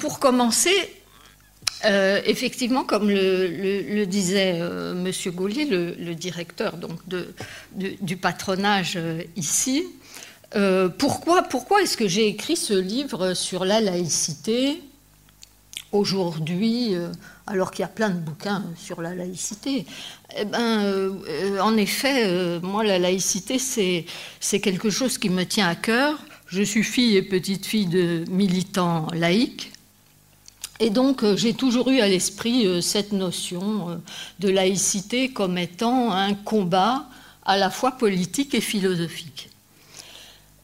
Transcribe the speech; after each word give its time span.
pour 0.00 0.20
commencer, 0.20 0.74
effectivement, 1.84 2.84
comme 2.84 3.10
le, 3.10 4.04
disait 4.04 4.58
M. 4.58 5.10
Gaulier, 5.26 5.64
le, 5.64 6.14
directeur 6.14 6.76
donc, 6.76 7.00
du 7.72 8.16
patronage 8.16 8.98
ici, 9.36 9.84
pourquoi, 10.98 11.42
pourquoi 11.42 11.82
est-ce 11.82 11.96
que 11.96 12.08
j'ai 12.08 12.28
écrit 12.28 12.56
ce 12.56 12.74
livre 12.74 13.34
sur 13.34 13.64
la 13.64 13.80
laïcité 13.80 14.80
aujourd'hui, 15.94 16.94
euh, 16.94 17.08
alors 17.46 17.70
qu'il 17.70 17.82
y 17.82 17.84
a 17.84 17.88
plein 17.88 18.10
de 18.10 18.18
bouquins 18.18 18.64
sur 18.76 19.00
la 19.00 19.14
laïcité, 19.14 19.86
eh 20.36 20.44
ben, 20.44 20.82
euh, 20.82 21.58
en 21.60 21.76
effet, 21.76 22.24
euh, 22.26 22.60
moi, 22.60 22.84
la 22.84 22.98
laïcité, 22.98 23.58
c'est 23.58 24.60
quelque 24.60 24.90
chose 24.90 25.16
qui 25.18 25.30
me 25.30 25.44
tient 25.44 25.68
à 25.68 25.74
cœur. 25.74 26.18
Je 26.54 26.62
suis 26.62 26.84
fille 26.84 27.16
et 27.16 27.22
petite 27.22 27.66
fille 27.66 27.86
de 27.86 28.24
militants 28.30 29.08
laïcs. 29.12 29.72
Et 30.78 30.90
donc, 30.90 31.24
j'ai 31.34 31.52
toujours 31.52 31.90
eu 31.90 31.98
à 31.98 32.06
l'esprit 32.06 32.80
cette 32.80 33.10
notion 33.10 34.00
de 34.38 34.48
laïcité 34.48 35.30
comme 35.30 35.58
étant 35.58 36.12
un 36.12 36.34
combat 36.34 37.06
à 37.44 37.56
la 37.56 37.70
fois 37.70 37.92
politique 37.92 38.54
et 38.54 38.60
philosophique. 38.60 39.50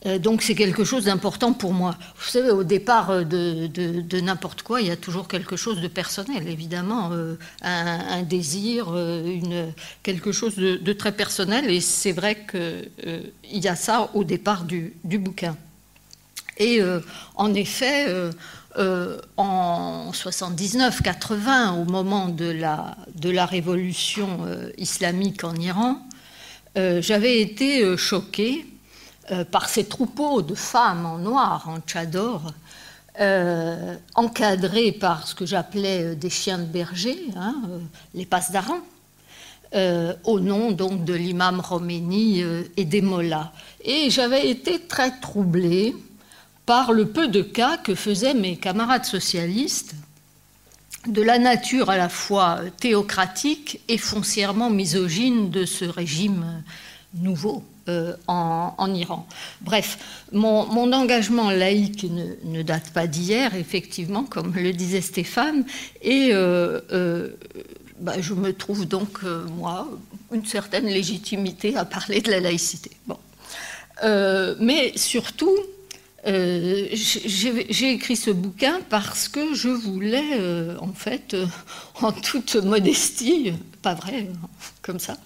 Euh, 0.06 0.18
donc 0.18 0.42
c'est 0.42 0.54
quelque 0.54 0.84
chose 0.84 1.04
d'important 1.04 1.52
pour 1.52 1.72
moi. 1.72 1.96
Vous 2.16 2.28
savez, 2.28 2.50
au 2.50 2.64
départ 2.64 3.10
euh, 3.10 3.24
de, 3.24 4.20
n'importe 4.20 4.62
quoi, 4.62 4.80
il 4.80 4.86
y 4.86 4.90
a 4.90 4.96
toujours 4.96 5.28
quelque 5.28 5.56
chose 5.56 5.80
de 5.80 5.88
personnel, 5.88 6.48
évidemment, 6.48 7.10
euh, 7.12 7.36
un, 7.62 8.22
désir, 8.22 8.94
quelque 10.02 10.32
chose 10.32 10.56
de, 10.56 10.92
très 10.92 11.12
personnel, 11.12 11.70
et 11.70 11.80
c'est 11.80 12.12
vrai 12.12 12.46
qu'il 12.50 13.60
y 13.62 13.68
a 13.68 13.76
ça 13.76 14.10
au 14.14 14.24
départ 14.24 14.64
du, 14.64 14.94
bouquin. 15.04 15.56
Et 16.60 16.80
en 17.34 17.54
effet, 17.54 18.06
en 19.36 20.10
79-80, 20.12 21.80
au 21.80 21.84
moment 21.90 22.28
de 22.28 22.50
la, 22.50 23.46
révolution 23.46 24.46
islamique 24.78 25.42
en 25.42 25.54
Iran, 25.56 26.06
j'avais 26.76 27.40
été 27.40 27.96
choquée 27.96 28.66
euh, 29.32 29.44
par 29.44 29.68
ces 29.68 29.84
troupeaux 29.84 30.42
de 30.42 30.56
femmes 30.56 31.06
en 31.06 31.18
noir, 31.18 31.68
en 31.68 31.78
tchador, 31.80 32.52
euh, 33.20 33.94
encadrés 34.16 34.90
par 34.90 35.28
ce 35.28 35.36
que 35.36 35.46
j'appelais 35.46 36.02
euh, 36.02 36.14
des 36.16 36.30
chiens 36.30 36.58
de 36.58 36.64
berger, 36.64 37.16
hein, 37.36 37.54
les 38.12 38.26
passes 38.26 38.50
d'Aran, 38.50 38.80
au 40.24 40.40
nom 40.40 40.72
donc 40.72 41.04
de 41.04 41.14
l'imam 41.14 41.62
Khomeini 41.62 42.42
et 42.76 42.84
des 42.84 43.02
mollahs. 43.02 43.52
Et 43.84 44.10
j'avais 44.10 44.50
été 44.50 44.80
très 44.80 45.20
troublée 45.20 45.94
par 46.70 46.92
le 46.92 47.06
peu 47.06 47.26
de 47.26 47.42
cas 47.42 47.78
que 47.78 47.96
faisaient 47.96 48.32
mes 48.32 48.54
camarades 48.54 49.04
socialistes 49.04 49.96
de 51.08 51.20
la 51.20 51.40
nature 51.40 51.90
à 51.90 51.96
la 51.96 52.08
fois 52.08 52.60
théocratique 52.78 53.80
et 53.88 53.98
foncièrement 53.98 54.70
misogyne 54.70 55.50
de 55.50 55.64
ce 55.64 55.84
régime 55.84 56.62
nouveau. 57.14 57.64
Euh, 57.88 58.14
en, 58.28 58.94
Iran. 58.94 59.26
Bref, 59.62 59.98
mon, 60.30 60.92
engagement 60.92 61.50
laïque 61.50 62.06
ne, 62.44 62.62
date 62.62 62.92
pas 62.92 63.08
d'hier, 63.08 63.56
effectivement, 63.56 64.22
comme 64.22 64.54
le 64.54 64.72
disait 64.72 65.00
Stéphane, 65.00 65.64
et 66.02 66.28
euh, 66.32 66.80
euh, 66.92 67.30
bah, 67.98 68.20
je 68.20 68.32
me 68.32 68.52
trouve 68.52 68.86
donc, 68.86 69.22
moi, 69.56 69.88
une 70.30 70.46
certaine 70.46 70.86
légitimité 70.86 71.76
à 71.76 71.84
parler 71.84 72.20
de 72.20 72.30
la 72.30 72.38
laïcité. 72.38 72.92
Mais 74.60 74.92
surtout, 74.94 75.56
j'ai 76.24 77.92
écrit 77.92 78.16
ce 78.16 78.30
bouquin 78.30 78.80
parce 78.90 79.28
que 79.28 79.54
je 79.54 79.68
voulais, 79.68 80.38
en 80.80 80.92
fait, 80.92 81.36
en 82.02 82.12
toute 82.12 82.56
modestie, 82.56 83.52
pas 83.82 83.94
vrai, 83.94 84.28
hein, 84.30 84.48
comme 84.82 84.98
ça, 84.98 85.16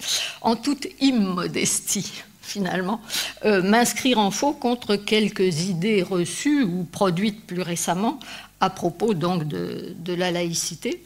en 0.40 0.56
toute 0.56 0.86
immodestie, 1.00 2.12
finalement, 2.44 3.00
euh, 3.44 3.62
m'inscrire 3.62 4.18
en 4.18 4.30
faux 4.30 4.52
contre 4.52 4.96
quelques 4.96 5.62
idées 5.62 6.02
reçues 6.02 6.62
ou 6.62 6.84
produites 6.84 7.46
plus 7.46 7.62
récemment 7.62 8.20
à 8.60 8.70
propos 8.70 9.14
donc 9.14 9.48
de, 9.48 10.14
la 10.14 10.30
laïcité 10.30 11.02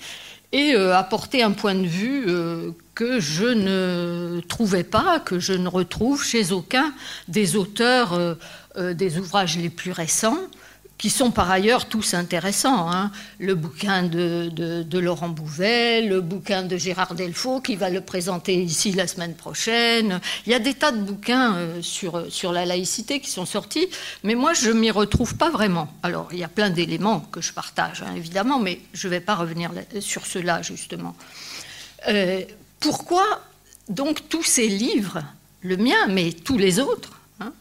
et 0.53 0.75
euh, 0.75 0.97
apporter 0.97 1.43
un 1.43 1.53
point 1.53 1.75
de 1.75 1.87
vue 1.87 2.25
euh, 2.29 2.73
que 2.95 3.21
je 3.21 3.45
ne 3.45 4.41
trouvais 4.49 4.85
pas, 4.85 5.21
que 5.21 5.39
je 5.39 5.53
ne 5.53 5.69
retrouve 5.69 6.25
chez 6.25 6.53
aucun 6.53 6.93
des 7.29 7.57
auteurs 7.57 8.37
des 8.79 9.19
ouvrages 9.19 9.59
les 9.59 9.71
plus 9.71 9.93
récents 9.93 10.39
qui 10.99 11.11
sont 11.11 11.31
par 11.31 11.51
ailleurs 11.51 11.87
tous 11.87 12.15
intéressants. 12.15 12.91
Hein. 12.91 13.13
Le 13.39 13.55
bouquin 13.55 14.03
de, 14.03 14.99
Laurent 14.99 15.29
Bouvet, 15.29 16.03
le 16.03 16.21
bouquin 16.21 16.65
de 16.65 16.77
Gérard 16.77 17.15
Delfaux, 17.15 17.61
qui 17.61 17.77
va 17.77 17.89
le 17.89 18.01
présenter 18.01 18.61
ici 18.61 18.93
la 18.93 19.07
semaine 19.07 19.35
prochaine. 19.35 20.21
Il 20.45 20.53
y 20.53 20.55
a 20.55 20.59
des 20.59 20.75
tas 20.75 20.91
de 20.91 21.01
bouquins 21.01 21.55
euh, 21.55 21.83
sur, 21.83 22.31
sur 22.31 22.53
la 22.53 22.67
laïcité 22.67 23.21
qui 23.21 23.31
sont 23.31 23.47
sortis, 23.47 23.89
mais 24.25 24.35
moi, 24.35 24.53
je 24.55 24.71
m'y 24.71 24.91
retrouve 24.91 25.37
pas 25.37 25.51
vraiment. 25.51 25.89
Alors, 26.03 26.29
il 26.33 26.39
y 26.39 26.45
a 26.45 26.49
plein 26.49 26.71
d'éléments 26.71 27.21
que 27.21 27.41
je 27.41 27.53
partage, 27.53 28.03
hein, 28.03 28.15
évidemment, 28.17 28.59
mais 28.59 28.81
je 28.93 29.07
ne 29.07 29.13
vais 29.13 29.21
pas 29.21 29.37
revenir 29.37 29.71
sur 30.01 30.27
cela, 30.27 30.63
justement. 30.63 31.15
Euh, 32.09 32.43
pourquoi, 32.81 33.25
donc, 33.89 34.29
tous 34.29 34.43
ces 34.43 34.67
livres, 34.67 35.23
le 35.63 35.77
mien, 35.77 36.09
mais 36.09 36.33
tous 36.33 36.59
les 36.59 36.81
autres, 36.81 37.21
hein, 37.39 37.53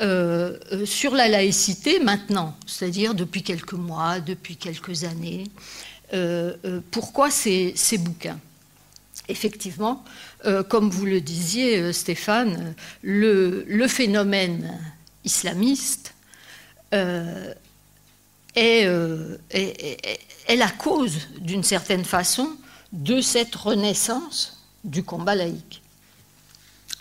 euh, 0.00 0.58
euh, 0.72 0.86
sur 0.86 1.14
la 1.14 1.28
laïcité 1.28 2.00
maintenant, 2.00 2.56
c'est-à-dire 2.66 3.14
depuis 3.14 3.42
quelques 3.42 3.74
mois, 3.74 4.20
depuis 4.20 4.56
quelques 4.56 5.04
années. 5.04 5.44
Euh, 6.14 6.80
pourquoi 6.90 7.30
ces, 7.30 7.74
bouquins? 7.98 8.40
Effectivement, 9.28 10.02
comme 10.68 10.90
vous 10.90 11.04
le 11.04 11.20
disiez, 11.20 11.92
Stéphane, 11.92 12.74
le, 13.02 13.86
phénomène 13.86 14.76
islamiste 15.24 16.14
est, 16.92 17.54
est, 18.56 20.56
la 20.56 20.70
cause, 20.70 21.28
d'une 21.38 21.62
certaine 21.62 22.04
façon, 22.04 22.48
de 22.92 23.20
cette 23.20 23.54
renaissance 23.54 24.64
du 24.82 25.04
combat 25.04 25.36
laïque. 25.36 25.82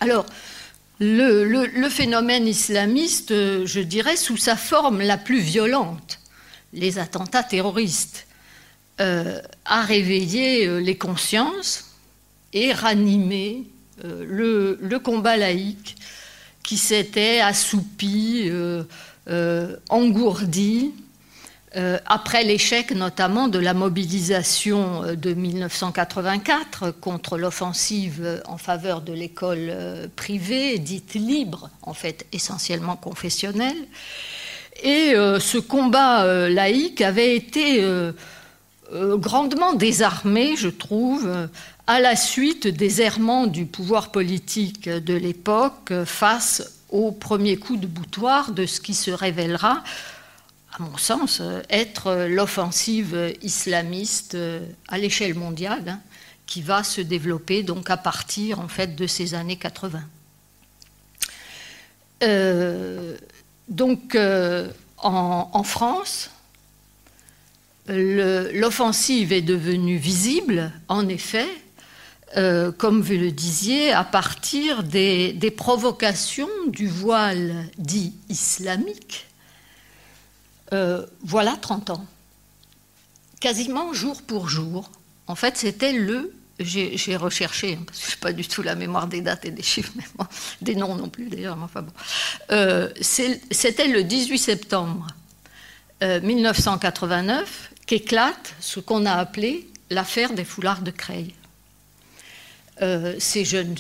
Alors, 0.02 0.26
le, 1.00 1.90
phénomène 1.90 2.48
islamiste, 2.48 3.32
euh, 3.32 3.66
je 3.66 3.80
dirais, 3.80 4.18
sous 4.18 4.38
sa 4.38 4.56
forme 4.56 5.02
la 5.02 5.18
plus 5.18 5.40
violente, 5.40 6.20
les 6.74 7.00
attentats 7.00 7.44
terroristes, 7.44 8.28
euh, 9.00 9.40
a 9.66 9.82
réveillé 9.84 10.68
euh, 10.68 10.80
les 10.80 10.98
consciences 10.98 11.96
et 12.52 12.74
ranimé 12.74 13.64
le, 14.04 14.98
combat 14.98 15.38
laïque 15.38 15.96
qui 16.64 16.78
s'était 16.78 17.42
assoupi, 17.42 18.50
engourdi, 19.90 20.94
euh, 21.76 22.00
après 22.08 22.44
l'échec 22.44 22.92
notamment 22.92 23.48
de 23.48 23.60
la 23.60 23.76
mobilisation 23.76 25.04
euh, 25.04 25.16
de 25.16 25.36
1984 25.36 26.90
contre 27.00 27.38
l'offensive 27.38 28.42
en 28.48 28.58
faveur 28.58 29.02
de 29.02 29.14
l'école 29.14 29.68
euh, 29.70 30.08
privée, 30.16 30.80
dite 30.80 31.14
libre, 31.14 31.70
en 31.84 31.94
fait 31.94 32.26
essentiellement 32.32 32.96
confessionnelle. 32.96 33.78
Et 34.82 35.14
ce 35.14 35.58
combat 35.58 36.48
laïque 36.48 37.02
avait 37.02 37.36
été 37.36 37.86
grandement 38.94 39.74
désarmé, 39.74 40.56
je 40.56 40.70
trouve, 40.70 41.30
à 41.86 42.00
la 42.00 42.16
suite 42.16 42.66
des 42.66 43.02
errements 43.02 43.46
du 43.46 43.66
pouvoir 43.66 44.10
politique 44.10 44.88
de 44.88 45.14
l'époque 45.16 45.92
face 46.06 46.80
au 46.92 47.12
premier 47.12 47.58
coup 47.58 47.76
de 47.76 47.88
boutoir 47.88 48.54
de 48.54 48.66
ce 48.66 48.80
qui 48.80 48.94
se 48.94 49.12
révélera 49.12 49.84
mon 50.80 50.98
sens, 50.98 51.40
euh, 51.42 51.62
être 51.70 52.28
l'offensive 52.30 53.34
islamiste 53.42 54.36
euh, 54.36 54.66
à 54.88 54.98
l'échelle 54.98 55.36
mondiale 55.36 55.84
hein, 55.88 56.00
qui 56.46 56.62
va 56.62 56.84
se 56.84 57.02
développer 57.02 57.64
donc 57.64 57.90
à 57.90 57.98
partir 57.98 58.60
en 58.60 58.68
fait 58.68 58.96
de 58.96 59.08
ces 59.08 59.34
années 59.34 59.58
80. 59.58 60.02
Euh, 62.24 63.18
donc 63.68 64.18
en, 64.98 65.64
France, 65.64 66.32
l'offensive 67.88 69.32
est 69.32 69.42
devenue 69.42 69.98
visible, 69.98 70.72
en 70.88 71.08
effet, 71.08 71.48
comme 72.34 73.02
vous 73.02 73.14
le 73.14 73.32
disiez, 73.32 73.94
à 73.94 74.04
partir 74.04 74.84
des 74.84 75.54
provocations 75.56 76.50
du 76.68 76.88
voile 76.88 77.54
dit 77.78 78.14
islamique 78.28 79.29
euh, 80.74 81.06
voilà 81.22 81.56
30 81.56 81.90
ans. 81.92 82.06
Quasiment 83.40 83.94
jour 83.94 84.22
pour 84.22 84.50
jour. 84.50 84.92
En 85.28 85.36
fait, 85.36 85.58
c'était 85.58 85.94
le. 85.94 86.34
J'ai 86.60 87.16
recherché, 87.16 87.78
hein, 87.80 87.84
parce 87.86 88.00
que 88.00 88.06
je 88.08 88.16
n'ai 88.16 88.20
pas 88.20 88.34
du 88.34 88.46
tout 88.46 88.62
la 88.62 88.76
mémoire 88.76 89.08
des 89.08 89.22
dates 89.22 89.46
et 89.46 89.52
des 89.52 89.64
chiffres, 89.64 89.94
des 90.62 90.76
noms 90.76 90.96
non 90.96 91.08
plus 91.08 91.30
d'ailleurs. 91.30 91.58
Enfin 91.62 91.84
bon. 91.84 91.94
Euh, 92.52 92.90
c'était 93.02 93.88
le 93.88 94.04
18 94.04 94.38
septembre 94.38 95.08
1989 96.02 97.72
qu'éclate 97.86 98.56
ce 98.60 98.82
qu'on 98.82 99.06
a 99.06 99.14
appelé 99.14 99.70
l'affaire 99.90 100.34
des 100.34 100.44
foulards 100.44 100.82
de 100.82 100.92
Creil. 100.92 101.34
ces 103.20 103.46
jeunes 103.46 103.76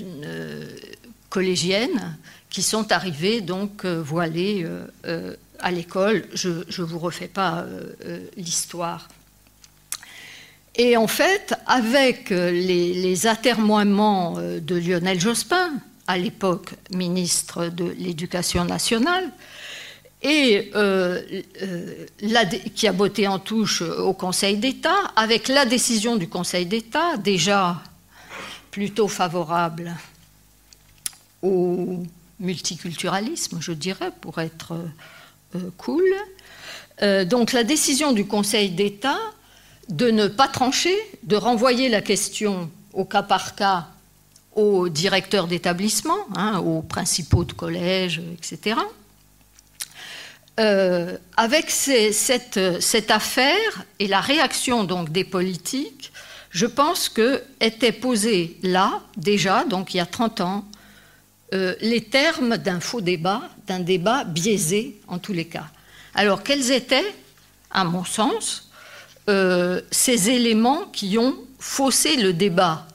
collégiennes 1.29 2.17
qui 2.49 2.61
sont 2.61 2.93
arrivées 2.93 3.41
donc 3.41 3.85
voilées 3.85 4.65
à 5.61 5.71
l'école. 5.71 6.25
Je 6.33 6.49
ne 6.49 6.85
vous 6.85 6.99
refais 6.99 7.27
pas 7.27 7.65
l'histoire. 8.37 9.07
Et 10.75 10.95
en 10.95 11.07
fait, 11.07 11.53
avec 11.67 12.29
les, 12.29 12.93
les 12.93 13.27
atermoiements 13.27 14.37
de 14.39 14.75
Lionel 14.75 15.19
Jospin, 15.19 15.73
à 16.07 16.17
l'époque 16.17 16.73
ministre 16.91 17.67
de 17.67 17.85
l'Éducation 17.97 18.65
nationale, 18.65 19.31
et 20.21 20.71
euh, 20.75 21.21
euh, 21.61 22.05
qui 22.75 22.87
a 22.87 22.91
botté 22.91 23.27
en 23.27 23.39
touche 23.39 23.81
au 23.81 24.13
Conseil 24.13 24.57
d'État, 24.57 24.97
avec 25.15 25.47
la 25.47 25.65
décision 25.65 26.15
du 26.17 26.27
Conseil 26.27 26.65
d'État, 26.65 27.17
déjà 27.17 27.81
plutôt 28.71 29.07
favorable 29.07 29.95
au 31.41 32.03
multiculturalisme, 32.39 33.59
je 33.61 33.71
dirais, 33.71 34.11
pour 34.19 34.39
être 34.39 34.73
euh, 35.55 35.59
cool. 35.77 36.03
donc 37.25 37.53
la 37.53 37.63
décision 37.63 38.11
du 38.11 38.25
Conseil 38.25 38.71
d'État 38.71 39.19
de 39.89 40.11
ne 40.11 40.27
pas 40.27 40.47
trancher, 40.47 40.95
de 41.23 41.35
renvoyer 41.35 41.89
la 41.89 42.01
question 42.01 42.69
au 42.93 43.05
cas 43.05 43.23
par 43.23 43.55
cas 43.55 43.87
aux 44.55 44.89
directeurs 44.89 45.47
d'établissement, 45.47 46.27
hein, 46.35 46.59
aux 46.59 46.81
principaux 46.81 47.43
de 47.43 47.53
collège, 47.53 48.21
etc. 48.37 48.75
Euh, 50.59 51.17
avec 51.37 51.69
cette, 51.71 52.57
affaire 53.11 53.85
et 53.99 54.07
la 54.07 54.19
réaction 54.19 54.83
donc 54.83 55.09
des 55.09 55.23
politiques, 55.23 56.11
je 56.49 56.65
pense 56.65 57.07
que 57.07 57.41
étaient 57.61 57.93
posés 57.93 58.57
là, 58.61 59.01
déjà, 59.15 59.63
donc 59.63 59.93
il 59.93 59.97
y 59.97 60.01
a 60.01 60.05
30 60.05 60.41
ans, 60.41 60.65
euh, 61.53 61.73
les 61.81 62.01
termes 62.01 62.57
d'un 62.57 62.79
faux 62.79 63.01
débat, 63.01 63.41
d'un 63.65 63.79
débat 63.79 64.23
biaisé 64.23 64.99
en 65.07 65.17
tous 65.17 65.33
les 65.33 65.45
cas. 65.45 65.65
Alors 66.13 66.43
quels 66.43 66.71
étaient, 66.71 67.15
à 67.71 67.83
mon 67.85 68.05
sens, 68.05 68.69
euh, 69.29 69.81
ces 69.89 70.29
éléments 70.29 70.85
qui 70.93 71.17
ont 71.17 71.35
faussé 71.57 72.17
le 72.17 72.33
débat 72.33 72.85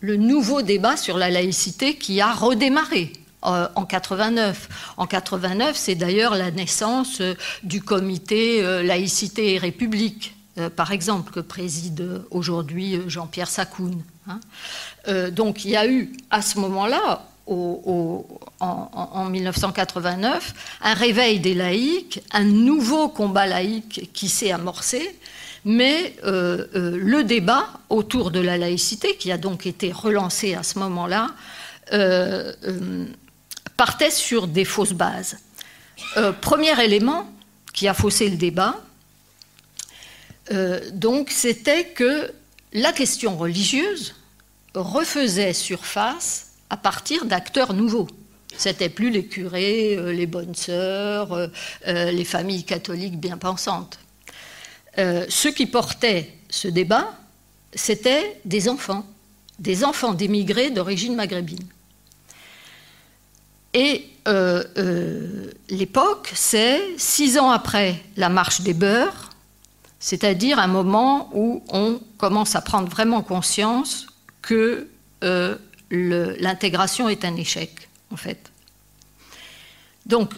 le 0.00 0.16
nouveau 0.16 0.62
débat 0.62 0.96
sur 0.96 1.16
la 1.16 1.30
laïcité 1.30 1.94
qui 1.94 2.20
a 2.20 2.32
redémarré 2.32 3.12
euh, 3.44 3.68
en 3.76 3.84
89. 3.84 4.94
En 4.96 5.06
89, 5.06 5.76
c'est 5.76 5.94
d'ailleurs 5.94 6.34
la 6.34 6.50
naissance 6.50 7.22
du 7.62 7.80
comité 7.80 8.82
laïcité 8.82 9.54
et 9.54 9.58
république, 9.58 10.34
par 10.74 10.90
exemple, 10.90 11.30
que 11.30 11.38
préside 11.38 12.24
aujourd'hui 12.32 12.98
Jean-Pierre 13.06 13.48
Sacoun. 13.48 14.02
Hein. 14.26 15.30
donc 15.30 15.64
il 15.64 15.70
y 15.70 15.76
a 15.76 15.86
eu 15.86 16.12
à 16.30 16.42
ce 16.42 16.58
moment-là, 16.58 17.24
en, 17.46 18.24
en, 18.60 19.24
1989, 19.26 20.54
un 20.82 20.94
réveil 20.94 21.40
des 21.40 21.54
laïcs, 21.54 22.22
un 22.32 22.44
nouveau 22.44 23.08
combat 23.08 23.46
laïque 23.46 24.10
qui 24.12 24.28
s'est 24.28 24.52
amorcé 24.52 25.16
mais 25.64 26.16
euh, 26.24 26.66
euh, 26.74 26.98
le 26.98 27.24
débat 27.24 27.68
autour 27.88 28.30
de 28.30 28.40
la 28.40 28.58
laïcité, 28.58 29.16
qui 29.16 29.30
a 29.30 29.38
donc 29.38 29.66
été 29.66 29.92
relancé 29.92 30.54
à 30.54 30.62
ce 30.62 30.78
moment-là, 30.80 31.30
euh, 31.92 32.52
partait 33.76 34.10
sur 34.10 34.48
des 34.48 34.64
fausses 34.64 34.92
bases. 34.92 35.38
premier 36.40 36.80
élément 36.82 37.28
qui 37.72 37.88
a 37.88 37.94
faussé 37.94 38.28
le 38.28 38.36
débat, 38.36 38.80
donc, 40.92 41.30
c'était 41.30 41.86
que 41.86 42.30
la 42.74 42.92
question 42.92 43.38
religieuse 43.38 44.14
refaisait 44.74 45.54
surface 45.54 46.51
à 46.72 46.76
partir 46.76 47.26
d'acteurs 47.26 47.74
nouveaux. 47.74 48.08
C'était 48.56 48.88
plus 48.88 49.10
les 49.10 49.26
curés, 49.26 49.96
les 50.12 50.26
bonnes 50.26 50.54
sœurs, 50.54 51.50
les 51.86 52.24
familles 52.24 52.64
catholiques 52.64 53.18
bien 53.18 53.38
pensantes. 53.38 53.98
Euh, 54.98 55.24
ceux 55.28 55.52
qui 55.52 55.66
portaient 55.66 56.34
ce 56.50 56.68
débat, 56.68 57.14
c'était 57.74 58.40
des 58.44 58.68
enfants, 58.68 59.06
des 59.58 59.84
enfants 59.84 60.12
d'émigrés 60.12 60.70
d'origine 60.70 61.14
maghrébine. 61.14 61.66
Et 63.74 64.06
euh, 64.28 64.62
euh, 64.76 65.50
l'époque, 65.70 66.30
c'est 66.34 66.82
six 66.98 67.38
ans 67.38 67.50
après 67.50 68.02
la 68.16 68.28
marche 68.28 68.60
des 68.60 68.74
beurs, 68.74 69.30
c'est-à-dire 69.98 70.58
un 70.58 70.66
moment 70.66 71.30
où 71.32 71.62
on 71.68 72.00
commence 72.18 72.54
à 72.54 72.60
prendre 72.60 72.88
vraiment 72.88 73.22
conscience 73.22 74.06
que 74.42 74.88
l'intégration 75.92 77.08
est 77.08 77.24
un 77.24 77.36
échec, 77.36 77.88
en 78.10 78.16
fait. 78.16 78.50
Donc, 80.06 80.32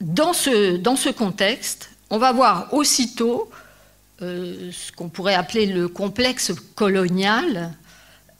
dans 0.00 0.32
ce, 0.32 1.10
contexte, 1.10 1.90
on 2.08 2.18
va 2.18 2.32
voir 2.32 2.72
aussitôt 2.72 3.50
euh, 4.22 4.70
ce 4.72 4.92
qu'on 4.92 5.08
pourrait 5.08 5.34
appeler 5.34 5.66
le 5.66 5.88
complexe 5.88 6.52
colonial, 6.74 7.74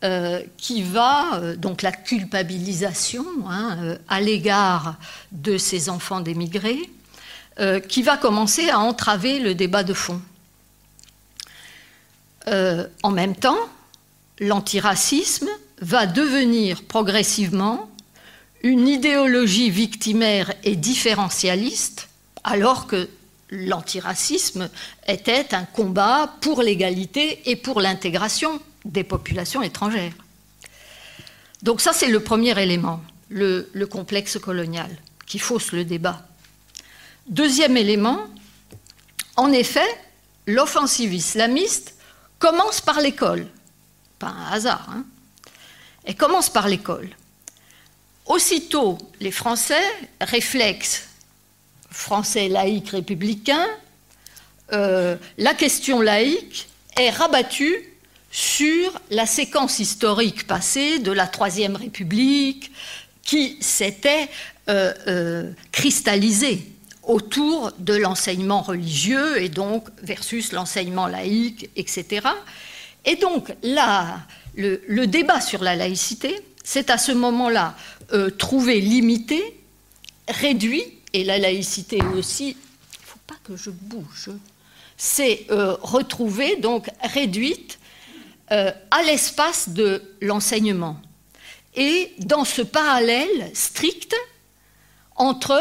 euh, 0.03 0.41
qui 0.56 0.82
va, 0.82 1.35
euh, 1.35 1.56
donc 1.56 1.82
la 1.82 1.93
culpabilisation 1.93 3.26
hein, 3.47 3.99
à 4.09 4.21
l'égard 4.21 4.97
de 5.33 5.59
ces 5.59 5.91
enfants 5.91 6.21
d'émigrés, 6.21 6.91
qui 7.91 8.03
va 8.03 8.17
commencer 8.17 8.71
à 8.71 8.79
entraver 8.79 9.38
le 9.38 9.55
débat 9.55 9.83
de 9.83 9.93
fond. 9.93 10.19
en 12.47 13.11
même 13.11 13.37
temps, 13.37 13.69
l'antiracisme 14.38 15.49
va 15.81 16.06
devenir 16.06 16.82
progressivement 16.85 17.91
une 18.62 18.87
idéologie 18.87 19.71
victimaire 19.71 20.53
et 20.65 20.77
différentialiste, 20.77 22.09
alors 22.44 22.87
que 22.87 23.09
l'antiracisme 23.50 24.69
était 25.06 25.55
un 25.55 25.65
combat 25.65 26.35
pour 26.41 26.62
l'égalité 26.62 27.50
et 27.50 27.56
pour 27.56 27.81
l'intégration 27.81 28.61
des 28.85 29.05
populations 29.05 29.62
étrangères. 29.62 30.12
Donc 31.62 31.81
ça, 31.81 31.93
c'est 31.93 32.09
le 32.09 32.21
premier 32.21 32.59
élément, 32.61 33.00
le, 33.29 33.67
complexe 33.85 34.38
colonial, 34.38 34.91
qui 35.26 35.38
fausse 35.38 35.73
le 35.73 35.85
débat. 35.85 36.26
Deuxième 37.29 37.76
élément, 37.76 38.26
en 39.37 39.53
effet, 39.53 39.88
l'offensive 40.47 41.12
islamiste 41.12 41.94
commence 42.38 42.81
par 42.81 43.00
l'école. 43.00 43.47
Pas 44.19 44.28
un 44.28 44.52
hasard. 44.52 44.87
Hein 44.90 45.05
Elle 46.04 46.16
commence 46.16 46.50
par 46.50 46.69
l'école. 46.69 47.11
Aussitôt, 48.26 48.99
les 49.21 49.33
Français, 49.33 49.83
réflexent 50.21 51.09
français 51.90 52.49
laïque 52.49 52.90
républicain, 52.90 53.66
euh, 54.73 55.16
la 55.38 55.54
question 55.54 56.00
laïque 56.00 56.69
est 56.97 57.11
rabattue 57.11 57.85
sur 58.30 58.92
la 59.11 59.26
séquence 59.26 59.80
historique 59.80 60.47
passée 60.47 61.00
de 61.00 61.11
la 61.11 61.26
Troisième 61.26 61.75
République 61.75 62.71
qui 63.23 63.57
s'était 63.61 64.28
euh, 64.69 64.92
euh, 65.09 65.52
cristallisée 65.73 66.71
autour 67.02 67.73
de 67.78 67.95
l'enseignement 67.95 68.62
religieux 68.62 69.42
et 69.42 69.49
donc 69.49 69.88
versus 70.02 70.52
l'enseignement 70.52 71.09
laïque, 71.09 71.71
etc. 71.75 72.28
Et 73.04 73.16
donc 73.16 73.52
là, 73.62 74.21
le, 74.61 75.07
débat 75.07 75.40
sur 75.40 75.62
la 75.62 75.76
laïcité, 75.76 76.40
c'est 76.62 76.90
à 76.90 76.99
ce 76.99 77.12
moment-là 77.12 77.76
trouvé 78.38 78.81
limité, 78.81 79.61
réduit 80.29 80.85
et 81.12 81.25
la 81.25 81.38
laïcité 81.38 82.00
aussi, 82.17 82.50
il 82.50 82.57
ne 82.57 83.07
faut 83.07 83.19
pas 83.26 83.37
que 83.45 83.57
je 83.57 83.71
bouge, 83.71 84.31
c'est 84.97 85.47
euh, 85.50 85.76
retrouvée, 85.81 86.57
donc 86.57 86.90
réduite 87.02 87.79
euh, 88.52 88.71
à 88.90 89.02
l'espace 89.02 89.71
de 89.71 90.02
l'enseignement. 90.21 91.00
Et 91.75 92.12
dans 92.19 92.45
ce 92.45 92.62
parallèle 92.62 93.50
strict 93.55 94.14
entre 95.17 95.61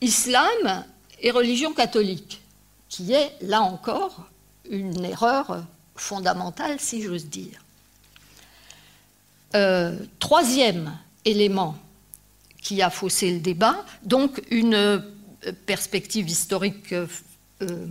islam 0.00 0.84
et 1.20 1.30
religion 1.30 1.72
catholique, 1.72 2.40
qui 2.88 3.12
est 3.12 3.32
là 3.42 3.62
encore 3.62 4.24
une 4.68 5.04
erreur 5.04 5.64
fondamentale, 5.94 6.80
si 6.80 7.02
j'ose 7.02 7.26
dire. 7.26 7.60
Euh, 9.54 9.96
troisième 10.20 10.96
élément 11.24 11.76
qui 12.62 12.82
a 12.82 12.90
faussé 12.90 13.32
le 13.32 13.40
débat, 13.40 13.84
donc 14.04 14.40
une 14.50 14.74
euh, 14.74 14.98
perspective 15.66 16.28
historique 16.28 16.92
euh, 16.92 17.86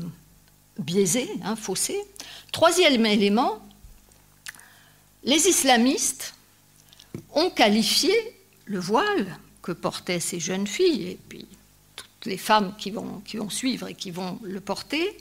biaisée, 0.77 1.29
hein, 1.43 1.55
faussée. 1.55 1.99
Troisième 2.51 3.05
élément, 3.05 3.59
les 5.23 5.47
islamistes 5.47 6.33
ont 7.33 7.49
qualifié 7.49 8.13
le 8.65 8.79
voile 8.79 9.37
que 9.61 9.73
portaient 9.73 10.21
ces 10.21 10.39
jeunes 10.39 10.67
filles, 10.67 11.07
et 11.07 11.19
puis 11.27 11.45
les 12.25 12.37
femmes 12.37 12.73
qui 12.77 12.91
vont 12.91 13.49
suivre 13.49 13.87
et 13.87 13.95
qui 13.95 14.11
vont 14.11 14.39
le 14.43 14.61
porter, 14.61 15.17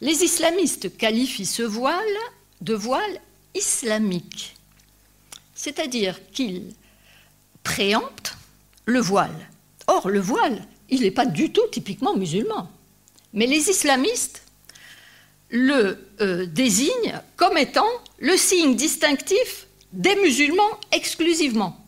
les 0.00 0.22
islamistes 0.22 0.96
qualifient 0.96 1.46
ce 1.46 1.62
voile 1.62 1.96
de 2.60 2.74
voile 2.74 3.20
islamique, 3.54 4.54
c'est-à-dire 5.54 6.18
qu'ils 6.32 6.74
préemptent 7.62 8.36
le 8.84 9.00
voile. 9.00 9.48
Or, 9.86 10.08
le 10.08 10.20
voile, 10.20 10.66
il 10.88 11.02
n'est 11.02 11.10
pas 11.10 11.26
du 11.26 11.52
tout 11.52 11.66
typiquement 11.70 12.16
musulman. 12.16 12.70
Mais 13.32 13.46
les 13.46 13.70
islamistes 13.70 14.42
le 15.50 15.98
euh, 16.20 16.46
désignent 16.46 17.20
comme 17.36 17.58
étant 17.58 17.88
le 18.18 18.36
signe 18.36 18.74
distinctif 18.74 19.66
des 19.92 20.16
musulmans 20.16 20.80
exclusivement. 20.92 21.78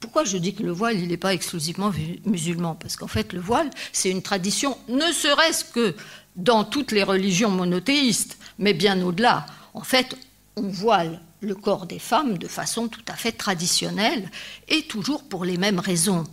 Pourquoi 0.00 0.24
je 0.24 0.36
dis 0.36 0.54
que 0.54 0.62
le 0.62 0.70
voile, 0.70 0.98
il 0.98 1.08
n'est 1.08 1.16
pas 1.16 1.34
exclusivement 1.34 1.92
musulman? 2.24 2.76
Parce 2.76 2.96
qu'en 2.96 3.08
fait, 3.08 3.32
le 3.32 3.40
voile, 3.40 3.70
c'est 3.92 4.10
une 4.10 4.22
tradition, 4.22 4.78
ne 4.88 5.10
serait-ce 5.10 5.64
que 5.64 5.96
dans 6.36 6.64
toutes 6.64 6.92
les 6.92 7.02
religions 7.02 7.50
monothéistes, 7.50 8.38
mais 8.58 8.74
bien 8.74 9.02
au-delà. 9.02 9.46
En 9.74 9.82
fait, 9.82 10.14
on 10.56 10.68
voile 10.68 11.20
le 11.40 11.54
corps 11.54 11.86
des 11.86 11.98
femmes 11.98 12.38
de 12.38 12.48
façon 12.48 12.88
tout 12.88 13.04
à 13.08 13.14
fait 13.14 13.32
traditionnelle 13.32 14.30
et 14.68 14.82
toujours 14.82 15.24
pour 15.24 15.44
les 15.44 15.56
mêmes 15.56 15.78
raisons. 15.78 16.24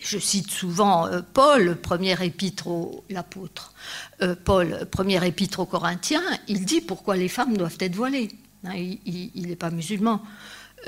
Je 0.00 0.18
cite 0.18 0.50
souvent 0.50 1.06
euh, 1.06 1.22
Paul, 1.22 1.76
premier 1.76 2.22
épître 2.24 2.68
au 2.68 3.04
l'apôtre. 3.08 3.72
Euh, 4.20 4.34
Paul, 4.34 4.86
premier 4.90 5.26
épître 5.26 5.60
aux 5.60 5.66
Corinthiens, 5.66 6.22
il 6.48 6.64
dit 6.64 6.80
pourquoi 6.80 7.16
les 7.16 7.28
femmes 7.28 7.56
doivent 7.56 7.78
être 7.80 7.96
voilées. 7.96 8.28
Hein, 8.64 8.74
il 8.76 9.46
n'est 9.48 9.56
pas 9.56 9.70
musulman. 9.70 10.22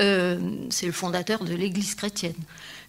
Euh, 0.01 0.67
c'est 0.71 0.87
le 0.87 0.93
fondateur 0.93 1.45
de 1.45 1.55
l'Église 1.55 1.95
chrétienne. 1.95 2.35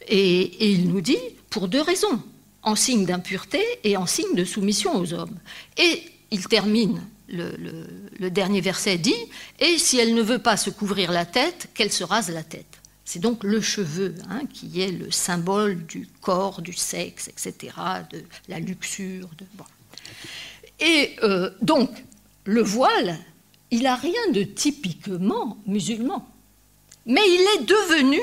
Et, 0.07 0.71
il 0.71 0.89
nous 0.89 1.01
dit 1.01 1.17
pour 1.49 1.67
deux 1.67 1.81
raisons 1.81 2.21
en 2.63 2.75
signe 2.75 3.05
d'impureté 3.05 3.61
et 3.83 3.95
en 3.95 4.05
signe 4.05 4.35
de 4.35 4.43
soumission 4.43 4.97
aux 4.97 5.13
hommes. 5.13 5.37
Et 5.77 6.03
il 6.31 6.47
termine 6.47 7.01
le, 7.27 8.29
dernier 8.29 8.61
verset 8.61 8.97
dit 8.97 9.15
Et 9.59 9.77
si 9.77 9.97
elle 9.97 10.13
ne 10.13 10.21
veut 10.21 10.39
pas 10.39 10.57
se 10.57 10.69
couvrir 10.69 11.11
la 11.11 11.25
tête, 11.25 11.69
qu'elle 11.73 11.91
se 11.91 12.03
rase 12.03 12.29
la 12.29 12.43
tête. 12.43 12.65
C'est 13.03 13.19
donc 13.19 13.43
le 13.43 13.61
cheveu 13.61 14.15
hein, 14.29 14.41
qui 14.51 14.81
est 14.81 14.91
le 14.91 15.11
symbole 15.11 15.85
du 15.85 16.07
corps, 16.21 16.61
du 16.61 16.73
sexe, 16.73 17.27
etc., 17.27 17.73
de 18.11 18.23
la 18.47 18.59
luxure. 18.59 19.29
De... 19.37 19.45
Et 20.79 21.15
euh, 21.23 21.51
donc, 21.61 21.91
le 22.45 22.61
voile, 22.61 23.17
il 23.71 23.83
n'a 23.83 23.95
rien 23.95 24.31
de 24.31 24.43
typiquement 24.43 25.57
musulman. 25.67 26.27
Mais 27.05 27.21
il 27.27 27.41
est 27.55 27.65
devenu, 27.65 28.19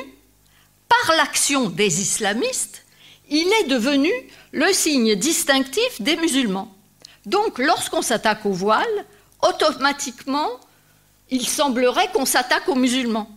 par 0.88 1.16
l'action 1.16 1.70
des 1.70 2.00
islamistes, 2.00 2.84
il 3.30 3.46
est 3.60 3.68
devenu 3.68 4.10
le 4.50 4.72
signe 4.72 5.14
distinctif 5.14 6.00
des 6.00 6.16
musulmans. 6.16 6.74
Donc, 7.26 7.58
lorsqu'on 7.58 8.02
s'attaque 8.02 8.44
au 8.46 8.52
voile, 8.52 9.06
automatiquement, 9.42 10.48
il 11.30 11.46
semblerait 11.46 12.10
qu'on 12.12 12.26
s'attaque 12.26 12.68
aux 12.68 12.74
musulmans. 12.74 13.30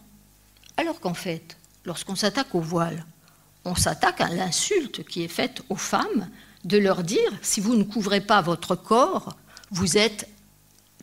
Alors 0.78 1.00
qu'en 1.00 1.14
fait, 1.14 1.58
lorsqu'on 1.86 2.16
s'attaque 2.16 2.54
au 2.54 2.60
voile, 2.60 3.06
on 3.64 3.76
s'attaque 3.76 4.22
à 4.22 4.30
l'insulte 4.30 5.06
qui 5.06 5.24
est 5.24 5.30
faite 5.30 5.62
aux 5.70 5.76
femmes 5.76 6.30
de 6.66 6.78
leur 6.78 7.04
dire 7.04 7.32
si 7.42 7.62
vous 7.62 7.76
ne 7.76 7.84
couvrez 7.84 8.22
pas 8.22 8.42
votre 8.42 8.76
corps, 8.76 9.36
vous 9.72 9.98
êtes 9.98 10.28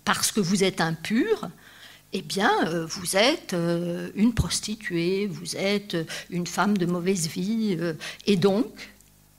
parce 0.04 0.32
que 0.32 0.40
vous 0.40 0.64
êtes 0.64 0.80
impur, 0.80 1.48
eh 2.12 2.22
bien, 2.22 2.52
euh, 2.66 2.84
vous 2.86 3.16
êtes 3.16 3.54
euh, 3.54 4.10
une 4.14 4.34
prostituée, 4.34 5.26
vous 5.26 5.56
êtes 5.56 5.96
une 6.30 6.46
femme 6.46 6.76
de 6.76 6.86
mauvaise 6.86 7.28
vie, 7.28 7.76
euh, 7.80 7.94
et 8.26 8.36
donc 8.36 8.92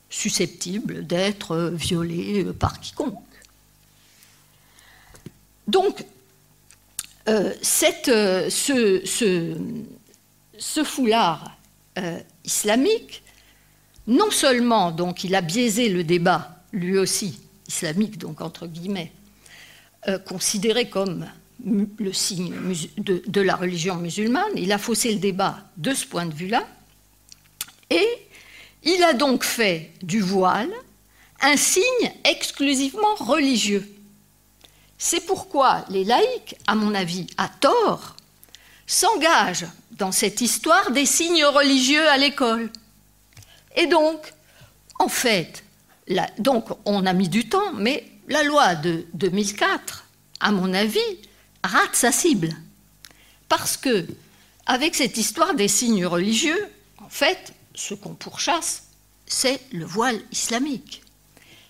susceptible 0.10 1.06
d'être 1.06 1.72
violée 1.74 2.46
par 2.60 2.80
quiconque. 2.80 3.20
Donc, 5.68 6.04
ce, 7.26 8.50
foulard 10.84 11.58
islamique, 12.44 13.24
non 14.08 14.32
seulement 14.32 14.92
donc 14.92 15.24
il 15.24 15.34
a 15.36 15.42
biaisé 15.42 15.90
le 15.90 16.04
débat, 16.04 16.64
lui 16.74 16.98
aussi 16.98 17.40
islamique 17.68 18.18
donc 18.18 18.42
entre 18.42 18.68
guillemets, 18.68 19.14
considéré 20.26 20.90
comme 20.90 21.26
le 21.66 22.14
signe 22.14 22.54
de, 22.98 23.42
la 23.42 23.56
religion 23.56 23.96
musulmane, 23.96 24.52
il 24.56 24.72
a 24.72 24.78
faussé 24.78 25.14
le 25.14 25.20
débat 25.20 25.60
de 25.78 25.94
ce 25.94 26.06
point 26.06 26.26
de 26.26 26.34
vue-là, 26.34 26.68
et 27.90 28.08
il 28.84 29.02
a 29.04 29.14
donc 29.14 29.44
fait 29.44 29.92
du 30.02 30.20
voile 30.20 30.72
un 31.42 31.58
signe 31.58 32.12
exclusivement 32.26 33.16
religieux. 33.16 33.88
C'est 34.98 35.26
pourquoi 35.26 35.86
les 35.90 36.04
laïcs, 36.04 36.56
à 36.68 36.76
mon 36.76 36.96
avis, 36.96 37.28
à 37.38 37.50
tort, 37.50 38.16
s'engagent 38.88 39.68
dans 39.92 40.12
cette 40.12 40.42
histoire 40.42 40.92
des 40.92 41.06
signes 41.06 41.46
religieux 41.46 42.08
à 42.10 42.18
l'école. 42.18 42.72
Et 43.76 43.88
donc, 43.88 44.34
en 45.00 45.08
fait, 45.08 45.64
on 46.86 47.06
a 47.06 47.14
mis 47.14 47.30
du 47.30 47.48
temps, 47.50 47.74
mais 47.74 48.06
la 48.28 48.44
loi 48.44 48.76
de 48.76 49.06
2004, 49.14 50.06
à 50.40 50.52
mon 50.52 50.74
avis, 50.74 51.00
rate 51.64 51.96
sa 51.96 52.12
cible. 52.12 52.56
Parce 53.50 53.78
que, 53.78 54.06
avec 54.66 54.96
cette 54.96 55.18
histoire 55.18 55.54
des 55.54 55.68
signes 55.68 56.06
religieux, 56.06 56.68
en 57.00 57.10
fait, 57.10 57.54
ce 57.76 57.94
qu'on 57.94 58.16
pourchasse, 58.16 58.84
c'est 59.26 59.62
le 59.72 59.86
voile 59.86 60.20
islamique. 60.32 61.02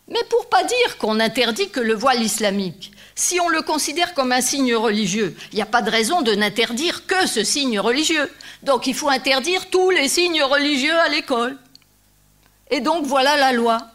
Mais 0.08 0.24
pour 0.30 0.50
pas 0.50 0.64
dire 0.64 0.98
qu'on 0.98 1.20
interdit 1.20 1.70
que 1.70 1.80
le 1.80 1.94
voile 1.94 2.22
islamique, 2.22 2.93
si 3.16 3.40
on 3.40 3.50
le 3.50 3.62
considère 3.62 4.14
comme 4.14 4.32
un 4.32 4.42
signe 4.42 4.76
religieux, 4.76 5.36
il 5.52 5.56
n'y 5.56 5.62
a 5.62 5.68
pas 5.68 5.82
de 5.82 5.90
raison 5.90 6.22
de 6.22 6.34
n'interdire 6.34 7.06
que 7.06 7.28
ce 7.28 7.44
signe 7.44 7.80
religieux. 7.80 8.32
Donc 8.64 8.88
il 8.88 8.96
faut 8.96 9.10
interdire 9.10 9.70
tous 9.70 9.92
les 9.92 10.08
signes 10.08 10.42
religieux 10.44 10.98
à 11.00 11.10
l'école. 11.10 11.58
Et 12.72 12.82
donc 12.82 13.06
voilà 13.06 13.38
la 13.38 13.54
loi. 13.54 13.88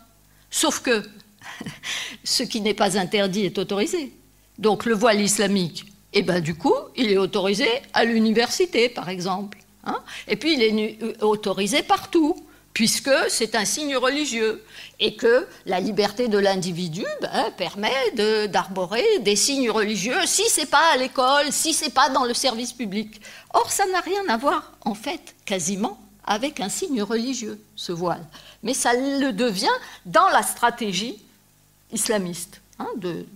Sauf 0.51 0.81
que 0.81 1.03
ce 2.25 2.43
qui 2.43 2.61
n'est 2.61 2.75
pas 2.75 2.99
interdit 2.99 3.45
est 3.45 3.59
autorisé. 3.59 4.13
Donc 4.59 4.85
le 4.85 4.95
voile 4.95 5.21
islamique, 5.21 5.87
eh 6.13 6.23
bien 6.23 6.41
du 6.41 6.55
coup, 6.55 6.75
il 6.97 7.11
est 7.11 7.19
autorisé 7.19 7.69
à 7.93 8.05
l'université, 8.05 8.89
par 8.89 9.09
exemple. 9.09 9.59
Hein. 9.85 10.03
et 10.27 10.37
puis 10.37 10.55
il 10.55 10.63
est 10.63 11.03
euh, 11.03 11.15
autorisé 11.23 11.83
partout, 11.83 12.37
puisque 12.79 13.11
c'est 13.29 13.57
un 13.57 13.65
signe 13.65 13.97
religieux. 13.97 14.63
Et 15.01 15.17
que 15.17 15.49
la 15.67 15.81
liberté 15.81 16.29
de 16.29 16.39
l'individu 16.39 17.05
ben, 17.21 17.51
permet 17.57 18.13
d'arborer 18.47 19.05
des 19.19 19.35
signes 19.35 19.69
religieux 19.69 20.27
si 20.27 20.45
c'est 20.49 20.71
pas 20.71 20.93
à 20.93 20.97
l'école, 20.97 21.51
si 21.51 21.73
c'est 21.73 21.91
pas 21.91 22.09
dans 22.09 22.25
le 22.25 22.35
service 22.35 22.73
public. 22.73 23.21
Or, 23.53 23.69
ça 23.73 23.85
n'a 23.87 24.01
rien 24.01 24.23
à 24.29 24.37
voir, 24.37 24.75
en 24.83 24.95
fait, 24.95 25.35
quasiment, 25.45 26.01
avec 26.25 26.61
un 26.61 26.69
signe 26.69 27.03
religieux, 27.03 27.61
ce 27.75 27.91
voile. 27.91 28.25
Mais 28.63 28.75
ça 28.75 28.93
le 28.95 29.33
devient 29.33 29.67
dans 30.07 30.29
la 30.29 30.45
stratégie 30.45 31.21
islamiste 31.93 32.61
hein, 32.79 32.91
de, 32.95 33.27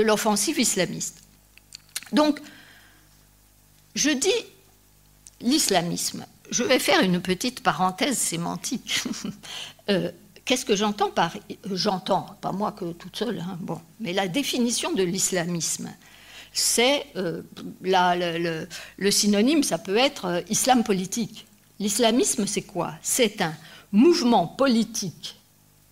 l'offensive 0.00 0.60
islamiste. 0.60 1.24
Donc, 2.12 2.40
je 3.96 4.10
dis 4.10 4.44
l'islamisme. 5.40 6.24
Je 6.50 6.62
vais 6.62 6.78
faire 6.78 7.00
une 7.00 7.20
petite 7.20 7.62
parenthèse 7.62 8.18
sémantique. 8.18 9.02
Euh, 9.90 10.10
qu'est-ce 10.46 10.64
que 10.64 10.74
j'entends 10.74 11.10
par 11.10 11.36
j'entends 11.70 12.38
pas 12.40 12.52
moi 12.52 12.72
que 12.72 12.92
toute 12.92 13.14
seule, 13.14 13.38
hein, 13.40 13.58
bon, 13.60 13.78
mais 14.00 14.14
la 14.14 14.28
définition 14.28 14.94
de 14.94 15.02
l'islamisme, 15.02 15.92
c'est 16.54 17.04
euh, 17.16 17.42
le, 17.82 19.10
synonyme, 19.10 19.62
ça 19.62 19.76
peut 19.76 19.98
être 19.98 20.24
euh, 20.24 20.40
islam 20.48 20.82
politique. 20.82 21.46
L'islamisme, 21.80 22.46
c'est 22.46 22.62
quoi? 22.62 22.94
C'est 23.02 23.42
un 23.42 23.52
mouvement 23.92 24.46
politique 24.46 25.36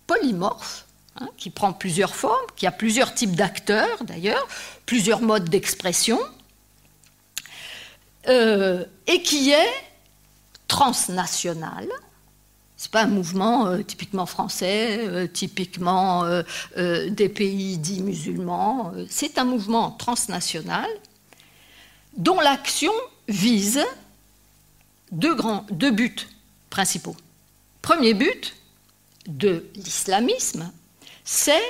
polymorphe 0.07 0.87
Hein, 1.15 1.29
qui 1.37 1.51
prend 1.51 1.73
plusieurs 1.73 2.15
formes, 2.15 2.47
qui 2.55 2.65
a 2.65 2.71
plusieurs 2.71 3.13
types 3.13 3.35
d'acteurs 3.35 4.03
d'ailleurs, 4.03 4.47
plusieurs 4.87 5.21
modes 5.21 5.47
d'expression, 5.47 6.19
euh, 8.27 8.83
et 9.05 9.21
qui 9.21 9.51
est 9.51 9.73
transnational. 10.73 11.87
Ce 12.77 12.87
n'est 12.87 12.91
pas 12.91 13.03
un 13.03 13.07
mouvement 13.07 13.67
euh, 13.67 13.83
typiquement 13.83 14.25
français, 14.25 14.97
euh, 15.01 15.27
typiquement 15.27 16.25
des 16.75 17.29
pays 17.29 17.77
dits 17.77 18.01
musulmans. 18.01 18.91
C'est 19.07 19.37
un 19.37 19.45
mouvement 19.45 19.91
transnational 19.91 20.89
dont 22.17 22.39
l'action 22.39 22.91
vise 23.27 23.85
deux, 25.11 25.35
grands, 25.35 25.63
deux 25.69 25.91
buts 25.91 26.27
principaux. 26.71 27.15
Premier 27.83 28.15
but 28.15 28.55
de 29.27 29.67
l'islamisme, 29.75 30.71
c'est 31.23 31.61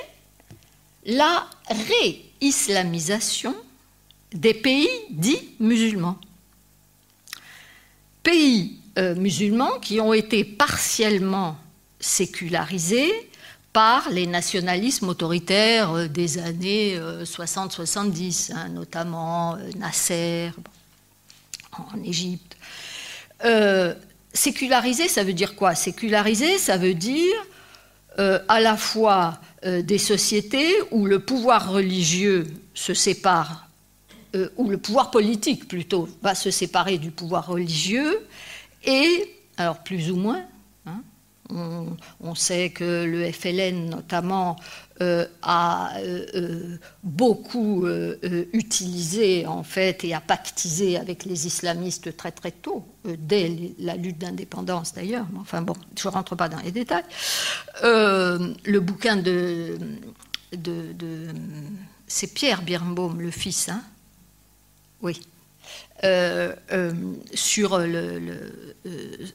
la 1.05 1.45
réislamisation 1.67 3.53
des 4.31 4.53
pays 4.53 4.89
dits 5.09 5.55
musulmans. 5.59 6.17
Pays 8.23 8.79
euh, 8.97 9.15
musulmans 9.15 9.79
qui 9.79 9.99
ont 9.99 10.13
été 10.13 10.43
partiellement 10.43 11.57
sécularisée 11.99 13.11
par 13.71 14.09
les 14.09 14.27
nationalismes 14.27 15.09
autoritaires 15.09 16.07
des 16.09 16.37
années 16.37 16.99
60-70, 17.23 18.53
hein, 18.53 18.69
notamment 18.69 19.57
Nasser 19.77 20.51
en 21.71 22.03
Égypte. 22.03 22.55
sécularisé, 24.31 25.07
ça 25.07 25.23
veut 25.23 25.33
dire 25.33 25.55
quoi? 25.55 25.73
Sécularisé, 25.73 26.59
ça 26.59 26.77
veut 26.77 26.93
dire 26.93 27.33
à 28.19 28.59
la 28.59 28.77
fois 28.77 29.39
des 29.65 29.97
sociétés 29.97 30.71
où 30.91 31.07
le 31.07 31.19
pouvoir 31.19 31.71
religieux 31.71 32.45
se 32.75 32.93
sépare 32.93 33.63
euh, 34.35 34.49
où 34.57 34.67
le 34.67 34.79
pouvoir 34.79 35.11
politique 35.11 35.67
plutôt 35.67 36.09
va 36.23 36.33
se 36.33 36.49
séparer 36.49 36.97
du 36.97 37.11
pouvoir 37.11 37.45
religieux, 37.45 38.25
et, 38.83 39.35
alors 39.57 39.83
plus 39.83 40.11
ou 40.11 40.15
moins, 40.15 40.43
hein, 40.85 41.01
on, 42.19 42.35
sait 42.35 42.71
que 42.71 43.03
le 43.03 43.31
FLN 43.31 43.89
notamment 43.89 44.55
euh, 45.01 45.27
a 45.41 45.91
euh, 45.99 46.77
beaucoup 47.03 47.85
utilisé 48.53 49.45
en 49.45 49.63
fait 49.63 50.03
et 50.03 50.13
a 50.13 50.21
pactisé 50.21 50.97
avec 50.97 51.25
les 51.25 51.45
islamistes 51.45 52.15
très 52.17 52.31
très 52.31 52.51
tôt, 52.51 52.85
dès 53.05 53.73
la 53.79 53.95
lutte 53.95 54.17
d'indépendance 54.17 54.93
d'ailleurs, 54.93 55.27
enfin 55.39 55.61
bon, 55.61 55.75
je 55.97 56.07
ne 56.07 56.13
rentre 56.13 56.35
pas 56.35 56.49
dans 56.49 56.59
les 56.59 56.71
détails. 56.71 57.03
le 57.83 58.79
bouquin 58.79 59.17
de, 59.17 59.77
de, 60.57 61.27
c'est 62.07 62.33
Pierre 62.33 62.61
Birnbaum, 62.61 63.19
le 63.21 63.31
fils, 63.31 63.69
hein, 63.69 63.81
oui. 65.01 65.19
Euh, 66.03 66.53
euh, 66.73 66.91
sur 67.33 67.75
euh, 67.75 68.19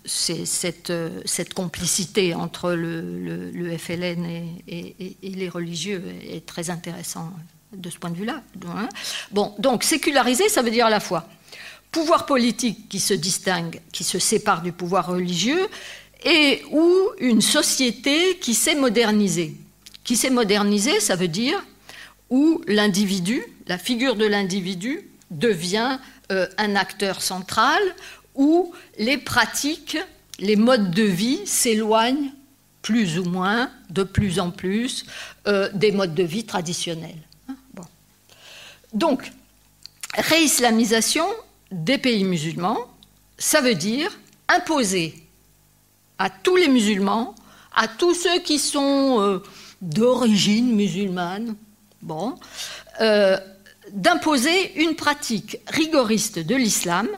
cette, 0.04 1.54
complicité 1.54 2.34
entre 2.34 2.72
le, 2.72 3.78
FLN 3.78 4.26
et, 4.68 5.16
les 5.22 5.48
religieux 5.48 6.02
est 6.28 6.44
très 6.44 6.68
intéressant 6.68 7.32
de 7.72 7.88
ce 7.88 7.96
point 7.96 8.10
de 8.10 8.16
vue-là. 8.16 8.42
Hein. 8.66 8.88
Bon, 9.30 9.54
donc 9.58 9.82
séculariser, 9.82 10.50
ça 10.50 10.60
veut 10.60 10.70
dire 10.70 10.84
à 10.87 10.90
la 10.90 11.00
fois 11.00 11.26
pouvoir 11.90 12.26
politique 12.26 12.87
qui 12.90 13.00
se 13.00 13.14
distingue, 13.14 13.80
qui 13.90 14.04
se 14.04 14.18
sépare 14.18 14.60
du 14.60 14.72
pouvoir 14.72 15.06
religieux, 15.06 15.68
et 16.22 16.62
ou 16.70 16.92
une 17.18 17.40
société 17.40 18.37
qui 18.42 18.52
s'est 18.52 18.75
modernisée. 18.75 19.54
Qui 20.04 20.16
s'est 20.16 20.28
modernisée, 20.28 21.00
ça 21.00 21.16
veut 21.16 21.28
dire 21.28 21.64
où 22.28 22.60
l'individu, 22.66 23.42
la 23.68 23.78
figure 23.78 24.16
de 24.16 24.26
l'individu, 24.26 25.08
devient 25.30 25.99
euh, 26.30 26.47
un 26.58 26.76
acteur 26.76 27.23
central 27.23 27.80
où 28.35 28.73
les 28.99 29.18
pratiques, 29.18 29.99
les 30.38 30.56
modes 30.56 30.90
de 30.90 31.02
vie 31.02 31.47
s'éloignent 31.47 32.32
plus 32.82 33.18
ou 33.18 33.25
moins, 33.25 33.70
de 33.90 34.02
plus 34.02 34.38
en 34.38 34.50
plus, 34.50 35.04
euh, 35.47 35.68
des 35.75 35.92
modes 35.92 36.14
de 36.14 36.23
vie 36.23 36.44
traditionnels. 36.44 37.18
Hein, 37.49 37.56
Donc, 38.92 39.32
réislamisation 40.14 41.26
des 41.70 41.99
pays 41.99 42.25
musulmans, 42.25 42.78
ça 43.37 43.61
veut 43.61 43.75
dire 43.75 44.18
imposer 44.49 45.23
à 46.18 46.30
tous 46.30 46.56
les 46.56 46.68
musulmans, 46.68 47.35
à 47.75 47.88
tous 47.88 48.14
ceux 48.14 48.40
qui 48.40 48.58
sont 48.58 49.20
euh, 49.20 49.42
d'origine 49.82 50.75
musulmane, 50.75 51.54
bon, 52.00 52.37
d'imposer 53.92 54.80
une 54.83 54.95
pratique 54.95 55.59
rigoriste 55.66 56.38
de 56.38 56.54
l'islam 56.54 57.09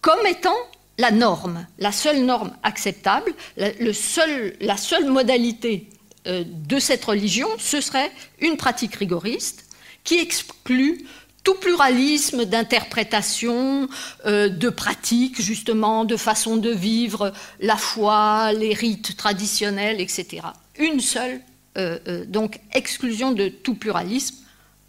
comme 0.00 0.26
étant 0.26 0.56
la 0.98 1.10
norme, 1.10 1.66
la 1.78 1.92
seule 1.92 2.24
norme 2.24 2.52
acceptable, 2.62 3.32
la, 3.56 3.72
le 3.72 3.92
seul, 3.92 4.54
la 4.60 4.76
seule 4.76 5.06
modalité 5.06 5.88
euh, 6.26 6.44
de 6.46 6.78
cette 6.78 7.04
religion, 7.04 7.48
ce 7.58 7.80
serait 7.80 8.12
une 8.40 8.56
pratique 8.56 8.94
rigoriste 8.94 9.64
qui 10.04 10.18
exclut 10.18 11.06
tout 11.42 11.54
pluralisme 11.54 12.44
d'interprétation, 12.46 13.88
euh, 14.24 14.48
de 14.48 14.70
pratiques, 14.70 15.42
justement, 15.42 16.04
de 16.04 16.16
façon 16.16 16.56
de 16.56 16.70
vivre 16.70 17.32
la 17.60 17.76
foi, 17.76 18.52
les 18.52 18.72
rites 18.72 19.16
traditionnels, 19.16 20.00
etc. 20.00 20.42
Une 20.78 21.00
seule, 21.00 21.40
euh, 21.76 22.24
donc, 22.26 22.60
exclusion 22.72 23.32
de 23.32 23.48
tout 23.48 23.74
pluralisme 23.74 24.36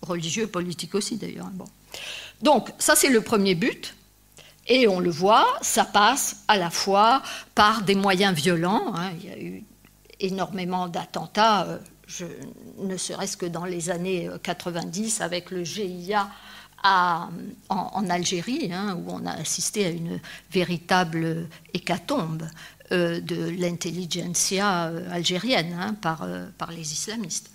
religieux, 0.06 0.48
politique 0.48 0.96
aussi 0.96 1.18
d'ailleurs. 1.18 1.50
Bon. 1.54 1.66
Donc 2.42 2.72
ça 2.80 2.96
c'est 2.96 3.10
le 3.10 3.22
premier 3.22 3.56
but. 3.56 3.96
Et 4.68 4.88
on 4.88 5.00
le 5.00 5.12
voit, 5.12 5.46
ça 5.62 5.86
passe 5.86 6.38
à 6.48 6.58
la 6.58 6.72
fois 6.72 7.22
par 7.54 7.84
des 7.84 7.94
moyens 7.94 8.36
violents. 8.36 8.96
Hein. 8.96 9.12
Il 9.20 9.30
y 9.30 9.32
a 9.32 9.40
eu 9.40 9.64
énormément 10.20 10.88
d'attentats, 10.88 11.68
euh, 11.68 12.28
ne 12.80 12.98
serait-ce 12.98 13.38
que 13.38 13.46
dans 13.46 13.66
les 13.66 13.90
années 13.90 14.30
90 14.42 15.22
euh, 15.22 15.24
avec 15.24 15.52
le 15.52 15.64
GIA 15.64 16.30
en, 16.84 18.10
Algérie, 18.10 18.72
hein, 18.72 18.96
où 18.96 19.12
on 19.12 19.26
a 19.26 19.32
assisté 19.32 19.86
à 19.86 19.90
une 19.90 20.20
véritable 20.52 21.48
hécatombe 21.74 22.48
euh, 22.92 23.20
de 23.22 23.50
l'intelligentsia 23.50 24.92
algérienne 25.10 25.76
hein, 25.80 25.96
par 25.96 26.72
les 26.72 26.94
islamistes. 26.94 27.50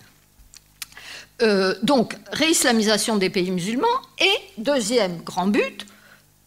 Euh, 1.42 1.74
donc, 1.83 2.16
réislamisation 2.33 3.16
des 3.16 3.31
pays 3.31 3.50
musulmans 3.50 3.87
et, 4.18 4.35
deuxième 4.59 5.22
grand 5.22 5.46
but, 5.46 5.87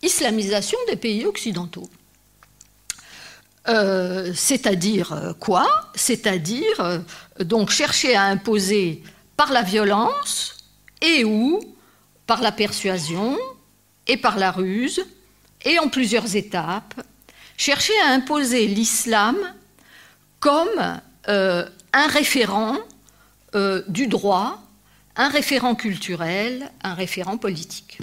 islamisation 0.02 0.78
des 0.88 0.96
pays 0.96 1.26
occidentaux. 1.26 1.90
Euh, 3.70 4.32
c'est-à-dire 4.36 5.14
euh, 5.14 5.34
quoi? 5.34 5.66
C'est-à-dire 5.96 7.02
donc 7.40 7.70
chercher 7.70 8.16
à 8.16 8.24
imposer 8.26 9.02
par 9.38 9.52
la 9.52 9.62
violence 9.62 10.58
et 11.02 11.24
ou 11.24 11.60
par 12.28 12.42
la 12.42 12.52
persuasion 12.52 13.38
et 14.06 14.18
par 14.18 14.38
la 14.38 14.52
ruse 14.52 15.06
et 15.64 15.80
en 15.80 15.88
plusieurs 15.88 16.36
étapes, 16.36 16.94
chercher 17.58 17.94
à 18.06 18.12
imposer 18.12 18.68
l'islam 18.68 19.38
comme 20.42 21.00
un 21.26 22.08
référent 22.08 22.78
du 23.88 24.08
droit 24.08 24.62
un 25.16 25.30
référent 25.30 25.76
culturel, 25.76 26.72
un 26.84 26.94
référent 26.94 27.38
politique. 27.38 28.00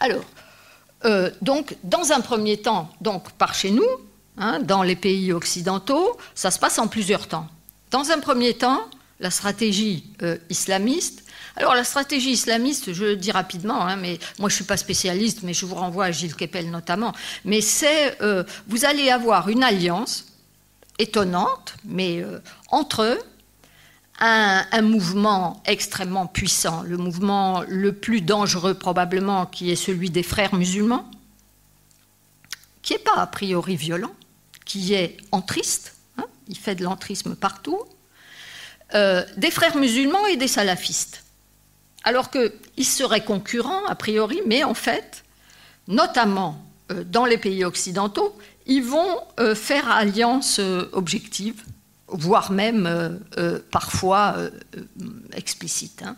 Alors, 0.00 0.24
euh, 1.04 1.30
donc, 1.42 1.76
dans 1.84 2.12
un 2.12 2.20
premier 2.20 2.56
temps, 2.58 2.90
donc 3.00 3.30
par 3.32 3.54
chez 3.54 3.70
nous, 3.70 3.88
hein, 4.38 4.60
dans 4.60 4.82
les 4.82 4.96
pays 4.96 5.32
occidentaux, 5.32 6.16
ça 6.34 6.50
se 6.50 6.58
passe 6.58 6.78
en 6.78 6.88
plusieurs 6.88 7.28
temps. 7.28 7.46
Dans 7.90 8.10
un 8.10 8.18
premier 8.18 8.54
temps, 8.54 8.88
la 9.20 9.30
stratégie 9.30 10.04
euh, 10.22 10.36
islamiste. 10.50 11.24
Alors, 11.56 11.74
la 11.74 11.84
stratégie 11.84 12.32
islamiste, 12.32 12.92
je 12.92 13.04
le 13.04 13.16
dis 13.16 13.30
rapidement, 13.30 13.86
hein, 13.86 13.96
mais 13.96 14.18
moi 14.38 14.48
je 14.48 14.54
ne 14.54 14.56
suis 14.56 14.64
pas 14.64 14.76
spécialiste, 14.76 15.42
mais 15.42 15.54
je 15.54 15.64
vous 15.64 15.74
renvoie 15.74 16.06
à 16.06 16.10
Gilles 16.10 16.34
Kepel 16.34 16.70
notamment. 16.70 17.12
Mais 17.44 17.60
c'est, 17.60 18.20
euh, 18.20 18.44
vous 18.66 18.84
allez 18.84 19.10
avoir 19.10 19.48
une 19.48 19.62
alliance 19.62 20.26
étonnante, 20.98 21.74
mais 21.84 22.24
entre 22.70 23.18
un, 24.18 24.82
mouvement 24.82 25.62
extrêmement 25.66 26.26
puissant, 26.26 26.82
le 26.82 26.96
mouvement 26.96 27.62
le 27.68 27.92
plus 27.92 28.20
dangereux 28.22 28.74
probablement, 28.74 29.46
qui 29.46 29.70
est 29.70 29.76
celui 29.76 30.10
des 30.10 30.22
frères 30.22 30.54
musulmans, 30.54 31.10
qui 32.82 32.94
n'est 32.94 32.98
pas 32.98 33.16
a 33.16 33.26
priori 33.26 33.76
violent, 33.76 34.14
qui 34.64 34.94
est 34.94 35.16
entriste, 35.32 35.96
hein, 36.18 36.24
il 36.48 36.56
fait 36.56 36.74
de 36.74 36.84
l'entrisme 36.84 37.36
partout, 37.36 37.80
euh, 38.94 39.24
des 39.36 39.50
frères 39.50 39.76
musulmans 39.76 40.26
et 40.26 40.36
des 40.36 40.48
salafistes. 40.48 41.24
Alors 42.04 42.30
qu'ils 42.30 42.86
seraient 42.86 43.24
concurrents 43.24 43.84
a 43.86 43.96
priori, 43.96 44.40
mais 44.46 44.62
en 44.62 44.74
fait, 44.74 45.24
notamment 45.88 46.64
euh, 46.92 47.02
dans 47.04 47.24
les 47.24 47.36
pays 47.36 47.64
occidentaux, 47.64 48.38
ils 48.66 48.84
vont 48.84 49.20
euh, 49.40 49.54
faire 49.54 49.90
alliance 49.90 50.60
objective 50.92 51.62
voire 52.08 52.52
même 52.52 52.86
euh, 52.86 53.10
euh, 53.38 53.58
parfois 53.70 54.34
euh, 54.36 54.50
explicite. 55.32 56.02
Hein. 56.02 56.16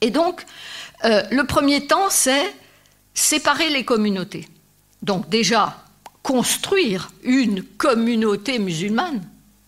Et 0.00 0.10
donc, 0.10 0.44
le 1.02 1.42
premier 1.44 1.86
temps, 1.86 2.10
c'est 2.10 2.54
séparer 3.14 3.70
les 3.70 3.84
communautés. 3.84 4.48
Donc 5.02 5.28
déjà, 5.28 5.84
construire 6.22 7.10
une 7.22 7.62
communauté 7.62 8.58
musulmane 8.58 9.22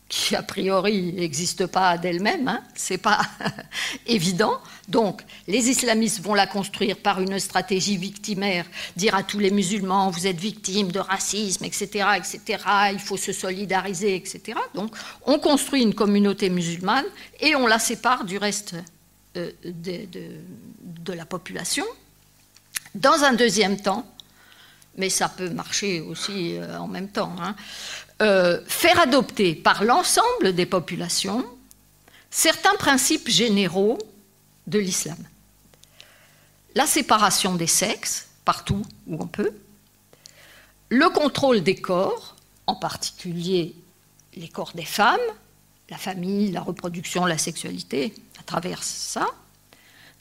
qui 0.08 0.36
a 0.36 0.42
priori 0.42 1.12
n'existe 1.12 1.66
pas 1.66 1.96
d'elle-même, 1.98 2.48
hein, 2.48 2.62
c'est 2.74 2.98
pas 2.98 3.20
évident. 4.06 4.60
Donc, 4.88 5.22
les 5.48 5.68
islamistes 5.68 6.20
vont 6.20 6.34
la 6.34 6.46
construire 6.46 6.96
par 6.96 7.20
une 7.20 7.38
stratégie 7.40 7.96
victimaire, 7.96 8.66
dire 8.96 9.14
à 9.14 9.22
tous 9.22 9.38
les 9.38 9.50
musulmans 9.50 10.10
vous 10.10 10.26
êtes 10.26 10.38
victimes 10.38 10.92
de 10.92 11.00
racisme, 11.00 11.64
etc., 11.64 12.06
etc. 12.16 12.62
Il 12.92 13.00
faut 13.00 13.16
se 13.16 13.32
solidariser, 13.32 14.14
etc. 14.14 14.58
Donc, 14.74 14.94
on 15.24 15.38
construit 15.38 15.82
une 15.82 15.94
communauté 15.94 16.50
musulmane 16.50 17.06
et 17.40 17.56
on 17.56 17.66
la 17.66 17.78
sépare 17.78 18.24
du 18.24 18.38
reste 18.38 18.74
euh, 19.36 19.50
de, 19.64 21.12
la 21.12 21.24
population. 21.24 21.84
Dans 22.94 23.22
un 23.22 23.32
deuxième 23.32 23.80
temps, 23.80 24.06
mais 24.96 25.08
ça 25.08 25.28
peut 25.28 25.50
marcher 25.50 26.00
aussi 26.00 26.56
euh, 26.56 26.78
en 26.78 26.88
même 26.88 27.08
temps. 27.08 27.34
Hein. 27.40 27.54
Euh, 28.22 28.60
faire 28.66 28.98
adopter 28.98 29.54
par 29.54 29.84
l'ensemble 29.84 30.54
des 30.54 30.66
populations 30.66 31.44
certains 32.30 32.74
principes 32.74 33.28
généraux 33.28 33.98
de 34.66 34.78
l'islam. 34.78 35.18
La 36.74 36.86
séparation 36.86 37.54
des 37.54 37.66
sexes, 37.66 38.28
partout 38.44 38.82
où 39.06 39.16
on 39.20 39.26
peut, 39.26 39.52
le 40.88 41.08
contrôle 41.10 41.62
des 41.62 41.76
corps, 41.76 42.36
en 42.66 42.74
particulier 42.74 43.74
les 44.34 44.48
corps 44.48 44.72
des 44.74 44.84
femmes, 44.84 45.18
la 45.88 45.96
famille, 45.96 46.50
la 46.50 46.60
reproduction, 46.60 47.24
la 47.24 47.38
sexualité, 47.38 48.14
à 48.38 48.42
travers 48.42 48.82
ça. 48.82 49.26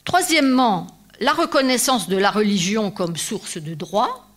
Troisièmement, 0.04 0.86
la 1.20 1.32
reconnaissance 1.32 2.08
de 2.08 2.16
la 2.16 2.30
religion 2.30 2.90
comme 2.90 3.16
source 3.16 3.58
de 3.58 3.74
droit, 3.74 4.28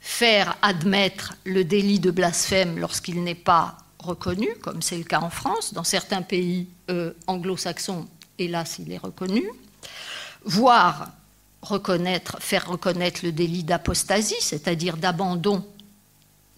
faire 0.00 0.56
admettre 0.62 1.34
le 1.44 1.64
délit 1.64 1.98
de 1.98 2.10
blasphème 2.10 2.78
lorsqu'il 2.78 3.22
n'est 3.22 3.34
pas 3.34 3.78
reconnu, 3.98 4.48
comme 4.60 4.82
c'est 4.82 4.98
le 4.98 5.04
cas 5.04 5.20
en 5.20 5.30
France, 5.30 5.72
dans 5.72 5.84
certains 5.84 6.22
pays 6.22 6.68
euh, 6.90 7.12
anglo-saxons, 7.26 8.06
hélas, 8.38 8.78
il 8.78 8.92
est 8.92 8.98
reconnu, 8.98 9.48
voire 10.44 11.10
reconnaître, 11.62 12.36
faire 12.40 12.68
reconnaître 12.68 13.20
le 13.24 13.32
délit 13.32 13.64
d'apostasie, 13.64 14.34
c'est-à-dire 14.40 14.96
d'abandon 14.96 15.66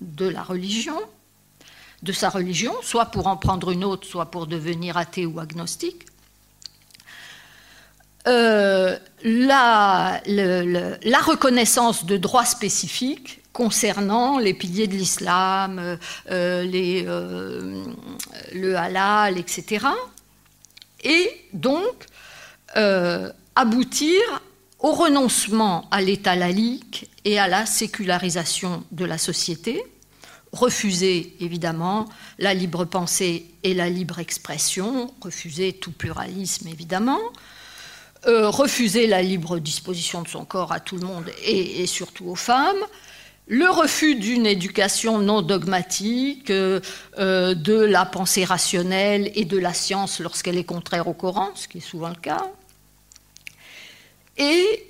de 0.00 0.26
la 0.26 0.42
religion, 0.42 1.00
de 2.02 2.12
sa 2.12 2.28
religion, 2.28 2.74
soit 2.82 3.06
pour 3.06 3.26
en 3.26 3.36
prendre 3.36 3.70
une 3.70 3.84
autre, 3.84 4.06
soit 4.06 4.30
pour 4.30 4.46
devenir 4.46 4.96
athée 4.96 5.26
ou 5.26 5.40
agnostique. 5.40 6.06
Euh, 8.26 8.98
la, 9.22 10.20
reconnaissance 11.24 12.04
de 12.06 12.16
droits 12.16 12.44
spécifiques 12.44 13.40
concernant 13.52 14.38
les 14.38 14.52
piliers 14.52 14.88
de 14.88 14.94
l'islam, 14.94 15.78
euh, 15.78 15.96
euh, 16.30 17.84
le 18.52 18.76
halal, 18.76 19.38
etc. 19.38 19.86
Et 21.06 21.30
donc 21.54 22.06
aboutir 23.54 24.20
au 24.80 24.92
renoncement 24.92 25.88
à 25.90 26.02
l'État 26.02 26.36
laïque 26.36 27.08
et 27.24 27.38
à 27.38 27.48
la 27.48 27.64
sécularisation 27.64 28.84
de 28.92 29.04
la 29.04 29.18
société, 29.18 29.82
refuser 30.52 31.34
évidemment 31.40 32.06
la 32.38 32.54
libre 32.54 32.84
pensée 32.84 33.46
et 33.62 33.74
la 33.74 33.88
libre 33.88 34.18
expression, 34.18 35.12
refuser 35.20 35.72
tout 35.72 35.92
pluralisme 35.92 36.68
évidemment, 36.68 37.20
euh, 38.26 38.48
refuser 38.48 39.06
la 39.06 39.22
libre 39.22 39.58
disposition 39.58 40.22
de 40.22 40.28
son 40.28 40.44
corps 40.44 40.72
à 40.72 40.80
tout 40.80 40.96
le 40.96 41.06
monde 41.06 41.30
et, 41.44 41.86
surtout 41.86 42.26
aux 42.26 42.36
femmes, 42.36 42.84
le 43.46 43.70
refus 43.70 44.16
d'une 44.16 44.46
éducation 44.46 45.18
non 45.18 45.42
dogmatique, 45.42 46.50
euh, 46.50 46.80
euh, 47.18 47.54
de 47.54 47.74
la 47.74 48.04
pensée 48.04 48.44
rationnelle 48.44 49.30
et 49.34 49.44
de 49.44 49.58
la 49.58 49.72
science 49.72 50.20
lorsqu'elle 50.20 50.58
est 50.58 50.64
contraire 50.64 51.08
au 51.08 51.14
Coran, 51.14 51.50
ce 51.54 51.68
qui 51.68 51.78
est 51.78 51.88
souvent 51.88 52.08
le 52.08 52.16
cas. 52.16 52.46
Et 54.38 54.84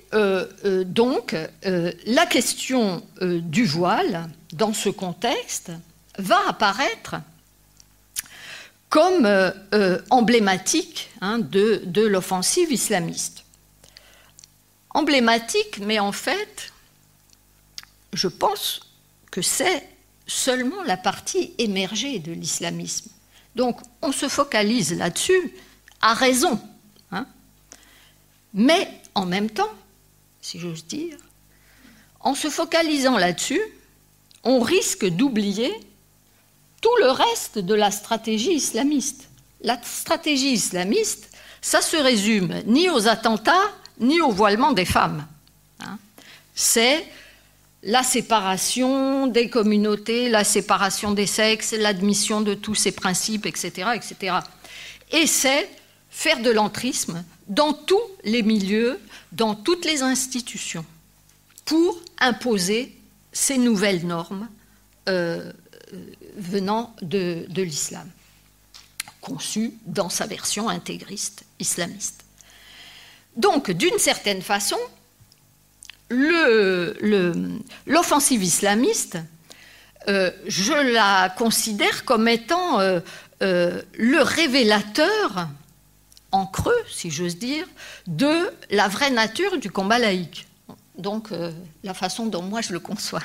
donc, 0.85 1.33
la 1.63 2.25
question 2.25 3.01
du 3.21 3.63
voile, 3.63 4.27
dans 4.51 4.73
ce 4.73 4.89
contexte, 4.89 5.71
va 6.17 6.37
apparaître 6.49 7.15
comme 8.89 9.25
euh, 9.25 9.51
euh, 9.73 9.99
emblématique 10.09 11.09
hein, 11.21 11.39
de 11.39 12.01
l'offensive 12.01 12.71
islamiste. 12.71 13.43
Emblématique, 14.91 15.79
mais 15.81 15.99
en 15.99 16.11
fait, 16.11 16.71
je 18.13 18.27
pense 18.27 18.81
que 19.31 19.41
c'est 19.41 19.87
seulement 20.25 20.83
la 20.83 20.97
partie 20.97 21.53
émergée 21.57 22.19
de 22.19 22.31
l'islamisme. 22.31 23.09
Donc 23.55 23.79
on 24.01 24.11
se 24.11 24.27
focalise 24.27 24.93
là-dessus, 24.93 25.53
à 26.01 26.13
raison. 26.13 26.59
Hein. 27.11 27.25
Mais 28.53 28.89
en 29.15 29.25
même 29.25 29.49
temps, 29.49 29.73
si 30.41 30.59
j'ose 30.59 30.85
dire, 30.85 31.17
en 32.19 32.35
se 32.35 32.49
focalisant 32.49 33.17
là-dessus, 33.17 33.61
on 34.43 34.59
risque 34.59 35.05
d'oublier 35.05 35.73
tout 36.81 36.95
le 36.99 37.09
reste 37.09 37.59
de 37.59 37.73
la 37.73 37.91
stratégie 37.91 38.53
islamiste. 38.53 39.29
La 39.61 39.81
stratégie 39.81 40.53
islamiste, 40.53 41.29
ça 41.61 41.81
se 41.81 41.97
résume 41.97 42.61
ni 42.65 42.89
aux 42.89 43.07
attentats, 43.07 43.71
ni 43.99 44.21
au 44.21 44.29
voilement 44.29 44.73
des 44.73 44.85
femmes. 44.85 45.25
Hein. 45.79 45.97
C'est 46.53 47.05
la 47.87 48.03
séparation 48.03 49.27
des 49.27 49.49
communautés, 49.49 50.27
la 50.27 50.43
séparation 50.43 51.13
des 51.13 51.25
sexes, 51.25 51.71
l'admission 51.71 52.41
de 52.41 52.53
tous 52.53 52.75
ces 52.75 52.91
principes, 52.91 53.45
etc. 53.45 53.91
etc. 53.95 54.35
Et 55.11 55.25
c'est 55.25 55.69
faire 56.09 56.41
de 56.41 56.49
l'entrisme 56.49 57.23
dans 57.47 57.71
tous 57.71 58.01
les 58.25 58.43
milieux, 58.43 58.99
dans 59.31 59.55
toutes 59.55 59.85
les 59.85 60.03
institutions, 60.03 60.85
pour 61.63 62.01
imposer 62.19 62.93
ces 63.31 63.57
nouvelles 63.57 64.05
normes 64.05 64.49
euh, 65.07 65.53
venant 66.35 66.93
de, 67.01 67.45
l'islam, 67.55 68.09
conçu 69.21 69.71
dans 69.85 70.09
sa 70.09 70.27
version 70.27 70.67
intégriste 70.67 71.45
islamiste. 71.57 72.25
Donc, 73.37 73.71
d'une 73.71 73.97
certaine 73.97 74.41
façon, 74.41 74.77
l'offensive 77.85 78.43
islamiste, 78.43 79.17
euh, 80.07 80.31
je 80.47 80.73
la 80.93 81.29
considère 81.29 82.05
comme 82.05 82.27
étant 82.29 82.79
euh, 82.79 83.01
euh, 83.41 83.81
le 83.97 84.21
révélateur, 84.21 85.49
en 86.31 86.45
creux, 86.45 86.81
si 86.89 87.11
j'ose 87.11 87.37
dire, 87.37 87.67
de 88.05 88.51
la 88.69 88.87
vraie 88.87 89.11
nature 89.11 89.57
du 89.57 89.69
combat 89.69 89.99
laïque. 89.99 90.47
Donc, 90.97 91.29
la 91.83 91.93
façon 91.93 92.25
dont 92.25 92.41
moi 92.41 92.61
je 92.61 92.73
le 92.73 92.79
conçois. 92.79 93.21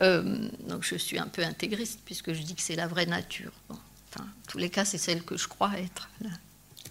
Donc 0.00 0.82
je 0.82 0.96
suis 0.96 1.18
un 1.18 1.28
peu 1.28 1.44
intégriste 1.44 2.00
puisque 2.04 2.32
je 2.32 2.42
dis 2.42 2.54
que 2.54 2.62
c'est 2.62 2.74
la 2.74 2.86
vraie 2.88 3.06
nature. 3.06 3.52
enfin, 3.68 4.24
en 4.24 4.48
tous 4.48 4.58
les 4.58 4.70
cas, 4.70 4.84
c'est 4.84 4.98
celle 4.98 5.22
que 5.22 5.36
je 5.36 5.46
crois 5.46 5.70
être 5.78 6.08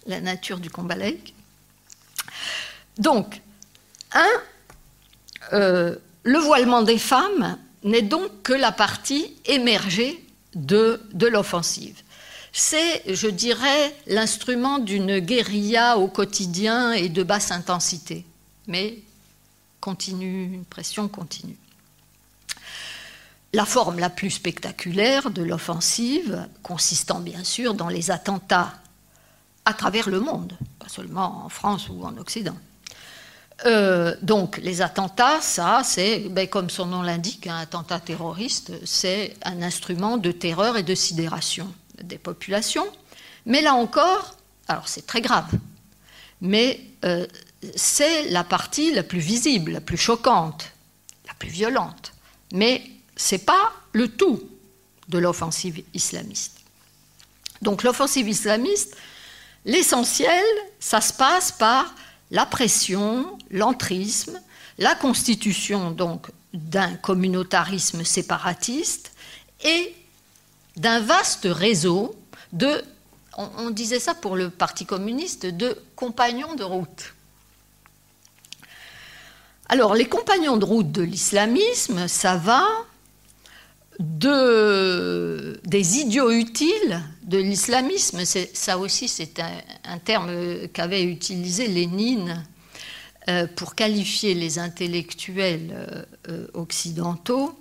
la, 0.06 0.20
nature 0.20 0.58
du 0.58 0.70
combat 0.70 0.94
laïque. 0.94 1.34
Donc, 3.00 3.40
un, 4.12 4.28
euh, 5.54 5.96
le 6.22 6.38
voilement 6.38 6.82
des 6.82 6.98
femmes 6.98 7.56
n'est 7.82 8.02
donc 8.02 8.42
que 8.42 8.52
la 8.52 8.72
partie 8.72 9.34
émergée 9.46 10.22
de, 10.54 11.00
de 11.12 11.26
l'offensive. 11.26 12.02
C'est, 12.52 13.14
je 13.14 13.26
dirais, 13.26 13.96
l'instrument 14.06 14.78
d'une 14.78 15.18
guérilla 15.18 15.96
au 15.96 16.08
quotidien 16.08 16.92
et 16.92 17.08
de 17.08 17.22
basse 17.22 17.52
intensité, 17.52 18.26
mais 18.66 18.98
continue, 19.80 20.52
une 20.52 20.66
pression 20.66 21.08
continue. 21.08 21.56
La 23.54 23.64
forme 23.64 23.98
la 23.98 24.10
plus 24.10 24.30
spectaculaire 24.30 25.30
de 25.30 25.42
l'offensive, 25.42 26.46
consistant 26.62 27.20
bien 27.20 27.44
sûr 27.44 27.72
dans 27.72 27.88
les 27.88 28.10
attentats 28.10 28.74
à 29.64 29.72
travers 29.72 30.10
le 30.10 30.20
monde, 30.20 30.52
pas 30.78 30.88
seulement 30.88 31.46
en 31.46 31.48
France 31.48 31.88
ou 31.88 32.04
en 32.04 32.16
Occident. 32.18 32.56
Euh, 33.66 34.14
donc 34.22 34.56
les 34.58 34.80
attentats, 34.80 35.40
ça, 35.40 35.82
c'est, 35.84 36.20
ben, 36.30 36.48
comme 36.48 36.70
son 36.70 36.86
nom 36.86 37.02
l'indique, 37.02 37.46
un 37.46 37.58
attentat 37.58 38.00
terroriste, 38.00 38.72
c'est 38.86 39.36
un 39.42 39.62
instrument 39.62 40.16
de 40.16 40.32
terreur 40.32 40.76
et 40.76 40.82
de 40.82 40.94
sidération 40.94 41.72
des 42.02 42.18
populations. 42.18 42.86
Mais 43.44 43.60
là 43.60 43.74
encore, 43.74 44.36
alors 44.68 44.88
c'est 44.88 45.06
très 45.06 45.20
grave, 45.20 45.50
mais 46.40 46.80
euh, 47.04 47.26
c'est 47.76 48.28
la 48.30 48.44
partie 48.44 48.92
la 48.92 49.02
plus 49.02 49.18
visible, 49.18 49.72
la 49.72 49.80
plus 49.80 49.98
choquante, 49.98 50.72
la 51.26 51.34
plus 51.34 51.50
violente. 51.50 52.12
Mais 52.52 52.82
ce 53.16 53.34
n'est 53.34 53.42
pas 53.42 53.72
le 53.92 54.08
tout 54.08 54.42
de 55.08 55.18
l'offensive 55.18 55.82
islamiste. 55.92 56.60
Donc 57.60 57.82
l'offensive 57.82 58.28
islamiste, 58.28 58.96
l'essentiel, 59.66 60.44
ça 60.78 61.00
se 61.02 61.12
passe 61.12 61.52
par 61.52 61.94
la 62.30 62.46
pression, 62.46 63.36
l'entrisme, 63.50 64.40
la 64.78 64.94
constitution 64.94 65.90
donc 65.90 66.28
d'un 66.52 66.94
communautarisme 66.96 68.04
séparatiste 68.04 69.12
et 69.64 69.94
d'un 70.76 71.00
vaste 71.00 71.46
réseau 71.50 72.14
de, 72.52 72.82
on, 73.36 73.70
disait 73.70 74.00
ça 74.00 74.14
pour 74.14 74.36
le 74.36 74.50
Parti 74.50 74.86
communiste, 74.86 75.46
de 75.46 75.76
compagnons 75.96 76.54
de 76.54 76.64
route. 76.64 77.14
Alors 79.68 79.94
les 79.94 80.06
compagnons 80.06 80.56
de 80.56 80.64
route 80.64 80.90
de 80.90 81.02
l'islamisme, 81.02 82.08
ça 82.08 82.36
va 82.36 82.66
de, 84.00 85.60
des 85.64 85.98
idiots 85.98 86.30
utiles 86.30 87.00
de 87.22 87.38
l'islamisme. 87.38 88.24
Ça 88.24 88.78
aussi, 88.78 89.06
c'est 89.08 89.38
un, 89.84 89.98
terme 89.98 90.68
qu'avait 90.72 91.04
utilisé 91.04 91.68
Lénine 91.68 92.42
pour 93.56 93.74
qualifier 93.74 94.34
les 94.34 94.58
intellectuels 94.58 96.06
occidentaux 96.54 97.54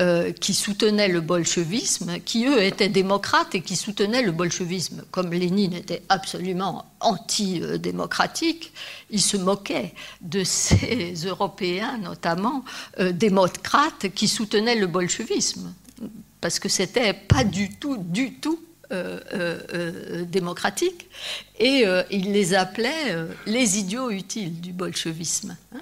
euh, 0.00 0.32
qui 0.32 0.54
soutenaient 0.54 1.06
le 1.06 1.20
bolchevisme, 1.20 2.18
qui 2.18 2.46
eux 2.46 2.60
étaient 2.60 2.88
démocrates 2.88 3.54
et 3.54 3.60
qui 3.60 3.76
soutenaient 3.76 4.22
le 4.22 4.32
bolchevisme. 4.32 5.04
Comme 5.12 5.30
Lénine 5.30 5.72
était 5.72 6.02
absolument 6.08 6.84
anti-démocratique, 6.98 8.72
il 9.10 9.22
se 9.22 9.36
moquait 9.36 9.94
de 10.20 10.42
ces 10.42 11.14
Européens, 11.26 11.96
notamment 11.98 12.64
euh, 12.98 13.12
démocrates, 13.12 14.12
qui 14.16 14.26
soutenaient 14.26 14.74
le 14.74 14.88
bolchevisme, 14.88 15.72
parce 16.40 16.58
que 16.58 16.68
c'était 16.68 17.14
pas 17.14 17.44
du 17.44 17.70
tout, 17.70 17.96
du 17.96 18.32
tout 18.32 18.58
euh, 18.92 20.24
démocratique, 20.24 21.08
et 21.58 21.84
il 22.10 22.32
les 22.32 22.54
appelait 22.54 23.16
les 23.46 23.78
idiots 23.78 24.10
utiles 24.10 24.60
du 24.60 24.72
bolchevisme. 24.72 25.56
Hein. 25.74 25.80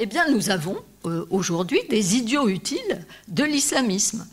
Eh 0.00 0.06
bien, 0.06 0.30
nous 0.30 0.50
avons 0.50 0.76
euh, 1.06 1.26
aujourd'hui 1.30 1.80
des 1.90 2.16
idiots 2.16 2.48
utiles 2.48 3.04
de 3.26 3.42
l'islamisme. 3.42 4.26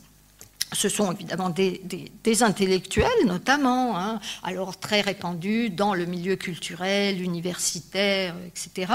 Ce 0.73 0.89
sont 0.89 1.11
évidemment 1.11 1.49
des, 1.49 2.43
intellectuels, 2.43 3.25
notamment, 3.25 3.97
hein, 3.97 4.19
alors 4.43 4.77
très 4.77 5.01
répandus 5.01 5.69
dans 5.69 5.93
le 5.93 6.05
milieu 6.05 6.35
culturel, 6.35 7.21
universitaire, 7.21 8.35
etc., 8.45 8.93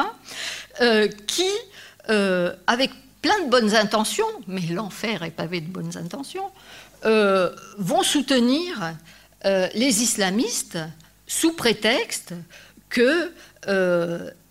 euh, 0.81 1.09
qui, 1.27 1.49
euh, 2.09 2.55
avec 2.67 2.91
plein 3.23 3.45
de 3.45 3.51
bonnes 3.51 3.75
intentions, 3.75 4.27
mais 4.47 4.63
l'enfer 4.63 5.23
est 5.23 5.31
pavé 5.31 5.61
de 5.61 5.69
bonnes 5.69 5.97
intentions, 5.97 6.51
vont 7.03 8.03
soutenir 8.03 8.95
les 9.45 10.03
islamistes 10.03 10.79
sous 11.27 11.53
prétexte 11.53 12.35
que 12.89 13.33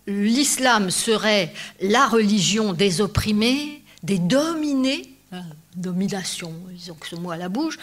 l'islam 0.06 0.90
serait 0.90 1.52
la 1.80 2.06
religion 2.06 2.72
des 2.72 3.00
opprimés, 3.00 3.82
des 4.02 4.18
dominés, 4.18 5.14
hein, 5.32 5.42
domination, 5.76 6.52
ils 6.74 6.90
ont 6.90 6.96
ce 7.08 7.16
mot 7.16 7.30
à 7.30 7.36
la 7.36 7.48
bouche, 7.48 7.78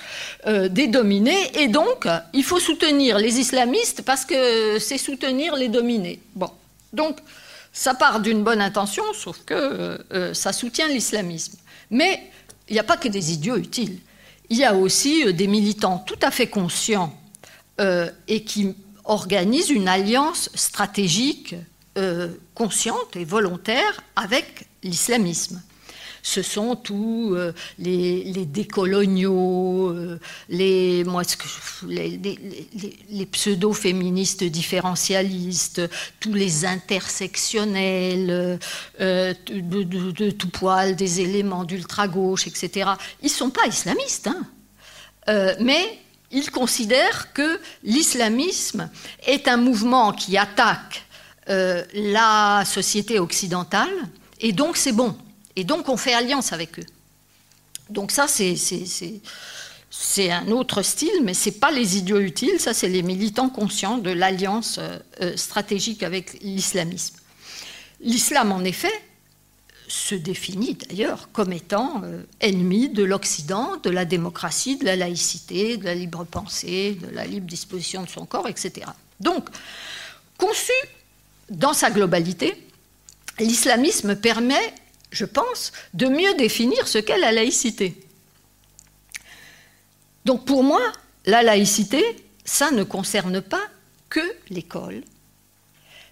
euh, 0.46 0.68
des 0.68 0.88
dominés, 0.88 1.60
et 1.60 1.68
donc 1.68 2.08
il 2.34 2.44
faut 2.44 2.60
soutenir 2.60 3.18
les 3.18 3.40
islamistes 3.40 4.02
parce 4.04 4.26
que 4.26 4.80
c'est 4.80 4.98
soutenir 4.98 5.56
les 5.56 5.70
dominés. 5.70 6.20
Bon, 6.36 6.52
donc 6.94 7.18
ça 7.72 7.94
part 7.94 8.20
d'une 8.20 8.44
bonne 8.44 8.62
intention, 8.62 9.04
sauf 9.14 9.40
que 9.46 9.54
euh, 9.54 9.98
euh, 10.14 10.34
ça 10.34 10.52
soutient 10.54 10.88
l'islamisme. 10.88 11.58
Mais 11.90 12.30
il 12.68 12.74
n'y 12.74 12.80
a 12.80 12.84
pas 12.84 12.98
que 12.98 13.08
des 13.08 13.32
idiots 13.32 13.58
utiles. 13.58 14.00
Il 14.50 14.58
y 14.58 14.64
a 14.64 14.76
aussi 14.76 15.34
des 15.34 15.48
militants 15.48 16.00
tout 16.00 16.20
à 16.22 16.32
fait 16.32 16.48
conscients 16.48 17.14
et 18.28 18.44
qui 18.44 18.74
organisent 19.04 19.70
une 19.70 19.88
alliance 19.88 20.50
stratégique 20.54 21.56
euh, 21.98 22.28
consciente 22.54 23.16
et 23.16 23.26
volontaire 23.26 24.04
avec 24.16 24.68
l'islamisme. 24.84 25.64
Ce 26.24 26.42
sont 26.42 26.76
tous 26.76 27.36
euh, 27.36 27.54
les, 27.80 28.46
décoloniaux, 28.46 29.90
euh, 29.90 30.20
les, 30.50 31.06
pseudo-féministes 33.32 34.44
différentialistes, 34.44 35.82
tous 36.20 36.34
les 36.34 36.66
intersectionnels, 36.66 38.60
de, 39.00 40.32
tout 40.32 40.50
poil, 40.50 40.96
des 40.96 41.22
éléments 41.22 41.64
d'ultra-gauche, 41.64 42.48
etc. 42.48 42.92
Ils 43.22 43.26
ne 43.26 43.30
sont 43.30 43.50
pas 43.50 43.68
islamistes, 43.68 44.28
hein. 44.28 44.46
mais 45.60 46.00
ils 46.32 46.52
considèrent 46.52 47.34
que 47.34 47.60
l'islamisme 47.84 48.90
est 49.26 49.48
un 49.48 49.58
mouvement 49.58 50.12
qui 50.12 50.38
attaque 50.38 51.08
euh, 51.50 51.84
la 51.94 52.64
société 52.66 53.20
occidentale, 53.20 53.94
et 54.42 54.52
donc 54.52 54.76
c'est 54.76 54.92
bon. 54.92 55.18
Et 55.58 55.64
donc 55.64 55.90
on 55.90 55.98
fait 55.98 56.14
alliance 56.14 56.54
avec 56.54 56.80
eux. 56.80 56.86
Donc 57.90 58.12
ça, 58.12 58.28
c'est 58.28 60.32
un 60.32 60.52
autre 60.52 60.84
style, 60.84 61.24
mais 61.24 61.34
ce 61.34 61.50
n'est 61.50 61.56
pas 61.56 61.72
les 61.72 61.98
idiots 61.98 62.20
utiles, 62.20 62.60
ça 62.60 62.74
c'est 62.74 62.88
les 62.88 63.02
militants 63.02 63.50
conscients 63.50 63.98
de 63.98 64.12
l'alliance 64.12 64.78
euh, 64.78 65.00
euh, 65.22 65.36
stratégique 65.36 66.04
avec 66.04 66.40
l'islamisme. 66.42 67.18
L'islam, 68.00 68.52
en 68.52 68.64
effet, 68.64 68.92
se 69.88 70.14
définit 70.14 70.76
d'ailleurs 70.76 71.30
comme 71.32 71.54
étant 71.54 72.04
ennemi 72.42 72.90
de 72.90 73.04
l'Occident, 73.04 73.78
de 73.78 73.90
la 73.90 74.06
démocratie, 74.06 74.78
de 74.78 74.86
la 74.86 74.96
laïcité, 74.96 75.78
de 75.78 75.86
la 75.86 75.96
libre 75.96 76.26
pensée, 76.26 77.00
de 77.02 77.08
la 77.16 77.26
libre 77.26 77.48
disposition 77.48 78.04
de 78.04 78.10
son 78.10 78.26
corps, 78.26 78.48
etc. 78.48 78.86
Donc, 79.22 79.50
conçu 80.38 80.74
dans 81.50 81.74
sa 81.74 81.90
globalité, 81.90 82.62
l'islamisme 83.40 84.16
permet, 84.16 84.74
je 85.12 85.26
pense, 85.26 85.72
de 85.94 86.08
mieux 86.08 86.34
définir 86.36 86.88
ce 86.88 86.98
qu'est 86.98 87.18
la 87.18 87.32
laïcité. 87.32 87.96
Donc 90.26 90.46
pour 90.46 90.64
moi, 90.64 90.82
la 91.26 91.44
laïcité, 91.44 92.04
ça 92.44 92.72
ne 92.72 92.84
concerne 92.84 93.42
pas 93.42 93.64
que 94.10 94.36
l'école. 94.50 95.04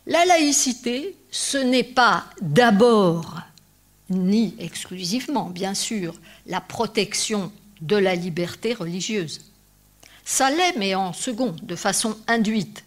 La 0.08 0.24
laïcité, 0.26 1.16
ce 1.32 1.58
n'est 1.58 1.84
pas 1.84 2.26
d'abord, 2.42 3.40
ni 4.10 4.56
exclusivement, 4.60 5.50
bien 5.50 5.74
sûr, 5.74 6.14
la 6.46 6.62
protection 6.62 7.52
de 7.82 7.96
la 7.96 8.16
liberté 8.16 8.74
religieuse. 8.74 9.42
Ça 10.24 10.50
l'est, 10.50 10.78
mais 10.78 10.96
en 10.96 11.14
second, 11.14 11.56
de 11.62 11.76
façon 11.76 12.18
induite. 12.28 12.84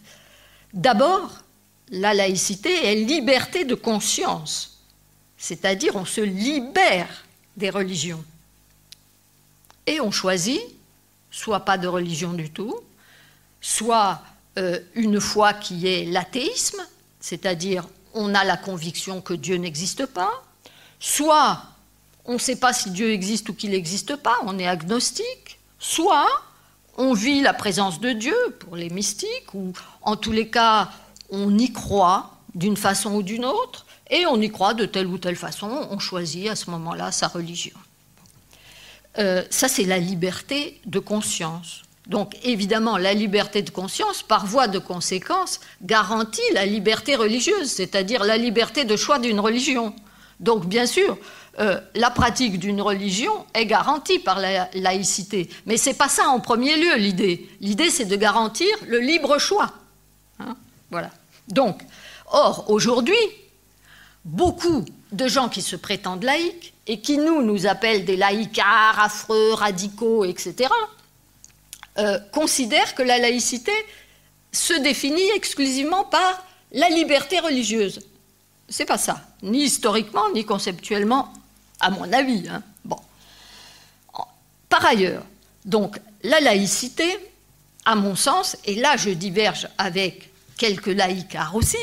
D'abord, 0.73 1.43
la 1.91 2.15
laïcité 2.15 2.87
est 2.87 2.95
liberté 2.95 3.65
de 3.65 3.75
conscience, 3.75 4.78
c'est-à-dire 5.39 5.97
on 5.97 6.05
se 6.05 6.21
libère 6.21 7.25
des 7.57 7.71
religions. 7.71 8.23
Et 9.87 10.01
on 10.01 10.11
choisit 10.11 10.61
soit 11.31 11.61
pas 11.61 11.79
de 11.79 11.87
religion 11.87 12.33
du 12.33 12.51
tout, 12.51 12.75
soit 13.61 14.21
euh, 14.59 14.81
une 14.95 15.21
foi 15.21 15.53
qui 15.55 15.87
est 15.87 16.05
l'athéisme, 16.05 16.83
c'est-à-dire 17.21 17.87
on 18.15 18.35
a 18.35 18.45
la 18.45 18.57
conviction 18.57 19.21
que 19.21 19.35
Dieu 19.35 19.57
n'existe 19.57 20.07
pas, 20.07 20.43
soit 20.99 21.63
on 22.25 22.35
ne 22.35 22.39
sait 22.39 22.57
pas 22.57 22.73
si 22.73 22.91
Dieu 22.91 23.13
existe 23.13 23.49
ou 23.49 23.55
qu'il 23.55 23.71
n'existe 23.71 24.17
pas, 24.17 24.39
on 24.45 24.59
est 24.59 24.67
agnostique, 24.67 25.59
soit 25.79 26.29
on 26.97 27.15
vit 27.15 27.41
la 27.41 27.55
présence 27.55 28.01
de 28.01 28.13
Dieu 28.13 28.37
pour 28.59 28.77
les 28.77 28.91
mystiques, 28.91 29.55
ou 29.55 29.73
en 30.03 30.17
tous 30.17 30.33
les 30.33 30.49
cas 30.49 30.91
on 31.31 31.57
y 31.59 31.73
croit 31.73 32.39
d'une 32.55 32.77
façon 32.77 33.15
ou 33.15 33.23
d'une 33.23 33.45
autre, 33.45 33.87
et 34.11 34.27
on 34.27 34.41
y 34.41 34.51
croit 34.51 34.75
de 34.75 34.87
telle 34.87 35.07
ou 35.07 35.19
telle 35.19 35.37
façon, 35.37 35.89
on 35.91 35.99
choisit 35.99 36.49
à 36.49 36.57
ce 36.57 36.71
moment-là 36.71 37.13
sa 37.13 37.29
religion. 37.29 37.77
Euh, 39.19 39.43
ça, 39.51 39.69
c'est 39.69 39.85
la 39.85 39.99
liberté 39.99 40.81
de 40.87 40.99
conscience. 40.99 41.83
Donc, 42.07 42.37
évidemment, 42.43 42.97
la 42.97 43.13
liberté 43.13 43.63
de 43.63 43.71
conscience, 43.71 44.23
par 44.23 44.47
voie 44.47 44.69
de 44.69 44.79
conséquence, 44.79 45.61
garantit 45.83 46.41
la 46.55 46.65
liberté 46.65 47.17
religieuse, 47.17 47.71
c'est-à-dire 47.71 48.25
la 48.25 48.39
liberté 48.39 48.85
de 48.85 48.97
choix 48.97 49.19
d'une 49.19 49.41
religion. 49.41 49.95
Donc, 50.41 50.67
bien 50.67 50.87
sûr, 50.87 51.19
euh, 51.59 51.81
la 51.95 52.11
pratique 52.11 52.59
d'une 52.59 52.81
religion 52.81 53.45
est 53.53 53.67
garantie 53.67 54.21
par 54.21 54.39
la 54.39 54.71
laïcité. 54.75 55.51
Mais 55.67 55.77
ce 55.77 55.91
n'est 55.91 55.97
pas 55.97 56.09
ça 56.09 56.29
en 56.29 56.41
premier 56.41 56.77
lieu 56.77 56.97
l'idée. 56.97 57.49
L'idée, 57.61 57.91
c'est 57.91 58.05
de 58.05 58.17
garantir 58.17 58.69
le 58.87 59.01
libre 59.01 59.39
choix. 59.39 59.73
Hein 60.39 60.57
voilà. 60.91 61.11
Donc, 61.49 61.83
or, 62.31 62.71
aujourd'hui, 62.71 63.17
beaucoup 64.29 64.85
de 65.13 65.27
gens 65.27 65.49
qui 65.49 65.63
se 65.63 65.75
prétendent 65.75 66.23
laïcs 66.23 66.75
et 66.87 67.01
qui 67.01 67.17
nous, 67.17 67.43
nous 67.43 67.67
appellent 67.67 68.05
des 68.05 68.17
laïcards, 68.17 69.01
affreux, 69.01 69.55
radicaux, 69.55 70.25
etc., 70.25 70.69
euh, 71.99 72.19
considèrent 72.31 72.95
que 72.95 73.03
la 73.03 73.19
laïcité 73.19 73.73
se 74.53 74.75
définit 74.75 75.29
exclusivement 75.35 76.05
par 76.05 76.45
la 76.73 76.89
liberté 76.91 77.41
religieuse. 77.41 78.01
C'est 78.69 78.85
pas 78.85 78.99
ça, 78.99 79.23
ni 79.43 79.65
historiquement, 79.65 80.31
ni 80.35 80.45
conceptuellement, 80.45 81.33
à 81.81 81.91
mon 81.91 82.13
avis. 82.13 82.47
Hein. 82.49 82.63
Par 84.69 84.85
ailleurs, 84.85 85.25
donc, 85.65 85.99
la 86.23 86.41
laïcité, 86.41 87.19
à 87.87 87.95
mon 87.95 88.15
sens, 88.15 88.59
et 88.67 88.75
là 88.75 88.97
je 88.99 89.11
diverge 89.11 89.69
avec 89.79 90.31
quelques 90.59 90.89
laïcards 90.89 91.55
aussi, 91.55 91.79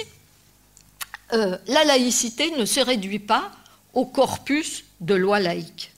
euh, 1.33 1.57
la 1.67 1.83
laïcité 1.83 2.51
ne 2.51 2.65
se 2.65 2.79
réduit 2.79 3.19
pas 3.19 3.51
au 3.93 4.05
corpus 4.05 4.83
de 5.01 5.15
lois 5.15 5.39
laïques. 5.39 5.91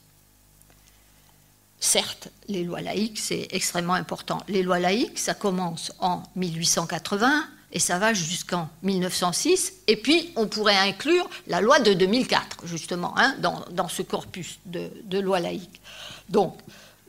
Certes, 1.79 2.29
les 2.47 2.63
lois 2.63 2.81
laïques, 2.81 3.19
c'est 3.19 3.47
extrêmement 3.51 3.93
important. 3.93 4.39
Les 4.47 4.63
lois 4.63 4.79
laïques, 4.79 5.19
ça 5.19 5.33
commence 5.33 5.91
en 5.99 6.23
1880 6.35 7.47
et 7.71 7.79
ça 7.79 7.99
va 7.99 8.13
jusqu'en 8.13 8.69
1906. 8.83 9.73
Et 9.87 9.97
puis, 9.97 10.31
on 10.35 10.47
pourrait 10.47 10.77
inclure 10.77 11.29
la 11.47 11.61
loi 11.61 11.79
de 11.79 11.93
2004, 11.93 12.65
justement, 12.65 13.13
hein, 13.17 13.35
dans, 13.39 13.87
ce 13.87 14.01
corpus 14.01 14.59
de, 14.65 14.89
de 15.03 15.19
lois 15.19 15.39
laïques. 15.39 15.81
Donc, 16.29 16.57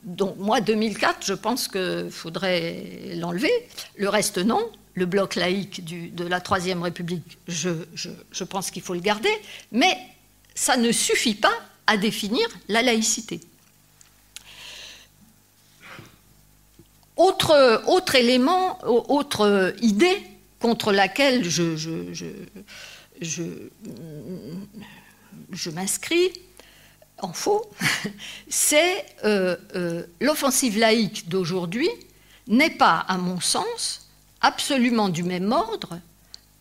donc, 0.03 0.37
moi, 0.37 0.61
2004, 0.61 1.25
je 1.25 1.33
pense 1.33 1.67
qu'il 1.67 2.09
faudrait 2.11 3.15
l'enlever. 3.15 3.51
Le 3.97 4.07
reste, 4.07 4.37
non. 4.37 4.61
Le 4.95 5.05
bloc 5.05 5.35
laïque 5.35 5.83
de 5.85 6.25
la 6.25 6.41
Troisième 6.41 6.81
République, 6.83 7.37
je 7.47 8.43
pense 8.43 8.71
qu'il 8.71 8.81
faut 8.81 8.93
le 8.93 8.99
garder, 8.99 9.31
mais 9.71 9.97
ça 10.55 10.77
ne 10.77 10.91
suffit 10.91 11.35
pas 11.35 11.53
à 11.87 11.97
définir 11.97 12.47
la 12.67 12.81
laïcité. 12.81 13.39
Autre, 17.15 17.83
autre 17.87 18.15
élément, 18.15 18.79
autre 18.85 19.73
idée 19.81 20.21
contre 20.59 20.91
laquelle 20.91 21.43
je, 21.49 21.71
m'inscris 25.71 26.31
en 27.17 27.33
faux, 27.33 27.69
c'est 28.49 29.05
euh, 29.25 29.57
euh, 29.75 30.03
l'offensive 30.21 30.77
laïque 30.77 31.27
d'aujourd'hui 31.27 31.89
n'est 32.47 32.69
pas, 32.69 32.99
à 32.99 33.17
mon 33.17 33.41
sens, 33.41 34.08
absolument 34.41 35.09
du 35.09 35.23
même 35.23 35.51
ordre 35.51 35.99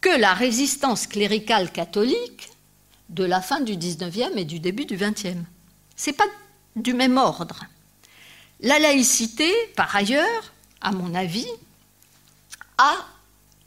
que 0.00 0.08
la 0.08 0.34
résistance 0.34 1.06
cléricale 1.06 1.72
catholique 1.72 2.50
de 3.08 3.24
la 3.24 3.40
fin 3.40 3.60
du 3.60 3.76
XIXe 3.76 4.36
et 4.36 4.44
du 4.44 4.60
début 4.60 4.84
du 4.84 4.96
XXe. 4.96 5.38
Ce 5.96 6.10
n'est 6.10 6.16
pas 6.16 6.26
du 6.76 6.94
même 6.94 7.16
ordre. 7.16 7.64
La 8.60 8.78
laïcité, 8.78 9.52
par 9.76 9.94
ailleurs, 9.94 10.52
à 10.80 10.92
mon 10.92 11.14
avis, 11.14 11.48
a 12.76 12.94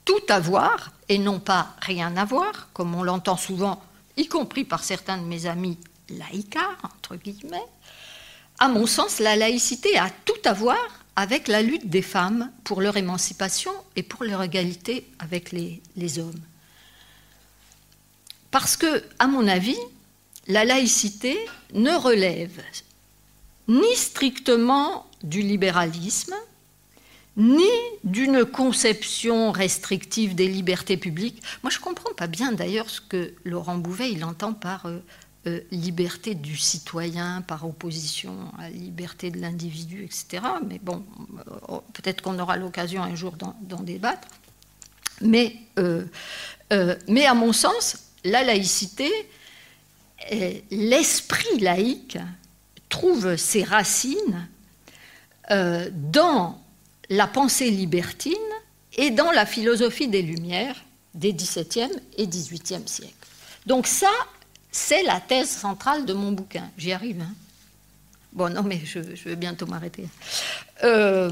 tout 0.05 0.21
à 0.29 0.39
voir 0.39 0.91
et 1.09 1.17
non 1.17 1.39
pas 1.39 1.75
rien 1.81 2.15
à 2.17 2.25
voir, 2.25 2.69
comme 2.73 2.95
on 2.95 3.03
l'entend 3.03 3.37
souvent, 3.37 3.81
y 4.17 4.27
compris 4.27 4.63
par 4.63 4.83
certains 4.83 5.17
de 5.17 5.23
mes 5.23 5.45
amis 5.45 5.77
laïcards, 6.09 6.77
entre 6.83 7.15
guillemets. 7.15 7.65
À 8.59 8.67
mon 8.67 8.85
sens, 8.85 9.19
la 9.19 9.35
laïcité 9.35 9.97
a 9.97 10.09
tout 10.09 10.33
à 10.45 10.53
voir 10.53 11.00
avec 11.21 11.47
la 11.47 11.61
lutte 11.61 11.87
des 11.87 12.01
femmes 12.01 12.51
pour 12.63 12.81
leur 12.81 12.97
émancipation 12.97 13.71
et 13.95 14.01
pour 14.01 14.23
leur 14.23 14.41
égalité 14.41 15.05
avec 15.19 15.51
les, 15.51 15.79
hommes. 16.17 16.41
Parce 18.49 18.75
que, 18.75 19.03
à 19.19 19.27
mon 19.27 19.47
avis, 19.47 19.77
la 20.47 20.65
laïcité 20.65 21.37
ne 21.75 21.91
relève 21.91 22.59
ni 23.67 23.95
strictement 23.95 25.05
du 25.21 25.43
libéralisme, 25.43 26.33
ni 27.37 27.69
d'une 28.03 28.43
conception 28.43 29.51
restrictive 29.51 30.33
des 30.33 30.47
libertés 30.47 30.97
publiques. 30.97 31.43
Moi, 31.61 31.69
je 31.69 31.77
ne 31.77 31.83
comprends 31.83 32.15
pas 32.15 32.25
bien 32.25 32.51
d'ailleurs 32.51 32.89
ce 32.89 32.99
que 32.99 33.35
Laurent 33.45 33.77
Bouvet 33.77 34.11
il 34.11 34.25
entend 34.25 34.53
par 34.53 34.87
euh, 34.87 34.97
euh, 35.47 35.61
liberté 35.71 36.35
du 36.35 36.55
citoyen, 36.57 37.41
par 37.41 37.65
opposition 37.65 38.51
à 38.59 38.69
liberté 38.69 39.31
de 39.31 39.39
l'individu, 39.39 40.03
etc. 40.03 40.43
Mais 40.67 40.79
bon, 40.79 41.03
euh, 41.69 41.77
peut-être 41.93 42.21
qu'on 42.21 42.37
aura 42.39 42.57
l'occasion 42.57 43.03
un 43.03 43.15
jour 43.15 43.33
d'en 43.33 43.79
débattre. 43.79 44.27
Mais, 45.21 45.55
mais 47.07 47.25
à 47.27 47.35
mon 47.35 47.53
sens, 47.53 48.11
la 48.23 48.43
laïcité, 48.43 49.07
l'esprit 50.71 51.59
laïque 51.59 52.17
trouve 52.89 53.35
ses 53.35 53.63
racines 53.63 54.47
dans 55.47 56.59
la 57.09 57.27
pensée 57.27 57.69
libertine 57.69 58.33
et 58.97 59.11
dans 59.11 59.31
la 59.31 59.45
philosophie 59.45 60.07
des 60.07 60.23
Lumières 60.23 60.75
des 61.13 61.33
XVIIe 61.33 61.91
et 62.17 62.27
XVIIIe 62.27 62.87
siècles. 62.87 63.13
Donc 63.65 63.87
ça, 63.87 64.11
c'est 64.71 65.03
la 65.03 65.19
thèse 65.19 65.49
centrale 65.49 66.05
de 66.05 66.13
mon 66.13 66.31
bouquin. 66.31 66.69
J'y 66.77 66.93
arrive. 66.93 67.21
Hein 67.21 67.33
bon, 68.33 68.51
non, 68.53 68.63
mais 68.63 68.81
je, 68.85 68.99
vais 68.99 69.35
bientôt 69.35 69.65
m'arrêter. 69.65 70.07
Euh, 70.83 71.31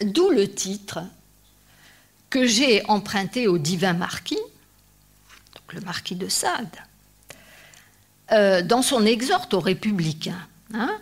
d'où 0.00 0.30
le 0.30 0.48
titre 0.48 1.00
que 2.30 2.46
j'ai 2.46 2.84
emprunté 2.86 3.46
au 3.46 3.58
divin 3.58 3.92
marquis, 3.92 4.38
le 5.72 5.80
marquis 5.80 6.16
de 6.16 6.28
Sade, 6.28 6.76
euh, 8.30 8.62
dans 8.62 8.82
son 8.82 9.04
exhorte 9.04 9.54
aux 9.54 9.60
républicains. 9.60 10.46
Hein, 10.74 10.98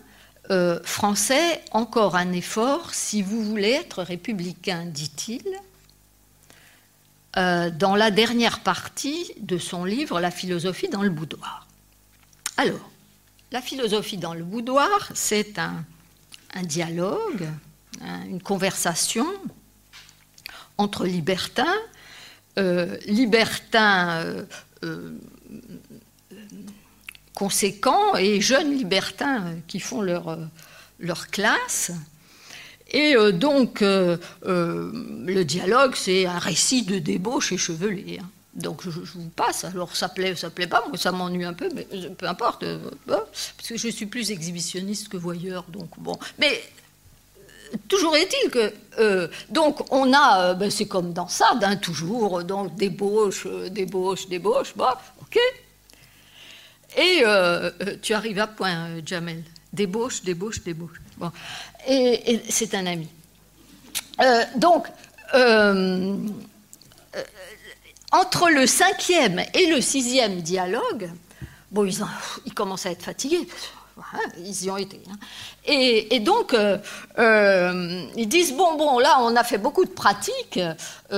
euh, 0.50 0.80
français, 0.82 1.62
encore 1.70 2.16
un 2.16 2.32
effort 2.32 2.92
si 2.92 3.22
vous 3.22 3.44
voulez 3.44 3.70
être 3.70 4.02
républicain, 4.02 4.84
dit-il, 4.86 5.44
euh, 7.36 7.70
dans 7.70 7.94
la 7.94 8.10
dernière 8.10 8.60
partie 8.60 9.32
de 9.40 9.58
son 9.58 9.84
livre 9.84 10.20
La 10.20 10.30
philosophie 10.30 10.88
dans 10.88 11.02
le 11.02 11.10
boudoir. 11.10 11.66
Alors, 12.56 12.90
la 13.52 13.60
philosophie 13.62 14.16
dans 14.16 14.34
le 14.34 14.44
boudoir, 14.44 15.10
c'est 15.14 15.58
un, 15.58 15.84
dialogue, 16.62 17.48
hein, 18.02 18.24
une 18.28 18.42
conversation 18.42 19.26
entre 20.78 21.04
libertins, 21.06 21.76
euh, 22.58 22.96
libertins 23.06 24.44
conséquents 27.40 28.16
et 28.16 28.42
jeunes 28.42 28.76
libertins 28.76 29.54
qui 29.66 29.80
font 29.80 30.02
leur, 30.02 30.28
euh, 30.28 30.44
leur 30.98 31.28
classe. 31.28 31.90
Et 32.90 33.16
euh, 33.16 33.32
donc, 33.32 33.82
euh, 33.82 34.16
le 34.42 35.42
dialogue, 35.42 35.94
c'est 35.94 36.26
un 36.26 36.38
récit 36.38 36.82
de 36.82 36.98
débauche 36.98 37.52
échevelé. 37.52 38.18
Hein. 38.20 38.26
Donc, 38.54 38.82
je, 38.82 38.90
vous 38.90 39.28
passe. 39.34 39.64
Alors, 39.64 39.94
ça 39.94 40.08
plaît, 40.08 40.34
ça 40.34 40.50
plaît 40.50 40.66
pas. 40.66 40.84
Moi, 40.88 40.98
ça 40.98 41.12
m'ennuie 41.12 41.44
un 41.44 41.52
peu, 41.52 41.68
mais 41.74 41.86
peu 42.18 42.26
importe. 42.26 42.64
parce 43.06 43.68
que 43.68 43.76
je 43.76 43.88
suis 43.88 44.06
plus 44.06 44.30
exhibitionniste 44.30 45.08
que 45.08 45.16
voyeur. 45.16 45.64
Donc, 45.68 45.90
bon. 45.98 46.18
Mais 46.38 46.60
toujours 47.88 48.16
est-il 48.16 48.50
que 48.50 49.30
donc 49.48 49.92
on 49.92 50.12
a 50.12 50.54
ben, 50.54 50.68
c'est 50.72 50.88
comme 50.88 51.12
dans 51.12 51.28
ça 51.28 51.56
hein, 51.62 51.76
toujours 51.76 52.42
donc 52.42 52.74
débauche 52.74 53.46
débauche 53.70 54.26
débauche 54.28 54.74
bon 54.74 54.88
ok 55.22 55.38
et 56.96 57.22
euh, 57.24 57.70
euh, 57.82 57.96
tu 58.02 58.14
arrives 58.14 58.38
à 58.38 58.46
point, 58.46 58.88
euh, 58.88 59.00
Jamel. 59.04 59.42
Débauche, 59.72 60.22
débauche, 60.22 60.62
débauche. 60.62 61.00
Et, 61.88 62.40
c'est 62.48 62.74
un 62.74 62.86
ami. 62.86 63.08
donc, 64.56 64.88
entre 68.12 68.50
le 68.50 68.66
cinquième 68.66 69.44
et 69.54 69.66
le 69.66 69.80
sixième 69.80 70.40
dialogue, 70.40 71.10
bon, 71.70 71.84
ils, 71.84 72.02
ils 72.46 72.54
commencent 72.54 72.86
à 72.86 72.90
être 72.90 73.04
fatigués. 73.04 73.46
ils 74.38 74.64
y 74.64 74.70
ont 74.70 74.76
été. 74.76 75.00
Hein. 75.08 75.16
Et, 75.66 76.18
donc, 76.20 76.56
ils 77.16 78.28
disent, 78.28 78.54
bon, 78.54 78.76
bon, 78.76 78.98
là, 78.98 79.18
on 79.20 79.36
a 79.36 79.44
fait 79.44 79.58
beaucoup 79.58 79.84
de 79.84 79.90
pratiques 79.90 80.58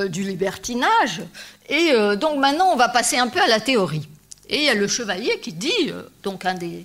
du 0.08 0.22
libertinage, 0.22 1.22
et 1.70 1.92
donc 2.16 2.38
maintenant, 2.38 2.70
on 2.72 2.76
va 2.76 2.90
passer 2.90 3.16
un 3.16 3.28
peu 3.28 3.40
à 3.40 3.46
la 3.46 3.60
théorie. 3.60 4.06
Et 4.52 4.58
il 4.58 4.64
y 4.64 4.68
a 4.68 4.74
le 4.74 4.86
chevalier 4.86 5.40
qui 5.40 5.54
dit, 5.54 5.88
euh, 5.88 6.02
donc 6.22 6.44
un 6.44 6.52
des, 6.52 6.84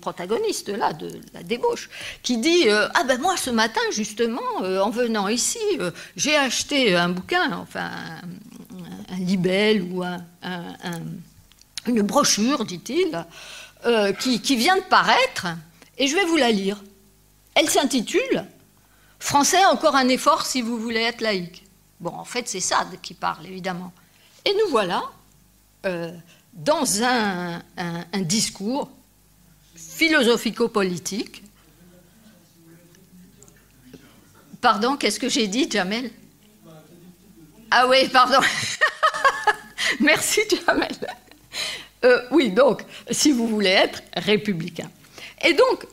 protagonistes 0.00 0.70
là 0.70 0.94
de 0.94 1.20
la 1.34 1.42
débauche, 1.42 1.90
qui 2.22 2.38
dit 2.38 2.70
euh, 2.70 2.88
Ah 2.94 3.04
ben 3.04 3.20
moi 3.20 3.36
ce 3.36 3.50
matin 3.50 3.82
justement, 3.92 4.40
euh, 4.62 4.80
en 4.80 4.88
venant 4.88 5.28
ici, 5.28 5.58
j'ai 6.16 6.34
acheté 6.34 6.96
un 6.96 7.10
bouquin, 7.10 7.52
enfin 7.58 7.90
un, 9.10 9.18
libelle 9.18 9.82
ou 9.82 10.02
une 11.86 12.00
brochure, 12.00 12.64
dit-il, 12.64 13.26
qui, 14.18 14.40
qui 14.40 14.56
vient 14.56 14.76
de 14.76 14.82
paraître, 14.84 15.48
et 15.98 16.06
je 16.06 16.16
vais 16.16 16.24
vous 16.24 16.36
la 16.36 16.50
lire. 16.50 16.82
Elle 17.54 17.68
s'intitule 17.68 18.46
Français, 19.18 19.62
encore 19.66 19.96
un 19.96 20.08
effort 20.08 20.46
si 20.46 20.62
vous 20.62 20.78
voulez 20.78 21.02
être 21.02 21.20
laïque. 21.20 21.64
Bon, 22.00 22.14
en 22.14 22.24
fait, 22.24 22.48
c'est 22.48 22.60
Sade 22.60 22.98
qui 23.02 23.12
parle, 23.12 23.46
évidemment. 23.46 23.92
Et 24.46 24.54
nous 24.54 24.70
voilà 24.70 25.02
dans 26.52 27.02
un, 27.02 27.62
discours 28.20 28.90
philosophico-politique. 29.74 31.42
Pardon, 34.60 34.96
qu'est-ce 34.96 35.18
que 35.18 35.28
j'ai 35.28 35.48
dit, 35.48 35.68
Jamel? 35.70 36.10
Ah 37.70 37.86
oui, 37.88 38.08
pardon. 38.08 38.40
Merci, 40.00 40.40
Jamel. 40.66 40.92
Euh, 42.04 42.22
oui, 42.30 42.50
donc, 42.50 42.84
si 43.10 43.32
vous 43.32 43.46
voulez 43.46 43.70
être 43.70 44.02
républicain. 44.16 44.90
Et 45.44 45.54
donc, 45.54 45.86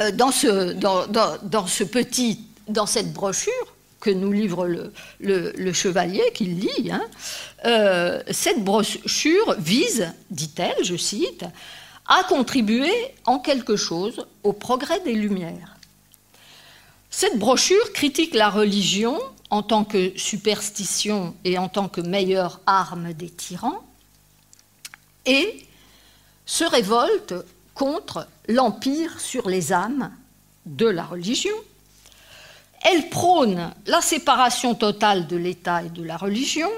euh, 0.00 0.10
dans, 0.12 0.30
ce, 0.30 0.72
dans, 0.72 1.66
ce 1.66 1.84
petit, 1.84 2.40
dans 2.68 2.86
cette 2.86 3.12
brochure, 3.12 3.73
que 4.04 4.10
nous 4.10 4.32
livre 4.32 4.68
le, 5.18 5.72
chevalier 5.72 6.22
qu'il 6.34 6.60
lit, 6.60 6.90
hein, 6.92 7.02
euh, 7.64 8.22
cette 8.30 8.62
brochure 8.62 9.54
vise, 9.58 10.12
dit-elle, 10.30 10.84
je 10.84 10.94
cite, 10.94 11.46
à 12.06 12.22
contribuer 12.28 12.92
en 13.24 13.38
quelque 13.38 13.76
chose 13.76 14.26
au 14.42 14.52
progrès 14.52 15.00
des 15.00 15.14
Lumières. 15.14 15.78
Cette 17.08 17.38
brochure 17.38 17.94
critique 17.94 18.34
la 18.34 18.50
religion 18.50 19.18
en 19.48 19.62
tant 19.62 19.84
que 19.84 20.12
superstition 20.18 21.34
et 21.44 21.56
en 21.56 21.70
tant 21.70 21.88
que 21.88 22.02
meilleure 22.02 22.60
arme 22.66 23.14
des 23.14 23.30
tyrans, 23.30 23.82
et 25.24 25.66
se 26.44 26.64
révolte 26.64 27.32
contre 27.72 28.28
l'empire 28.48 29.18
sur 29.18 29.48
les 29.48 29.72
âmes 29.72 30.12
de 30.66 30.84
la 30.84 31.04
religion, 31.04 31.56
Elle 32.84 33.08
prône 33.08 33.72
la 33.86 34.00
séparation 34.00 34.74
totale 34.74 35.26
de 35.26 35.36
l'État 35.36 35.82
et 35.82 35.88
de 35.88 36.02
la 36.02 36.16
religion. 36.16 36.70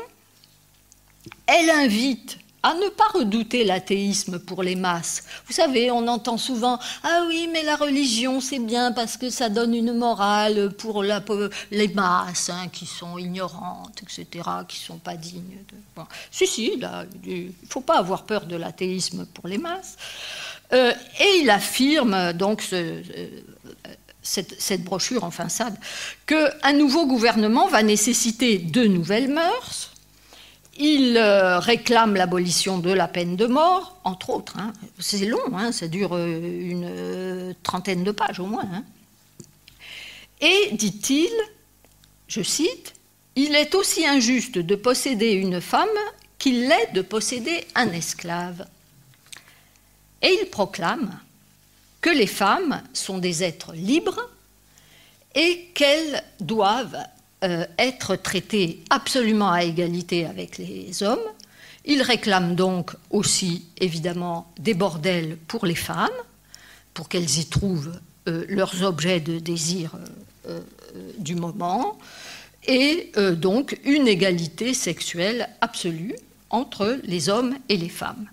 Elle 1.46 1.68
invite 1.70 2.38
à 2.62 2.74
ne 2.74 2.88
pas 2.88 3.06
redouter 3.14 3.64
l'athéisme 3.64 4.40
pour 4.40 4.64
les 4.64 4.74
masses. 4.74 5.22
Vous 5.46 5.52
savez, 5.52 5.90
on 5.92 6.08
entend 6.08 6.36
souvent 6.36 6.80
Ah 7.04 7.24
oui, 7.28 7.48
mais 7.52 7.62
la 7.62 7.76
religion, 7.76 8.40
c'est 8.40 8.58
bien 8.58 8.90
parce 8.90 9.16
que 9.16 9.30
ça 9.30 9.48
donne 9.48 9.72
une 9.72 9.92
morale 9.92 10.72
pour 10.76 11.04
les 11.04 11.88
masses 11.88 12.50
hein, 12.50 12.66
qui 12.72 12.86
sont 12.86 13.18
ignorantes, 13.18 14.02
etc., 14.02 14.26
qui 14.66 14.80
ne 14.80 14.84
sont 14.84 14.98
pas 14.98 15.14
dignes. 15.14 15.58
De... 15.70 16.02
Si, 16.32 16.48
si, 16.48 16.72
il 17.24 17.46
ne 17.46 17.50
faut 17.68 17.82
pas 17.82 17.98
avoir 17.98 18.24
peur 18.24 18.46
de 18.46 18.56
l'athéisme 18.56 19.26
pour 19.26 19.46
les 19.46 19.58
masses. 19.58 19.96
Euh, 20.72 20.92
et 21.20 21.42
il 21.42 21.50
affirme, 21.50 22.32
donc, 22.32 22.62
ce, 22.62 23.00
cette, 24.26 24.82
brochure, 24.82 25.24
enfin 25.24 25.48
ça, 25.48 25.70
qu'un 26.26 26.72
nouveau 26.72 27.06
gouvernement 27.06 27.68
va 27.68 27.82
nécessiter 27.82 28.58
de 28.58 28.84
nouvelles 28.84 29.28
mœurs 29.28 29.92
il 30.78 31.16
euh, 31.16 31.58
réclame 31.58 32.16
l'abolition 32.16 32.78
de 32.78 32.90
la 32.90 33.08
peine 33.08 33.36
de 33.36 33.46
mort, 33.46 33.98
entre 34.04 34.30
autres. 34.30 34.58
Hein. 34.58 34.72
C'est 34.98 35.24
long, 35.24 35.56
hein, 35.56 35.72
ça 35.72 35.88
dure 35.88 36.14
euh, 36.14 36.26
une 36.26 36.86
euh, 36.88 37.52
trentaine 37.62 38.04
de 38.04 38.10
pages 38.10 38.40
au 38.40 38.46
moins. 38.46 38.68
Hein. 38.72 38.84
Et, 40.40 40.72
dit-il, 40.72 41.32
je 42.28 42.42
cite, 42.42 42.94
Il 43.36 43.54
est 43.54 43.74
aussi 43.74 44.06
injuste 44.06 44.58
de 44.58 44.74
posséder 44.74 45.32
une 45.32 45.60
femme 45.60 45.88
qu'il 46.38 46.68
l'est 46.68 46.92
de 46.92 47.00
posséder 47.00 47.66
un 47.74 47.90
esclave. 47.92 48.66
Et 50.20 50.38
il 50.42 50.50
proclame 50.50 51.18
que 52.06 52.10
les 52.12 52.28
femmes 52.28 52.82
sont 52.92 53.18
des 53.18 53.42
êtres 53.42 53.72
libres 53.74 54.30
et 55.34 55.70
qu'elles 55.74 56.22
doivent 56.38 57.02
euh, 57.42 57.66
être 57.78 58.14
traités 58.14 58.84
absolument 58.90 59.50
à 59.50 59.64
égalité 59.64 60.24
avec 60.24 60.56
les 60.56 61.02
hommes. 61.02 61.26
Il 61.84 62.02
réclame 62.02 62.54
donc 62.54 62.92
aussi, 63.10 63.64
évidemment, 63.78 64.52
des 64.56 64.74
bordels 64.74 65.36
pour 65.48 65.66
les 65.66 65.74
femmes, 65.74 66.20
pour 66.94 67.08
qu'elles 67.08 67.40
y 67.40 67.46
trouvent 67.46 67.98
euh, 68.28 68.44
leurs 68.48 68.84
objets 68.84 69.18
de 69.18 69.40
désir 69.40 69.96
euh, 70.48 70.60
du 71.18 71.34
moment, 71.34 71.98
et 72.68 73.10
donc 73.32 73.80
une 73.84 74.06
égalité 74.06 74.74
sexuelle 74.74 75.48
absolue 75.60 76.14
entre 76.50 77.00
les 77.02 77.28
hommes 77.28 77.56
et 77.68 77.76
les 77.76 77.88
femmes. 77.88 78.28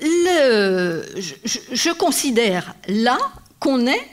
Je, 0.00 1.92
considère 1.92 2.74
là 2.88 3.18
qu'on 3.58 3.86
est 3.86 4.08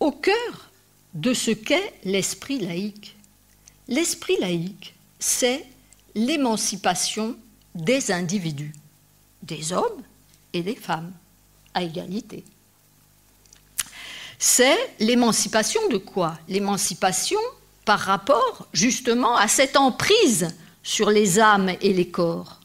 au 0.00 0.12
cœur 0.12 0.70
de 1.14 1.34
ce 1.34 1.50
qu'est 1.50 1.94
l'esprit 2.04 2.58
laïque. 2.58 3.16
L'esprit 3.88 4.36
laïque, 4.40 4.94
c'est 5.18 5.64
l'émancipation 6.14 7.36
des 7.74 8.10
individus, 8.10 8.72
des 9.42 9.72
hommes 9.72 10.02
et 10.52 10.62
des 10.62 10.76
femmes, 10.76 11.12
à 11.74 11.82
égalité. 11.82 12.44
C'est 14.38 14.76
l'émancipation 14.98 15.88
de 15.88 15.98
quoi? 15.98 16.38
L'émancipation 16.48 17.40
par 17.84 18.00
rapport 18.00 18.66
justement 18.72 19.36
à 19.36 19.48
cette 19.48 19.76
emprise 19.76 20.54
sur 20.82 21.10
les 21.10 21.38
âmes 21.38 21.72
et 21.80 21.92
les 21.92 22.08
corps. 22.08 22.60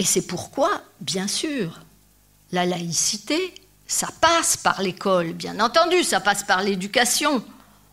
Et 0.00 0.04
c'est 0.04 0.26
pourquoi, 0.26 0.80
bien 1.02 1.28
sûr, 1.28 1.80
la 2.52 2.64
laïcité 2.64 3.52
ça 3.86 4.08
passe 4.18 4.56
par 4.56 4.80
l'école, 4.80 5.34
bien 5.34 5.60
entendu, 5.60 6.04
ça 6.04 6.20
passe 6.20 6.42
par 6.42 6.62
l'éducation. 6.62 7.44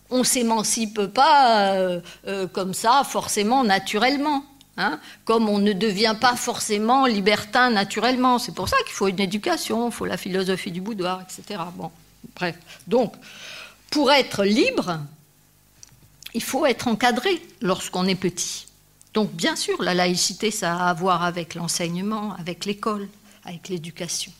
On 0.10 0.20
ne 0.20 0.24
s'émancipe 0.24 1.08
pas 1.08 1.74
euh, 1.74 1.99
euh, 2.28 2.47
comme 2.47 2.74
ça, 2.74 3.03
forcément, 3.03 3.66
naturellement. 3.66 4.45
Hein, 4.78 5.01
comme 5.26 5.49
on 5.49 5.58
ne 5.58 5.74
devient 5.74 6.16
pas 6.22 6.38
forcément 6.38 7.08
libertin 7.08 7.72
naturellement. 7.72 8.39
C'est 8.39 8.53
pour 8.53 8.70
ça 8.70 8.78
qu'il 8.86 8.93
faut 8.93 9.10
une 9.10 9.20
éducation, 9.20 9.89
il 9.89 9.91
faut 9.91 10.05
la 10.05 10.16
philosophie 10.18 10.72
du 10.72 10.80
boudoir, 10.80 11.20
etc. 11.22 11.62
Bon, 11.76 11.91
bref. 12.36 12.55
Donc, 12.86 13.16
pour 13.89 14.14
être 14.14 14.45
libre, 14.45 14.99
il 16.34 16.43
faut 16.43 16.66
être 16.68 16.88
encadré 16.88 17.41
lorsqu'on 17.60 18.05
est 18.05 18.16
petit. 18.16 18.66
Donc, 19.18 19.32
bien 19.32 19.55
sûr, 19.55 19.82
la 19.82 19.95
laïcité, 19.95 20.51
ça 20.51 20.76
a 20.76 20.89
à 20.89 20.93
voir 20.93 21.24
avec 21.24 21.55
l'enseignement, 21.55 22.36
avec 22.38 22.65
l'école, 22.65 23.07
avec 23.45 23.68
l'éducation. 23.68 24.32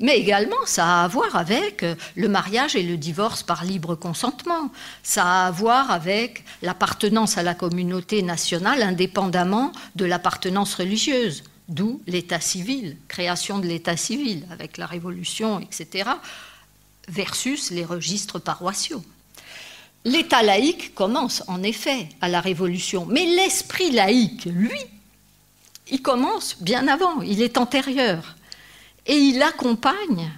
Mais 0.00 0.16
également, 0.18 0.64
ça 0.64 0.86
a 0.86 1.04
à 1.04 1.08
voir 1.08 1.36
avec 1.36 1.82
euh, 1.82 1.94
le 2.14 2.30
mariage 2.30 2.74
et 2.74 2.82
le 2.82 2.96
divorce 2.96 3.42
par 3.42 3.66
libre 3.66 3.94
consentement. 3.94 4.70
Ça 5.02 5.26
a 5.26 5.46
à 5.48 5.50
voir 5.50 5.90
avec 5.90 6.42
l'appartenance 6.62 7.36
à 7.36 7.42
la 7.42 7.54
communauté 7.54 8.22
nationale 8.22 8.82
indépendamment 8.82 9.72
de 9.94 10.06
l'appartenance 10.06 10.74
religieuse. 10.76 11.44
D'où 11.68 12.00
l'état 12.06 12.40
civil, 12.40 12.96
création 13.08 13.58
de 13.58 13.66
l'état 13.66 13.98
civil 13.98 14.46
avec 14.50 14.78
la 14.78 14.86
Révolution, 14.86 15.60
etc., 15.60 16.08
versus 17.08 17.70
les 17.70 17.84
registres 17.84 18.38
paroissiaux. 18.38 19.04
L'état 20.06 20.44
laïque 20.44 20.94
commence 20.94 21.42
en 21.48 21.64
effet 21.64 22.08
à 22.20 22.28
la 22.28 22.40
Révolution, 22.40 23.06
mais 23.06 23.24
l'esprit 23.24 23.90
laïque, 23.90 24.44
lui, 24.44 24.78
il 25.90 26.00
commence 26.00 26.58
bien 26.60 26.86
avant, 26.86 27.22
il 27.22 27.42
est 27.42 27.58
antérieur. 27.58 28.36
Et 29.06 29.16
il 29.16 29.42
accompagne, 29.42 30.30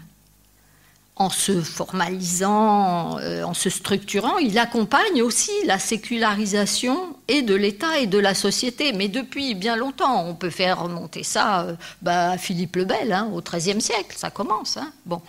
en 1.16 1.28
se 1.28 1.60
formalisant, 1.60 3.18
euh, 3.18 3.42
en 3.42 3.52
se 3.52 3.68
structurant, 3.68 4.38
il 4.38 4.58
accompagne 4.58 5.20
aussi 5.20 5.52
la 5.66 5.78
sécularisation 5.78 7.14
et 7.28 7.42
de 7.42 7.54
l'État 7.54 7.98
et 7.98 8.06
de 8.06 8.18
la 8.18 8.34
société. 8.34 8.92
Mais 8.92 9.08
depuis 9.08 9.54
bien 9.54 9.76
longtemps, 9.76 10.26
on 10.26 10.34
peut 10.34 10.50
faire 10.50 10.82
remonter 10.82 11.22
ça 11.22 11.62
euh, 11.62 11.76
bah, 12.02 12.32
à 12.32 12.38
Philippe 12.38 12.76
le 12.76 12.84
Bel, 12.84 13.12
hein, 13.12 13.30
au 13.32 13.40
XIIIe 13.40 13.80
siècle, 13.80 14.16
ça 14.16 14.30
commence. 14.30 14.76
Hein. 14.76 14.92
Bon, 15.06 15.22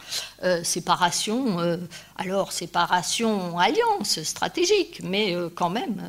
euh, 0.44 0.64
séparation, 0.64 1.58
alors 2.18 2.52
séparation, 2.52 3.58
alliance 3.60 4.22
stratégique, 4.24 5.02
mais 5.04 5.36
quand 5.56 5.70
même 5.70 6.02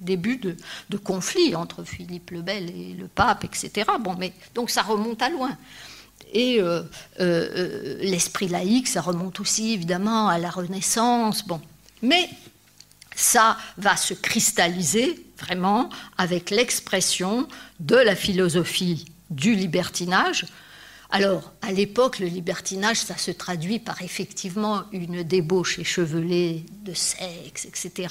début 0.00 0.36
de, 0.36 0.56
de, 0.88 0.96
conflit 0.96 1.54
entre 1.54 1.84
Philippe 1.84 2.30
le 2.30 2.40
Bel 2.42 2.70
et 2.70 2.94
le 2.98 3.06
pape, 3.06 3.44
etc. 3.44 3.90
Bon, 4.00 4.14
mais 4.18 4.32
donc 4.54 4.70
ça 4.70 4.82
remonte 4.82 5.20
à 5.20 5.28
loin. 5.28 5.56
Et 6.32 6.60
euh, 6.60 6.82
euh, 7.20 7.48
euh, 7.56 7.98
l'esprit 8.00 8.48
laïque, 8.48 8.88
ça 8.88 9.00
remonte 9.00 9.40
aussi 9.40 9.72
évidemment 9.72 10.28
à 10.28 10.38
la 10.38 10.50
Renaissance. 10.50 11.46
Bon. 11.46 11.60
Mais 12.02 12.28
ça 13.14 13.56
va 13.76 13.96
se 13.96 14.14
cristalliser 14.14 15.26
vraiment 15.40 15.88
avec 16.18 16.50
l'expression 16.50 17.48
de 17.80 17.96
la 17.96 18.14
philosophie 18.14 19.06
du 19.30 19.54
libertinage. 19.54 20.46
Alors, 21.12 21.52
à 21.62 21.72
l'époque, 21.72 22.20
le 22.20 22.26
libertinage, 22.26 22.98
ça 22.98 23.16
se 23.16 23.32
traduit 23.32 23.80
par 23.80 24.00
effectivement 24.02 24.84
une 24.92 25.24
débauche 25.24 25.80
échevelée 25.80 26.64
de 26.84 26.94
sexe, 26.94 27.64
etc 27.64 28.08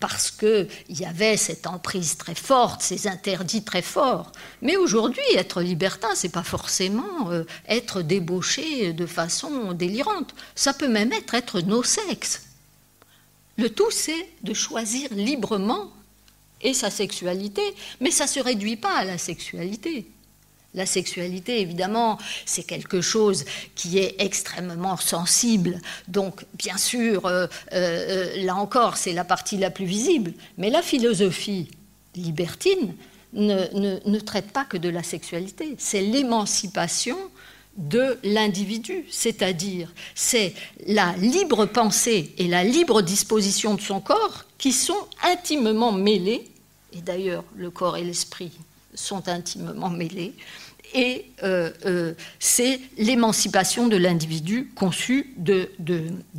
parce 0.00 0.30
qu'il 0.30 0.68
y 0.90 1.06
avait 1.06 1.38
cette 1.38 1.66
emprise 1.66 2.18
très 2.18 2.34
forte, 2.34 2.82
ces 2.82 3.08
interdits 3.08 3.64
très 3.64 3.80
forts. 3.80 4.32
Mais 4.60 4.76
aujourd'hui, 4.76 5.24
être 5.34 5.62
libertin, 5.62 6.14
c'est 6.14 6.28
pas 6.28 6.42
forcément 6.42 7.30
euh, 7.30 7.44
être 7.68 8.02
débauché 8.02 8.92
de 8.92 9.06
façon 9.06 9.72
délirante. 9.72 10.34
Ça 10.54 10.74
peut 10.74 10.88
même 10.88 11.12
être 11.12 11.34
être 11.34 11.60
nos 11.60 11.82
sexes. 11.82 12.42
Le 13.56 13.70
tout, 13.70 13.90
c'est 13.90 14.28
de 14.42 14.52
choisir 14.52 15.08
librement 15.14 15.90
et 16.64 16.74
sa 16.74 16.90
sexualité, 16.90 17.62
mais 18.00 18.10
ça 18.10 18.24
ne 18.24 18.30
se 18.30 18.40
réduit 18.40 18.76
pas 18.76 18.96
à 18.96 19.04
la 19.04 19.18
sexualité. 19.18 20.06
La 20.74 20.86
sexualité, 20.86 21.60
évidemment, 21.60 22.18
c'est 22.46 22.64
quelque 22.64 23.00
chose 23.00 23.44
qui 23.76 23.98
est 23.98 24.16
extrêmement 24.18 24.96
sensible. 24.96 25.80
Donc, 26.08 26.44
bien 26.54 26.76
sûr, 26.76 27.26
euh, 27.26 27.46
euh, 27.72 28.44
là 28.44 28.56
encore, 28.56 28.96
c'est 28.96 29.12
la 29.12 29.22
partie 29.22 29.56
la 29.56 29.70
plus 29.70 29.84
visible. 29.84 30.32
Mais 30.58 30.70
la 30.70 30.82
philosophie 30.82 31.68
libertine 32.16 32.94
ne, 33.34 34.18
traite 34.18 34.50
pas 34.50 34.64
que 34.64 34.76
de 34.76 34.88
la 34.88 35.04
sexualité. 35.04 35.76
C'est 35.78 36.02
l'émancipation 36.02 37.18
de 37.76 38.18
l'individu, 38.22 39.04
c'est-à-dire 39.10 39.92
c'est 40.14 40.54
la 40.86 41.12
libre 41.16 41.66
pensée 41.66 42.32
et 42.38 42.46
la 42.46 42.62
libre 42.62 43.02
disposition 43.02 43.74
de 43.74 43.80
son 43.80 44.00
corps 44.00 44.44
qui 44.58 44.72
sont 44.72 45.08
intimement 45.24 45.90
mêlés, 45.90 46.48
et 46.94 47.00
d'ailleurs 47.00 47.44
le 47.56 47.70
corps 47.70 47.96
et 47.96 48.04
l'esprit 48.04 48.52
sont 48.94 49.28
intimement 49.28 49.90
mêlés, 49.90 50.34
et 50.94 51.26
euh, 51.42 51.70
euh, 51.86 52.14
c'est 52.38 52.80
l'émancipation 52.96 53.88
de 53.88 53.96
l'individu 53.96 54.70
conçue 54.76 55.34
de, 55.36 55.68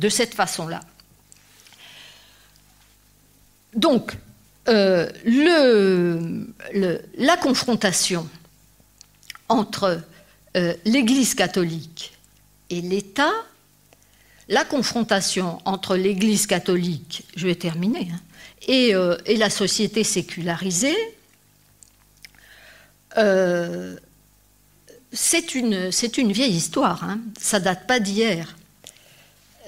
cette 0.08 0.34
façon-là. 0.34 0.80
Donc, 3.74 4.16
euh, 4.68 5.10
la 7.18 7.36
confrontation 7.36 8.26
entre 9.48 10.00
l'Église 10.86 11.34
catholique 11.34 12.16
et 12.70 12.80
l'État, 12.80 13.32
la 14.48 14.64
confrontation 14.64 15.60
entre 15.66 15.96
l'Église 15.96 16.46
catholique, 16.46 17.24
je 17.36 17.46
vais 17.46 17.54
terminer, 17.54 18.08
hein, 18.10 18.20
euh, 18.68 19.16
et, 19.26 19.36
la 19.36 19.50
société 19.50 20.04
sécularisée, 20.04 20.96
euh, 23.16 23.96
c'est 25.12 25.54
une, 25.54 25.90
une, 26.18 26.32
vieille 26.32 26.54
histoire, 26.54 27.04
hein, 27.04 27.20
ça 27.38 27.60
date 27.60 27.86
pas 27.86 28.00
d'hier. 28.00 28.56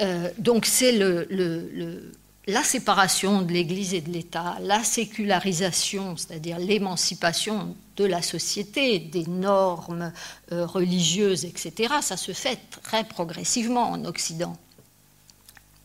Euh, 0.01 0.31
donc 0.39 0.67
c'est 0.67 0.93
le, 0.93 2.13
la 2.47 2.63
séparation 2.63 3.43
de 3.43 3.53
l'Église 3.53 3.95
et 3.95 4.01
de 4.01 4.11
l'État, 4.11 4.59
la 4.63 4.83
sécularisation, 4.83 6.17
c'est-à-dire 6.17 6.59
l'émancipation 6.59 7.77
de 7.97 8.05
la 8.05 8.23
société, 8.23 8.99
des 8.99 9.27
normes 9.27 10.13
religieuses, 10.51 11.45
etc., 11.45 11.95
ça 12.01 12.17
se 12.17 12.33
fait 12.33 12.59
très 12.83 13.05
progressivement 13.05 13.91
en 13.91 14.05
Occident. 14.05 14.57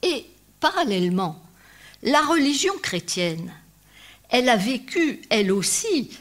Et 0.04 0.26
parallèlement, 0.60 1.42
la 2.04 2.22
religion 2.22 2.74
chrétienne, 2.82 3.52
elle 4.30 4.50
a 4.50 4.56
vécu, 4.56 5.22
elle 5.30 5.52
aussi, 5.52 6.12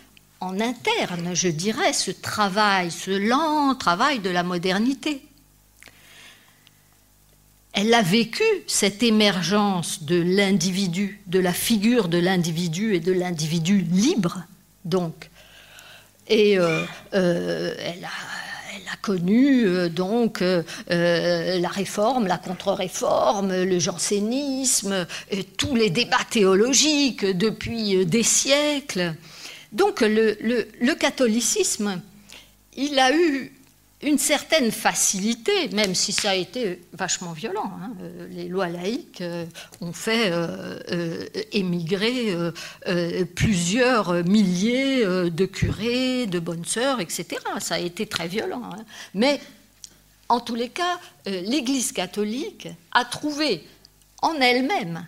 en 0.40 0.58
interne, 0.60 1.34
je 1.34 1.48
dirais, 1.48 1.92
ce 1.92 2.10
travail, 2.10 2.90
ce 2.90 3.10
lent 3.10 3.74
travail 3.74 4.18
de 4.18 4.30
la 4.30 4.42
modernité 4.42 5.22
elle 7.72 7.94
a 7.94 8.02
vécu 8.02 8.44
cette 8.66 9.02
émergence 9.02 10.02
de 10.02 10.20
l'individu, 10.20 11.20
de 11.26 11.38
la 11.38 11.52
figure 11.52 12.08
de 12.08 12.18
l'individu 12.18 12.94
et 12.94 13.00
de 13.00 13.12
l'individu 13.12 13.78
libre, 13.78 14.42
donc. 14.84 15.30
Et 16.28 16.58
euh, 16.58 16.84
euh, 17.14 17.74
elle, 17.78 18.04
a, 18.04 18.08
connu 18.96 19.66
euh, 19.66 19.88
donc 19.88 20.42
la 20.88 21.68
réforme, 21.68 22.26
la 22.26 22.38
contre-réforme, 22.38 23.62
le 23.62 23.78
jansénisme, 23.78 25.06
tous 25.56 25.74
les 25.74 25.90
débats 25.90 26.26
théologiques 26.28 27.24
depuis 27.24 28.04
des 28.06 28.22
siècles. 28.22 29.14
Donc 29.72 30.00
le 30.00 30.92
catholicisme, 30.94 32.00
il 32.76 32.98
a 32.98 33.14
eu 33.14 33.52
une 34.02 34.18
certaine 34.18 34.72
facilité, 34.72 35.68
même 35.68 35.94
si 35.94 36.12
ça 36.12 36.30
a 36.30 36.34
été 36.34 36.82
vachement 36.92 37.32
violent. 37.32 37.70
Hein. 37.80 37.92
Euh, 38.02 38.26
les 38.30 38.48
lois 38.48 38.68
laïques 38.68 39.20
euh, 39.20 39.46
ont 39.80 39.92
fait 39.92 40.30
euh, 40.32 41.24
émigrer 41.52 42.34
plusieurs 43.34 44.24
milliers 44.24 45.04
de 45.04 45.46
curés, 45.46 46.26
de 46.26 46.38
bonnes 46.38 46.64
sœurs, 46.64 47.00
etc. 47.00 47.26
Ça 47.60 47.76
a 47.76 47.78
été 47.78 48.06
très 48.06 48.28
violent. 48.28 48.62
Hein. 48.72 48.84
Mais 49.14 49.40
en 50.28 50.40
tous 50.40 50.54
les 50.54 50.68
cas, 50.68 50.98
l'Église 51.26 51.92
catholique 51.92 52.68
a 52.92 53.04
trouvé 53.04 53.66
en 54.22 54.34
elle-même, 54.34 55.06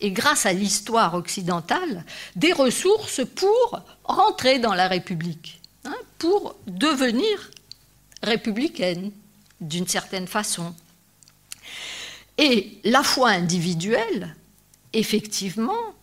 et 0.00 0.10
grâce 0.10 0.46
à 0.46 0.52
l'histoire 0.52 1.14
occidentale, 1.14 2.04
des 2.36 2.52
ressources 2.52 3.22
pour 3.34 3.80
rentrer 4.04 4.58
dans 4.58 4.74
la 4.74 4.88
République, 4.88 5.60
hein, 5.84 5.94
pour 6.18 6.56
devenir 6.66 7.50
républicaine, 8.22 9.12
d'une 9.60 9.86
certaine 9.86 10.26
façon. 10.26 10.74
Et 12.38 12.78
la 12.84 13.02
foi 13.02 13.30
individuelle, 13.30 14.34
effectivement, 14.92 15.94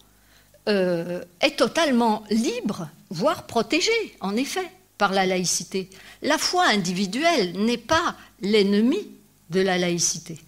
euh, 0.67 1.23
est 1.41 1.57
totalement 1.57 2.23
libre, 2.29 2.89
voire 3.09 3.45
protégée, 3.45 4.15
en 4.21 4.35
effet, 4.35 4.69
par 4.97 5.11
la 5.11 5.25
laïcité. 5.25 5.89
La 6.21 6.37
foi 6.37 6.65
individuelle 6.67 7.53
n'est 7.53 7.77
pas 7.77 8.15
l'ennemi 8.41 9.09
de 9.49 9.59
la 9.59 9.77
laïcité. 9.77 10.39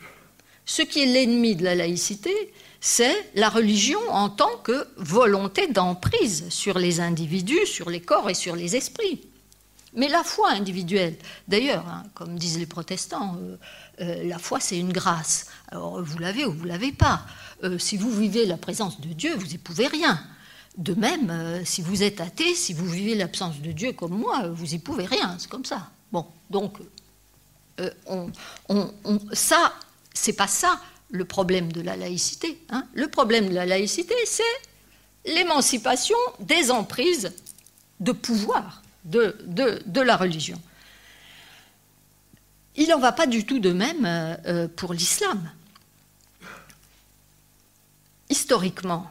Ce 0.66 0.82
qui 0.82 1.04
est 1.04 1.06
l'ennemi 1.06 1.56
de 1.56 1.64
la 1.64 1.76
laïcité, 1.76 2.34
c'est 2.80 3.16
la 3.36 3.50
religion 3.50 4.00
en 4.10 4.30
tant 4.30 4.58
que 4.58 4.88
volonté 4.98 5.68
d'emprise 5.68 6.50
sur 6.50 6.78
les 6.80 7.00
individus, 7.00 7.66
sur 7.66 7.90
les 7.90 8.02
corps 8.02 8.30
et 8.30 8.34
sur 8.36 8.56
les 8.56 8.76
esprits. 8.76 9.22
Mais 9.96 10.10
la 10.10 10.24
foi 10.24 10.52
individuelle, 10.52 11.16
d'ailleurs, 11.48 11.88
hein, 11.88 12.04
comme 12.14 12.38
disent 12.38 12.60
les 12.60 12.66
protestants, 12.66 13.38
euh, 13.40 13.58
euh, 14.02 14.24
la 14.28 14.38
foi 14.38 14.60
c'est 14.60 14.78
une 14.78 14.92
grâce. 14.92 15.48
Alors 15.70 16.04
vous 16.04 16.18
l'avez 16.20 16.46
ou 16.46 16.52
vous 16.52 16.66
l'avez 16.66 16.92
pas. 16.92 17.26
Euh, 17.64 17.80
si 17.80 17.96
vous 17.96 18.12
vivez 18.12 18.46
la 18.46 18.58
présence 18.58 19.00
de 19.00 19.08
Dieu, 19.08 19.34
vous 19.36 19.56
épouvez 19.56 19.88
rien. 19.88 20.22
De 20.78 20.94
même, 20.94 21.64
si 21.64 21.82
vous 21.82 22.04
êtes 22.04 22.20
athée, 22.20 22.54
si 22.54 22.74
vous 22.74 22.86
vivez 22.86 23.16
l'absence 23.16 23.62
de 23.62 23.72
Dieu 23.72 23.94
comme 23.94 24.18
moi, 24.18 24.50
vous 24.50 24.76
épouvez 24.76 25.06
rien. 25.06 25.38
C'est 25.40 25.50
comme 25.50 25.64
ça. 25.64 25.90
Bon, 26.12 26.26
donc 26.50 26.80
on, 28.08 28.30
on, 28.68 28.92
ça, 29.32 29.74
c'est 30.14 30.34
pas 30.34 30.48
ça 30.48 30.82
le 31.12 31.24
problème 31.24 31.72
de 31.72 31.80
la 31.80 31.96
laïcité. 31.96 32.60
Hein. 32.70 32.84
Le 32.94 33.08
problème 33.08 33.48
de 33.48 33.54
la 33.54 33.66
laïcité, 33.66 34.16
c'est 34.26 34.44
l'émancipation 35.34 36.18
des 36.42 36.72
emprises 36.72 37.32
de 38.02 38.12
pouvoir 38.12 38.82
de, 39.06 40.02
la 40.02 40.18
religion. 40.18 40.62
Il 42.76 42.90
n'en 42.90 43.00
va 43.00 43.12
pas 43.12 43.28
du 43.28 43.46
tout 43.46 43.60
de 43.60 43.72
même 43.72 44.06
euh, 44.06 44.36
euh, 44.48 44.68
pour 44.68 44.94
l'islam. 44.94 45.50
Historiquement, 48.30 49.10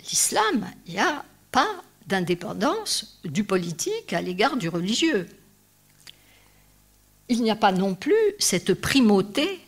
l'islam, 0.00 0.70
il 0.86 0.94
n'y 0.94 1.00
a 1.00 1.24
pas 1.50 1.68
d'indépendance 2.06 3.20
du 3.24 3.44
politique 3.44 4.12
à 4.12 4.22
l'égard 4.22 4.56
du 4.56 4.68
religieux. 4.68 5.28
Il 7.28 7.42
n'y 7.42 7.50
a 7.50 7.56
pas 7.56 7.72
non 7.72 7.94
plus 7.94 8.14
cette 8.38 8.74
primauté 8.74 9.60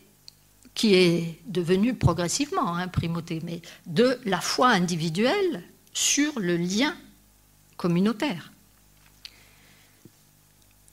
qui 0.75 0.95
est 0.95 1.39
devenue 1.47 1.95
progressivement 1.95 2.77
hein, 2.77 2.89
primauté, 2.89 3.41
mais 3.45 3.61
de 3.87 4.19
la 4.25 4.41
foi 4.41 4.69
individuelle 4.69 5.63
sur 5.93 6.39
le 6.41 6.57
lien 6.57 6.97
communautaire. 7.77 8.52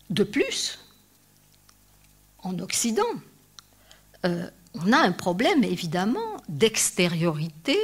De 0.10 0.24
plus, 0.24 0.80
en 2.40 2.58
Occident, 2.60 3.04
euh, 4.26 4.50
on 4.74 4.92
a 4.92 4.98
un 4.98 5.12
problème 5.12 5.64
évidemment 5.64 6.38
d'extériorité 6.48 7.78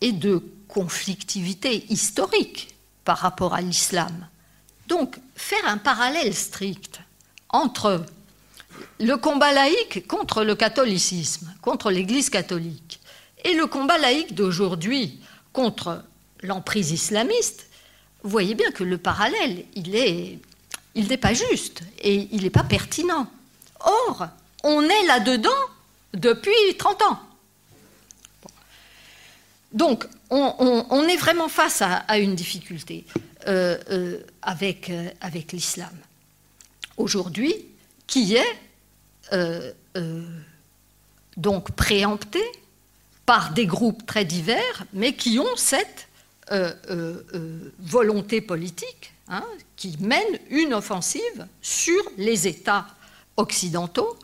et 0.00 0.12
de 0.12 0.42
conflictivité 0.68 1.86
historique 1.90 2.74
par 3.04 3.18
rapport 3.18 3.54
à 3.54 3.60
l'islam. 3.60 4.28
Donc, 4.88 5.18
faire 5.34 5.66
un 5.66 5.78
parallèle 5.78 6.34
strict 6.34 7.00
entre 7.48 8.04
le 8.98 9.16
combat 9.16 9.52
laïque 9.52 10.06
contre 10.06 10.44
le 10.44 10.54
catholicisme, 10.54 11.54
contre 11.62 11.90
l'Église 11.90 12.30
catholique, 12.30 13.00
et 13.44 13.54
le 13.54 13.66
combat 13.66 13.98
laïque 13.98 14.34
d'aujourd'hui 14.34 15.20
contre 15.52 16.04
l'emprise 16.42 16.90
islamiste, 16.90 17.68
vous 18.22 18.30
voyez 18.30 18.54
bien 18.54 18.70
que 18.72 18.84
le 18.84 18.98
parallèle, 18.98 19.64
il 19.74 19.94
est 19.94 20.40
il 20.96 21.08
n'est 21.08 21.16
pas 21.18 21.34
juste 21.34 21.82
et 22.00 22.28
il 22.32 22.42
n'est 22.42 22.50
pas 22.50 22.64
pertinent. 22.64 23.28
Or, 23.80 24.26
on 24.64 24.82
est 24.82 25.06
là-dedans 25.06 25.50
depuis 26.14 26.76
30 26.76 27.02
ans. 27.02 27.20
Donc, 29.72 30.06
on, 30.30 31.06
est 31.06 31.16
vraiment 31.16 31.48
face 31.48 31.82
à, 31.82 32.18
une 32.18 32.34
difficulté 32.34 33.04
euh, 33.46 33.76
euh, 33.90 34.18
avec, 34.40 34.88
euh, 34.88 35.10
avec 35.20 35.52
l'islam. 35.52 35.94
Aujourd'hui, 36.96 37.54
qui 38.06 38.36
est 38.36 38.58
donc 41.36 41.72
préempté 41.72 42.40
par 43.26 43.52
des 43.52 43.66
groupes 43.66 44.06
très 44.06 44.24
divers, 44.24 44.84
mais 44.94 45.12
qui 45.12 45.38
ont 45.38 45.56
cette 45.56 46.08
volonté 47.78 48.40
politique 48.40 49.12
Hein, 49.28 49.42
qui 49.74 49.96
mène 49.98 50.38
une 50.50 50.72
offensive 50.72 51.48
sur 51.60 52.00
les 52.16 52.46
États 52.46 52.86
occidentaux 53.36 54.16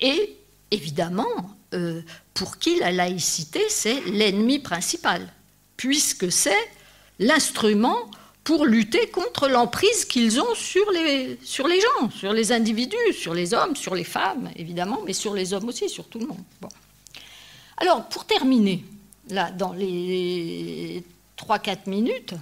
et 0.00 0.36
évidemment 0.72 1.56
euh, 1.72 2.02
pour 2.34 2.58
qui 2.58 2.80
la 2.80 2.90
laïcité 2.90 3.60
c'est 3.68 4.00
l'ennemi 4.06 4.58
principal, 4.58 5.32
puisque 5.76 6.32
c'est 6.32 6.68
l'instrument 7.20 8.10
pour 8.42 8.66
lutter 8.66 9.08
contre 9.08 9.46
l'emprise 9.48 10.04
qu'ils 10.04 10.40
ont 10.40 10.54
sur 10.56 10.90
les, 10.90 11.38
sur 11.44 11.68
les 11.68 11.80
gens, 11.80 12.10
sur 12.10 12.32
les 12.32 12.50
individus, 12.50 13.12
sur 13.12 13.34
les 13.34 13.54
hommes, 13.54 13.76
sur 13.76 13.94
les 13.94 14.02
femmes, 14.02 14.50
évidemment, 14.56 14.98
mais 15.06 15.12
sur 15.12 15.32
les 15.32 15.52
hommes 15.52 15.68
aussi, 15.68 15.88
sur 15.88 16.08
tout 16.08 16.18
le 16.18 16.26
monde. 16.26 16.42
Alors, 17.76 18.08
pour 18.08 18.24
terminer, 18.24 18.84
là, 19.30 19.52
dans 19.52 19.74
les 19.74 21.04
3-4 21.38 21.88
minutes, 21.88 22.34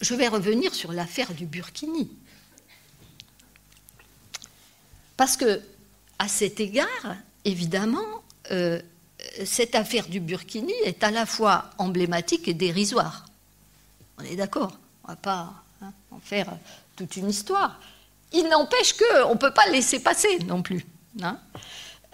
je 0.00 0.14
vais 0.14 0.28
revenir 0.28 0.74
sur 0.74 0.92
l'affaire 0.92 1.32
du 1.34 1.46
Burkini. 1.46 2.10
Parce 5.16 5.36
que, 5.36 5.60
à 6.18 6.28
cet 6.28 6.60
égard, 6.60 7.16
évidemment, 7.44 8.22
euh, 8.52 8.80
cette 9.44 9.74
affaire 9.74 10.06
du 10.08 10.20
Burkini 10.20 10.72
est 10.84 11.02
à 11.02 11.10
la 11.10 11.26
fois 11.26 11.70
emblématique 11.78 12.46
et 12.46 12.54
dérisoire. 12.54 13.26
On 14.18 14.22
est 14.22 14.36
d'accord, 14.36 14.78
on 15.04 15.08
ne 15.08 15.12
va 15.12 15.16
pas 15.16 15.52
hein, 15.82 15.92
en 16.12 16.20
faire 16.20 16.56
toute 16.96 17.16
une 17.16 17.28
histoire. 17.28 17.80
il 18.32 18.48
n'empêche 18.48 18.94
qu'on 18.94 19.34
ne 19.34 19.38
peut 19.38 19.54
pas 19.54 19.66
laisser 19.70 20.00
passer 20.00 20.38
non 20.40 20.62
plus. 20.62 20.84
Hein. 21.20 21.38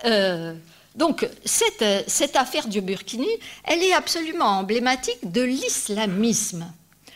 Euh, 0.05 0.55
donc, 0.95 1.29
cette, 1.45 1.85
cette, 2.09 2.37
affaire 2.37 2.69
du 2.69 2.81
Burkini, 2.81 3.29
elle 3.65 3.83
est 3.83 3.93
absolument 3.93 4.59
emblématique 4.59 5.33
de 5.33 5.43
l'islamisme. 5.43 6.73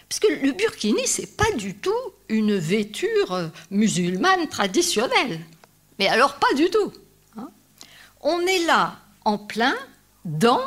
Parce 0.09 0.19
que 0.21 0.33
le 0.45 0.53
Burkini, 0.53 1.07
ce 1.07 1.21
n'est 1.21 1.27
pas 1.29 1.53
du 1.57 1.75
tout 1.77 1.93
une 2.29 2.57
vêture 2.57 3.51
musulmane 3.71 4.49
traditionnelle. 4.49 5.41
Mais 5.99 6.09
alors, 6.09 6.37
pas 6.37 6.53
du 6.55 6.71
tout. 6.71 6.93
Hein. 7.37 7.51
On 8.21 8.41
est 8.47 8.65
là 8.65 8.99
en 9.25 9.39
plein 9.39 9.77
dans 10.25 10.61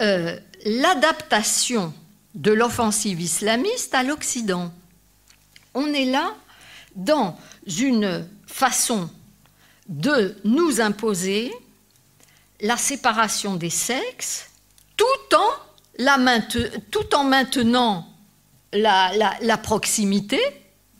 euh, 0.00 0.38
l'adaptation 0.64 1.92
de 2.34 2.52
l'offensive 2.52 3.20
islamiste 3.20 3.94
à 3.94 4.02
l'Occident. 4.02 4.72
On 5.74 5.92
est 5.92 6.06
là 6.06 6.34
dans 6.96 7.36
une 7.66 8.26
façon 8.46 9.10
de 9.88 10.36
nous 10.44 10.80
imposer 10.80 11.52
la 12.64 12.78
séparation 12.78 13.56
des 13.56 13.70
sexes 13.70 14.48
tout 14.96 15.04
en, 17.14 17.24
maintenant 17.24 18.08
la, 18.72 19.58
proximité 19.62 20.40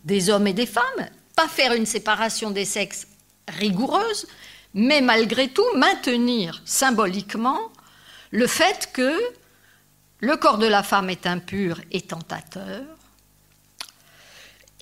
des 0.04 0.28
hommes 0.28 0.46
et 0.46 0.52
des 0.52 0.66
femmes, 0.66 1.08
pas 1.34 1.48
faire 1.48 1.72
une 1.72 1.86
séparation 1.86 2.50
des 2.50 2.66
sexes 2.66 3.06
rigoureuse, 3.48 4.26
mais 4.74 5.00
malgré 5.00 5.48
tout 5.48 5.64
maintenir 5.74 6.60
symboliquement 6.66 7.72
le 8.30 8.46
fait 8.46 8.90
que 8.92 9.18
le 10.20 10.36
corps 10.36 10.58
de 10.58 10.66
la 10.66 10.82
femme 10.82 11.08
est 11.08 11.26
impur 11.26 11.80
et 11.90 12.02
tentateur, 12.02 12.84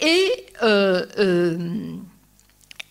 et, 0.00 0.46
euh, 0.64 1.06
euh, 1.18 1.94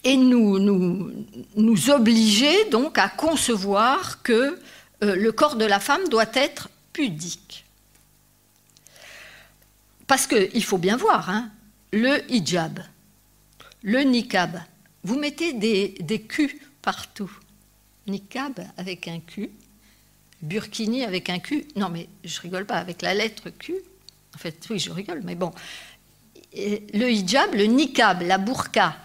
et 0.03 0.17
nous, 0.17 0.59
nous, 0.59 1.11
nous, 1.55 1.89
obliger 1.89 2.69
donc 2.69 2.97
à 2.97 3.07
concevoir 3.07 4.21
que 4.23 4.59
euh, 5.03 5.15
le 5.15 5.31
corps 5.31 5.55
de 5.55 5.65
la 5.65 5.79
femme 5.79 6.07
doit 6.09 6.31
être 6.33 6.69
pudique. 6.91 7.65
Parce 10.07 10.27
qu'il 10.27 10.63
faut 10.63 10.79
bien 10.79 10.97
voir, 10.97 11.29
hein, 11.29 11.51
le 11.93 12.19
hijab, 12.31 12.79
le 13.83 14.01
niqab, 14.01 14.59
vous 15.03 15.17
mettez 15.17 15.53
des, 15.53 15.95
des 15.99 16.21
culs 16.21 16.59
partout. 16.81 17.31
Niqab 18.07 18.59
avec 18.77 19.07
un 19.07 19.19
cul, 19.19 19.49
burkini 20.41 21.03
avec 21.03 21.29
un 21.29 21.39
cul. 21.39 21.65
Non, 21.75 21.89
mais 21.89 22.07
je 22.23 22.39
rigole 22.41 22.65
pas, 22.65 22.75
avec 22.75 23.01
la 23.01 23.13
lettre 23.13 23.49
Q. 23.49 23.75
En 24.35 24.37
fait, 24.37 24.65
oui, 24.69 24.79
je 24.79 24.91
rigole, 24.91 25.21
mais 25.23 25.35
bon. 25.35 25.51
Le 26.53 27.09
hijab, 27.09 27.53
le 27.53 27.65
niqab, 27.65 28.21
la 28.23 28.37
burqa, 28.37 28.95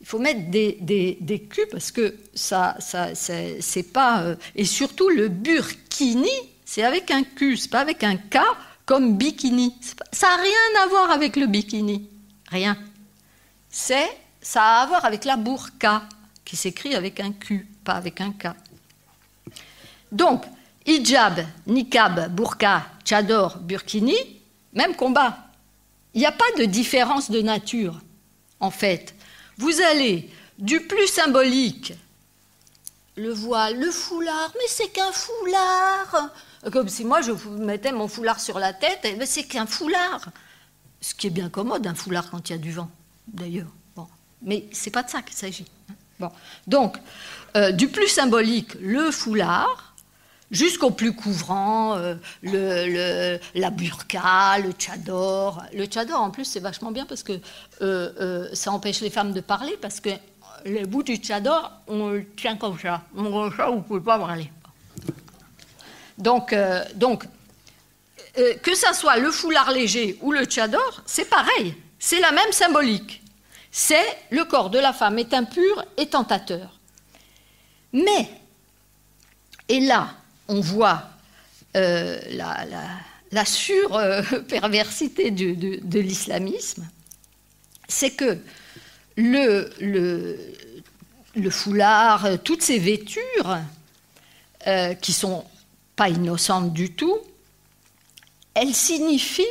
il 0.00 0.06
faut 0.06 0.18
mettre 0.18 0.50
des, 0.50 0.78
des, 0.80 1.18
des 1.20 1.40
culs 1.40 1.68
parce 1.70 1.90
que 1.90 2.14
ça, 2.34 2.76
ça 2.80 3.14
c'est 3.14 3.92
pas. 3.92 4.22
Euh, 4.22 4.36
et 4.54 4.64
surtout, 4.64 5.08
le 5.08 5.28
burkini, 5.28 6.28
c'est 6.64 6.84
avec 6.84 7.10
un 7.10 7.22
Q, 7.22 7.56
c'est 7.56 7.70
pas 7.70 7.80
avec 7.80 8.04
un 8.04 8.16
K 8.16 8.38
comme 8.84 9.16
bikini. 9.16 9.74
ça 10.12 10.28
n'a 10.28 10.42
rien 10.42 10.84
à 10.84 10.86
voir 10.86 11.10
avec 11.10 11.36
le 11.36 11.46
bikini. 11.46 12.08
Rien. 12.48 12.78
C'est, 13.68 14.08
ça 14.40 14.62
a 14.62 14.82
à 14.82 14.86
voir 14.86 15.04
avec 15.04 15.24
la 15.24 15.36
burqa, 15.36 16.04
qui 16.44 16.56
s'écrit 16.56 16.94
avec 16.94 17.18
un 17.18 17.32
Q, 17.32 17.66
pas 17.84 17.94
avec 17.94 18.20
un 18.20 18.32
K. 18.32 18.48
Donc, 20.12 20.44
hijab, 20.86 21.44
niqab, 21.66 22.32
burqa, 22.32 22.86
tchador, 23.04 23.58
burkini, 23.58 24.16
même 24.72 24.94
combat. 24.94 25.36
Il 26.14 26.20
n'y 26.20 26.26
a 26.26 26.32
pas 26.32 26.44
de 26.56 26.64
différence 26.64 27.30
de 27.30 27.42
nature, 27.42 28.00
en 28.60 28.70
fait. 28.70 29.15
Vous 29.58 29.80
allez 29.80 30.30
du 30.58 30.86
plus 30.86 31.06
symbolique, 31.06 31.94
le 33.16 33.32
voile, 33.32 33.78
le 33.78 33.90
foulard, 33.90 34.52
mais 34.54 34.66
c'est 34.68 34.88
qu'un 34.88 35.12
foulard. 35.12 36.30
Comme 36.72 36.88
si 36.88 37.04
moi 37.04 37.20
je 37.22 37.32
mettais 37.48 37.92
mon 37.92 38.08
foulard 38.08 38.40
sur 38.40 38.58
la 38.58 38.72
tête, 38.72 39.06
mais 39.18 39.26
c'est 39.26 39.44
qu'un 39.44 39.66
foulard. 39.66 40.28
Ce 41.00 41.14
qui 41.14 41.28
est 41.28 41.30
bien 41.30 41.48
commode, 41.48 41.86
un 41.86 41.94
foulard 41.94 42.30
quand 42.30 42.48
il 42.48 42.52
y 42.52 42.54
a 42.56 42.58
du 42.58 42.72
vent, 42.72 42.90
d'ailleurs. 43.28 43.68
Bon. 43.94 44.06
Mais 44.42 44.66
c'est 44.72 44.90
pas 44.90 45.02
de 45.02 45.10
ça 45.10 45.22
qu'il 45.22 45.36
s'agit. 45.36 45.66
Bon. 46.18 46.30
Donc, 46.66 46.96
euh, 47.56 47.72
du 47.72 47.88
plus 47.88 48.08
symbolique, 48.08 48.74
le 48.80 49.10
foulard, 49.10 49.94
jusqu'au 50.50 50.90
plus 50.90 51.12
couvrant, 51.12 51.96
euh, 51.96 53.38
la 53.54 53.70
burqa, 53.70 54.58
le 54.58 54.72
tchador. 54.72 55.62
Le 55.74 55.86
tchador, 55.86 56.20
en 56.20 56.30
plus, 56.30 56.44
c'est 56.44 56.60
vachement 56.60 56.90
bien 56.90 57.06
parce 57.06 57.22
que 57.22 57.38
euh, 57.82 58.48
ça 58.52 58.72
empêche 58.72 59.00
les 59.00 59.10
femmes 59.10 59.32
de 59.32 59.40
parler, 59.40 59.76
parce 59.80 60.00
que 60.00 60.10
le 60.64 60.86
bout 60.86 61.02
du 61.02 61.16
tchador, 61.16 61.72
on 61.86 62.10
le 62.10 62.26
tient 62.36 62.56
comme 62.56 62.78
ça. 62.78 63.02
Mon 63.12 63.50
ça, 63.52 63.70
ne 63.70 63.80
pouvez 63.80 64.00
pas 64.00 64.18
parler. 64.18 64.50
Donc, 66.18 66.54
donc 66.94 67.26
que 68.62 68.74
ça 68.74 68.92
soit 68.92 69.16
le 69.16 69.30
foulard 69.30 69.70
léger 69.70 70.18
ou 70.22 70.32
le 70.32 70.44
tchador, 70.44 71.02
c'est 71.06 71.28
pareil. 71.28 71.74
C'est 71.98 72.20
la 72.20 72.32
même 72.32 72.52
symbolique 72.52 73.22
c'est 73.78 74.06
le 74.30 74.46
corps 74.46 74.70
de 74.70 74.78
la 74.78 74.94
femme 74.94 75.18
est 75.18 75.34
impur 75.34 75.84
et 75.98 76.06
tentateur. 76.06 76.80
Mais, 77.92 78.26
et 79.68 79.80
là, 79.80 80.08
on 80.48 80.60
voit 80.60 81.04
euh, 81.76 82.18
la, 83.32 83.44
sur-perversité 83.44 85.30
de, 85.30 85.98
l'islamisme, 85.98 86.86
c'est 87.88 88.10
que 88.10 88.38
le, 89.16 89.70
foulard, 91.50 92.26
toutes 92.42 92.62
ces 92.62 92.78
vêtures, 92.78 93.58
euh, 94.66 94.94
qui 94.94 95.12
sont 95.12 95.44
pas 95.94 96.08
innocentes 96.08 96.72
du 96.72 96.90
tout, 96.92 97.18
elles 98.54 98.74
signifient 98.74 99.44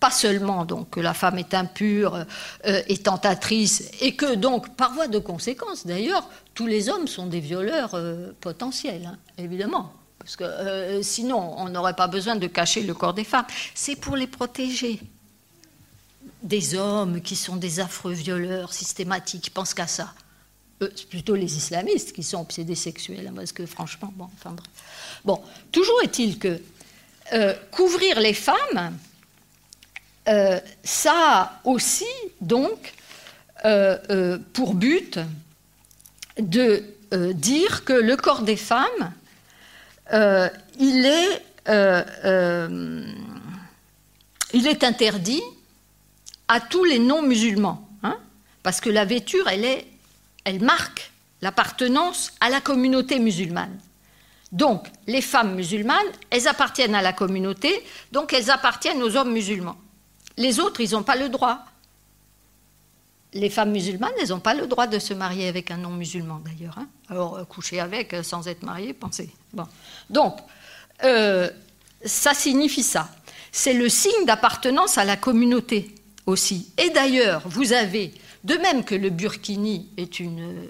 pas 0.00 0.10
seulement 0.10 0.64
donc 0.64 0.90
que 0.90 1.00
la 1.00 1.14
femme 1.14 1.38
est 1.38 1.54
impure 1.54 2.24
euh, 2.66 2.82
et 2.86 2.98
tentatrice, 2.98 3.90
et 4.00 4.14
que 4.14 4.34
donc, 4.34 4.76
par 4.76 4.92
voie 4.92 5.08
de 5.08 5.18
conséquence 5.18 5.86
d'ailleurs, 5.86 6.28
tous 6.54 6.66
les 6.66 6.88
hommes 6.88 7.08
sont 7.08 7.26
des 7.26 7.40
violeurs 7.40 7.94
euh, 7.94 8.32
potentiels, 8.40 9.06
hein, 9.06 9.18
évidemment, 9.38 9.92
parce 10.28 10.36
que 10.36 10.44
euh, 10.44 11.02
sinon 11.02 11.54
on 11.58 11.70
n'aurait 11.70 11.96
pas 11.96 12.06
besoin 12.06 12.36
de 12.36 12.46
cacher 12.46 12.82
le 12.82 12.92
corps 12.92 13.14
des 13.14 13.24
femmes. 13.24 13.46
C'est 13.74 13.96
pour 13.96 14.14
les 14.14 14.26
protéger 14.26 15.00
des 16.42 16.74
hommes 16.74 17.22
qui 17.22 17.34
sont 17.34 17.56
des 17.56 17.80
affreux 17.80 18.12
violeurs 18.12 18.74
systématiques, 18.74 19.54
pensent 19.54 19.72
qu'à 19.72 19.86
ça. 19.86 20.12
C'est 20.80 21.08
plutôt 21.08 21.34
les 21.34 21.56
islamistes 21.56 22.12
qui 22.12 22.22
sont 22.22 22.40
obsédés 22.40 22.74
sexuels, 22.74 23.26
hein, 23.26 23.32
parce 23.34 23.52
que 23.52 23.64
franchement, 23.64 24.12
bon, 24.14 24.28
enfin 24.34 24.50
bref. 24.50 24.68
Bon, 25.24 25.42
toujours 25.72 26.00
est-il 26.02 26.38
que 26.38 26.60
couvrir 27.70 28.20
les 28.20 28.34
femmes, 28.34 28.96
euh, 30.28 30.60
ça 30.84 31.12
a 31.14 31.60
aussi 31.64 32.04
donc 32.40 32.92
euh, 33.64 33.96
euh, 34.10 34.38
pour 34.52 34.74
but 34.74 35.18
de 36.38 36.84
dire 37.32 37.84
que 37.84 37.94
le 37.94 38.16
corps 38.16 38.42
des 38.42 38.56
femmes, 38.56 39.12
il, 40.12 41.06
est, 41.06 41.42
il 44.52 44.66
est 44.66 44.84
interdit 44.84 45.42
à 46.48 46.60
tous 46.60 46.84
les 46.84 46.98
non-musulmans, 46.98 47.88
hein, 48.02 48.16
parce 48.62 48.80
que 48.80 48.90
la 48.90 49.04
vêture, 49.04 49.48
elle 49.48 50.60
marque 50.60 51.10
l'appartenance 51.42 52.32
à 52.40 52.48
la 52.50 52.60
communauté 52.60 53.18
musulmane. 53.18 53.78
Donc, 54.50 54.88
les 55.06 55.20
femmes 55.20 55.54
musulmanes, 55.54 56.06
elles 56.30 56.48
appartiennent 56.48 56.94
à 56.94 57.02
la 57.02 57.12
communauté, 57.12 57.84
donc 58.12 58.32
elles 58.32 58.50
appartiennent 58.50 59.02
aux 59.02 59.16
hommes 59.16 59.32
musulmans. 59.32 59.76
Les 60.38 60.58
autres, 60.58 60.80
ils 60.80 60.92
n'ont 60.92 61.02
pas 61.02 61.16
le 61.16 61.28
droit. 61.28 61.64
Les 63.34 63.50
femmes 63.50 63.72
musulmanes, 63.72 64.12
elles 64.20 64.28
n'ont 64.28 64.40
pas 64.40 64.54
le 64.54 64.66
droit 64.66 64.86
de 64.86 64.98
se 64.98 65.12
marier 65.12 65.48
avec 65.48 65.70
un 65.70 65.76
non-musulman 65.76 66.40
d'ailleurs. 66.44 66.78
Hein. 66.78 66.88
Alors, 67.08 67.36
euh, 67.36 67.44
coucher 67.44 67.78
avec 67.80 68.14
euh, 68.14 68.22
sans 68.22 68.48
être 68.48 68.62
marié, 68.62 68.94
pensez. 68.94 69.28
Donc, 70.08 70.36
euh, 71.04 71.50
ça 72.04 72.32
signifie 72.32 72.82
ça. 72.82 73.10
C'est 73.52 73.74
le 73.74 73.88
signe 73.88 74.24
d'appartenance 74.26 74.96
à 74.96 75.04
la 75.04 75.16
communauté 75.16 75.94
aussi. 76.26 76.72
Et 76.78 76.90
d'ailleurs, 76.90 77.42
vous 77.46 77.72
avez, 77.72 78.14
de 78.44 78.54
même 78.54 78.84
que 78.84 78.94
le 78.94 79.10
burkini 79.10 79.88
est 79.96 80.20
une, 80.20 80.68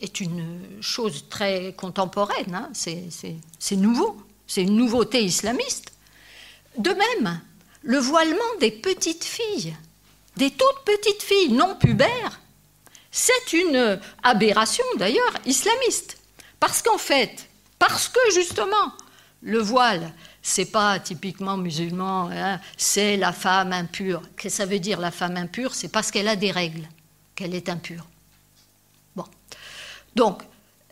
est 0.00 0.20
une 0.20 0.60
chose 0.80 1.24
très 1.28 1.74
contemporaine, 1.74 2.54
hein, 2.54 2.70
c'est 2.72 3.76
nouveau, 3.76 4.16
c'est 4.46 4.62
une 4.62 4.76
nouveauté 4.76 5.24
islamiste, 5.24 5.92
de 6.78 6.90
même, 6.90 7.40
le 7.82 7.98
voilement 7.98 8.36
des 8.60 8.70
petites 8.70 9.24
filles, 9.24 9.74
des 10.36 10.50
toutes 10.50 10.84
petites 10.84 11.22
filles 11.22 11.52
non 11.52 11.76
pubères, 11.76 12.40
c'est 13.10 13.52
une 13.52 13.98
aberration 14.22 14.84
d'ailleurs 14.98 15.32
islamiste. 15.46 16.18
Parce 16.60 16.82
qu'en 16.82 16.98
fait, 16.98 17.48
parce 17.78 18.08
que 18.08 18.20
justement, 18.32 18.92
le 19.42 19.58
voile, 19.58 20.12
c'est 20.42 20.66
pas 20.66 20.98
typiquement 20.98 21.56
musulman, 21.56 22.30
hein, 22.30 22.60
c'est 22.76 23.16
la 23.16 23.32
femme 23.32 23.72
impure. 23.72 24.22
Qu'est-ce 24.36 24.56
que 24.56 24.62
ça 24.62 24.66
veut 24.66 24.78
dire 24.78 25.00
la 25.00 25.10
femme 25.10 25.36
impure? 25.36 25.74
C'est 25.74 25.88
parce 25.88 26.10
qu'elle 26.10 26.28
a 26.28 26.36
des 26.36 26.50
règles. 26.50 26.88
qu'elle 27.34 27.54
est 27.54 27.68
impure. 27.68 28.06
Bon. 29.14 29.24
Donc, 30.14 30.42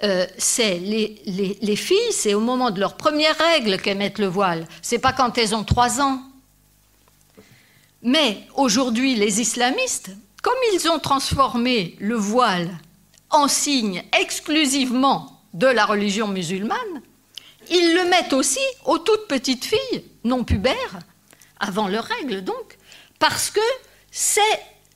euh, 0.02 0.26
c'est 0.36 0.78
les, 0.78 1.76
filles, 1.76 2.12
c'est 2.12 2.34
au 2.34 2.40
moment 2.40 2.70
de 2.70 2.80
leur 2.80 2.96
première 2.96 3.36
règle 3.38 3.78
qu'elles 3.80 3.96
mettent 3.96 4.18
le 4.18 4.26
voile. 4.26 4.66
C'est 4.82 4.98
pas 4.98 5.12
quand 5.12 5.38
elles 5.38 5.54
ont 5.54 5.64
trois 5.64 6.00
ans. 6.00 6.20
Mais 8.04 8.46
aujourd'hui, 8.54 9.14
les 9.14 9.40
islamistes, 9.40 10.10
comme 10.42 10.54
ils 10.74 10.88
ont 10.90 10.98
transformé 10.98 11.96
le 11.98 12.16
voile 12.16 12.70
en 13.30 13.48
signe 13.48 14.04
exclusivement 14.20 15.40
de 15.54 15.66
la 15.66 15.86
religion 15.86 16.28
musulmane, 16.28 17.00
ils 17.70 17.94
le 17.94 18.10
mettent 18.10 18.34
aussi 18.34 18.60
aux 18.84 18.98
toutes 18.98 19.26
petites 19.26 19.64
filles, 19.64 20.04
non 20.22 20.44
pubères, 20.44 20.98
avant 21.58 21.88
leur 21.88 22.04
règle 22.04 22.44
donc, 22.44 22.76
parce 23.18 23.50
que 23.50 23.60
c'est 24.10 24.42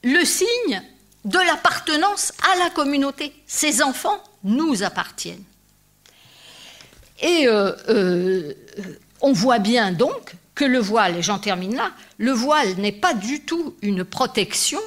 le 0.05 0.23
signe 0.27 0.83
de 1.25 1.39
l'appartenance 1.39 2.35
à 2.53 2.59
la 2.59 2.69
communauté. 2.69 3.33
Ces 3.47 3.83
enfants 3.83 4.23
nous 4.45 4.83
appartiennent. 4.83 5.45
Et 7.21 7.49
euh, 7.49 7.73
euh, 7.89 8.53
on 9.23 9.33
voit 9.33 9.59
bien 9.61 9.93
donc 9.93 10.35
que 10.59 10.65
le 10.65 10.81
voile, 10.81 11.17
et 11.17 11.23
j'en 11.23 11.39
termine 11.39 11.77
là, 11.77 11.93
le 12.19 12.33
voile 12.33 12.75
n'est 12.79 12.91
pas 12.91 13.15
du 13.15 13.43
tout 13.43 13.77
une 13.81 14.05
protection 14.05 14.81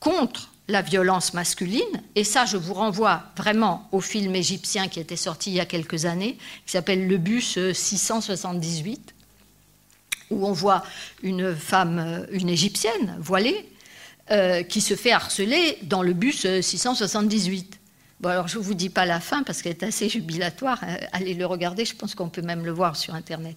contre 0.00 0.50
la 0.68 0.80
violence 0.80 1.34
masculine, 1.34 2.02
et 2.14 2.24
ça 2.24 2.46
je 2.46 2.56
vous 2.56 2.72
renvoie 2.72 3.24
vraiment 3.36 3.88
au 3.92 4.00
film 4.00 4.34
égyptien 4.34 4.88
qui 4.88 4.98
était 4.98 5.14
sorti 5.14 5.50
il 5.50 5.56
y 5.56 5.60
a 5.60 5.66
quelques 5.66 6.06
années, 6.06 6.38
qui 6.64 6.72
s'appelle 6.72 7.06
Le 7.06 7.18
bus 7.18 7.58
678, 7.72 9.14
où 10.30 10.46
on 10.46 10.52
voit 10.52 10.82
une 11.22 11.54
femme, 11.54 12.26
une 12.32 12.48
égyptienne 12.48 13.18
voilée, 13.20 13.68
euh, 14.30 14.62
qui 14.62 14.80
se 14.80 14.96
fait 14.96 15.12
harceler 15.12 15.76
dans 15.82 16.02
le 16.02 16.14
bus 16.14 16.46
678. 16.62 17.75
Bon, 18.18 18.30
alors 18.30 18.48
je 18.48 18.56
ne 18.56 18.62
vous 18.62 18.72
dis 18.72 18.88
pas 18.88 19.04
la 19.04 19.20
fin 19.20 19.42
parce 19.42 19.60
qu'elle 19.60 19.72
est 19.72 19.82
assez 19.82 20.08
jubilatoire. 20.08 20.78
Hein. 20.82 20.96
Allez 21.12 21.34
le 21.34 21.44
regarder, 21.44 21.84
je 21.84 21.94
pense 21.94 22.14
qu'on 22.14 22.30
peut 22.30 22.40
même 22.40 22.64
le 22.64 22.70
voir 22.70 22.96
sur 22.96 23.14
Internet. 23.14 23.56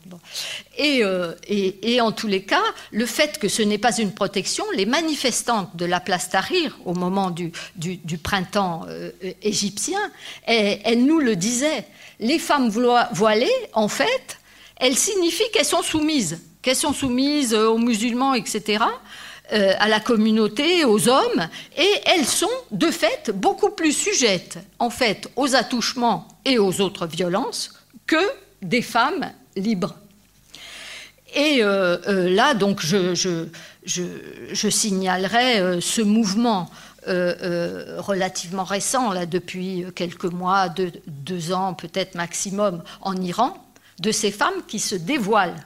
Euh, 0.79 1.33
et, 1.47 2.01
en 2.01 2.11
tous 2.11 2.27
les 2.27 2.43
cas, 2.43 2.63
le 2.91 3.05
fait 3.05 3.37
que 3.39 3.47
ce 3.47 3.61
n'est 3.61 3.77
pas 3.77 3.97
une 3.97 4.13
protection, 4.13 4.65
les 4.75 4.85
manifestantes 4.85 5.77
de 5.77 5.85
la 5.85 6.01
place 6.01 6.29
Tahrir 6.29 6.77
au 6.83 6.93
moment 6.93 7.31
du, 7.31 7.51
printemps 8.21 8.85
euh, 8.89 9.11
égyptien, 9.41 9.99
elles, 10.45 11.05
nous 11.05 11.19
le 11.19 11.37
disaient. 11.37 11.85
Les 12.19 12.37
femmes 12.37 12.69
voilées, 12.69 13.47
en 13.71 13.87
fait, 13.87 14.39
elles 14.75 14.97
signifient 14.97 15.49
qu'elles 15.53 15.63
sont 15.63 15.83
soumises, 15.83 16.41
qu'elles 16.61 16.75
sont 16.75 16.91
soumises 16.91 17.53
aux 17.53 17.77
musulmans, 17.77 18.33
etc. 18.33 18.83
Euh, 19.51 19.73
à 19.79 19.87
la 19.87 19.99
communauté, 19.99 20.85
aux 20.85 21.09
hommes, 21.09 21.47
et 21.75 21.91
elles 22.05 22.27
sont 22.27 22.45
de 22.69 22.91
fait 22.91 23.31
beaucoup 23.33 23.71
plus 23.71 23.93
sujettes 23.93 24.59
en 24.77 24.91
fait 24.91 25.27
aux 25.37 25.55
attouchements 25.55 26.27
et 26.45 26.59
aux 26.59 26.81
autres 26.81 27.07
violences 27.07 27.73
que 28.05 28.29
des 28.61 28.83
femmes 28.83 29.31
libres. 29.55 29.95
Et 31.33 31.63
euh, 31.63 31.97
euh, 32.07 32.29
là, 32.29 32.53
donc, 32.53 32.81
je, 32.81 33.15
je, 33.15 34.69
signalerai 34.69 35.81
ce 35.81 36.03
mouvement 36.03 36.69
relativement 37.07 38.65
récent, 38.65 39.11
là, 39.13 39.25
depuis 39.25 39.83
quelques 39.95 40.25
mois, 40.25 40.69
deux 41.07 41.53
ans 41.53 41.73
peut-être 41.73 42.13
maximum, 42.13 42.83
en 43.01 43.19
Iran, 43.19 43.57
de 43.99 44.11
ces 44.11 44.29
femmes 44.29 44.61
qui 44.67 44.79
se 44.79 44.93
dévoilent 44.93 45.65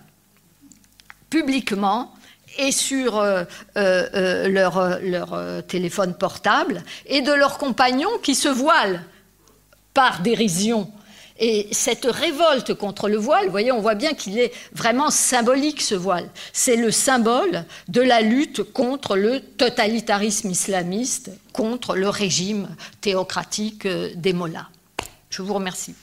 publiquement 1.30 2.14
et 2.58 2.72
sur 2.72 3.18
euh, 3.18 3.44
euh, 3.78 4.08
euh, 4.14 4.48
leur, 4.48 5.00
leur 5.02 5.64
téléphone 5.66 6.14
portable, 6.14 6.84
et 7.06 7.22
de 7.22 7.32
leurs 7.32 7.58
compagnons 7.58 8.18
qui 8.22 8.36
se 8.36 8.50
voilent 8.50 9.02
par 9.94 10.22
dérision. 10.22 10.92
Et 11.40 11.68
cette 11.72 12.06
révolte 12.06 12.76
contre 12.76 13.10
le 13.10 13.18
voile, 13.18 13.46
vous 13.46 13.52
voyez, 13.52 13.72
on 13.72 13.82
voit 13.82 13.96
bien 13.96 14.14
qu'il 14.14 14.38
est 14.38 14.54
vraiment 14.72 15.10
symbolique 15.10 15.82
ce 15.82 15.96
voile. 15.96 16.30
C'est 16.54 16.76
le 16.76 16.92
symbole 16.92 17.66
de 17.88 18.02
la 18.02 18.22
lutte 18.22 18.62
contre 18.62 19.16
le 19.16 19.40
totalitarisme 19.40 20.52
islamiste, 20.52 21.32
contre 21.52 21.96
le 21.96 22.08
régime 22.08 22.70
théocratique 23.02 23.88
des 23.88 24.34
mollahs. 24.34 24.70
Je 25.32 25.42
vous 25.42 25.56
remercie. 25.56 25.96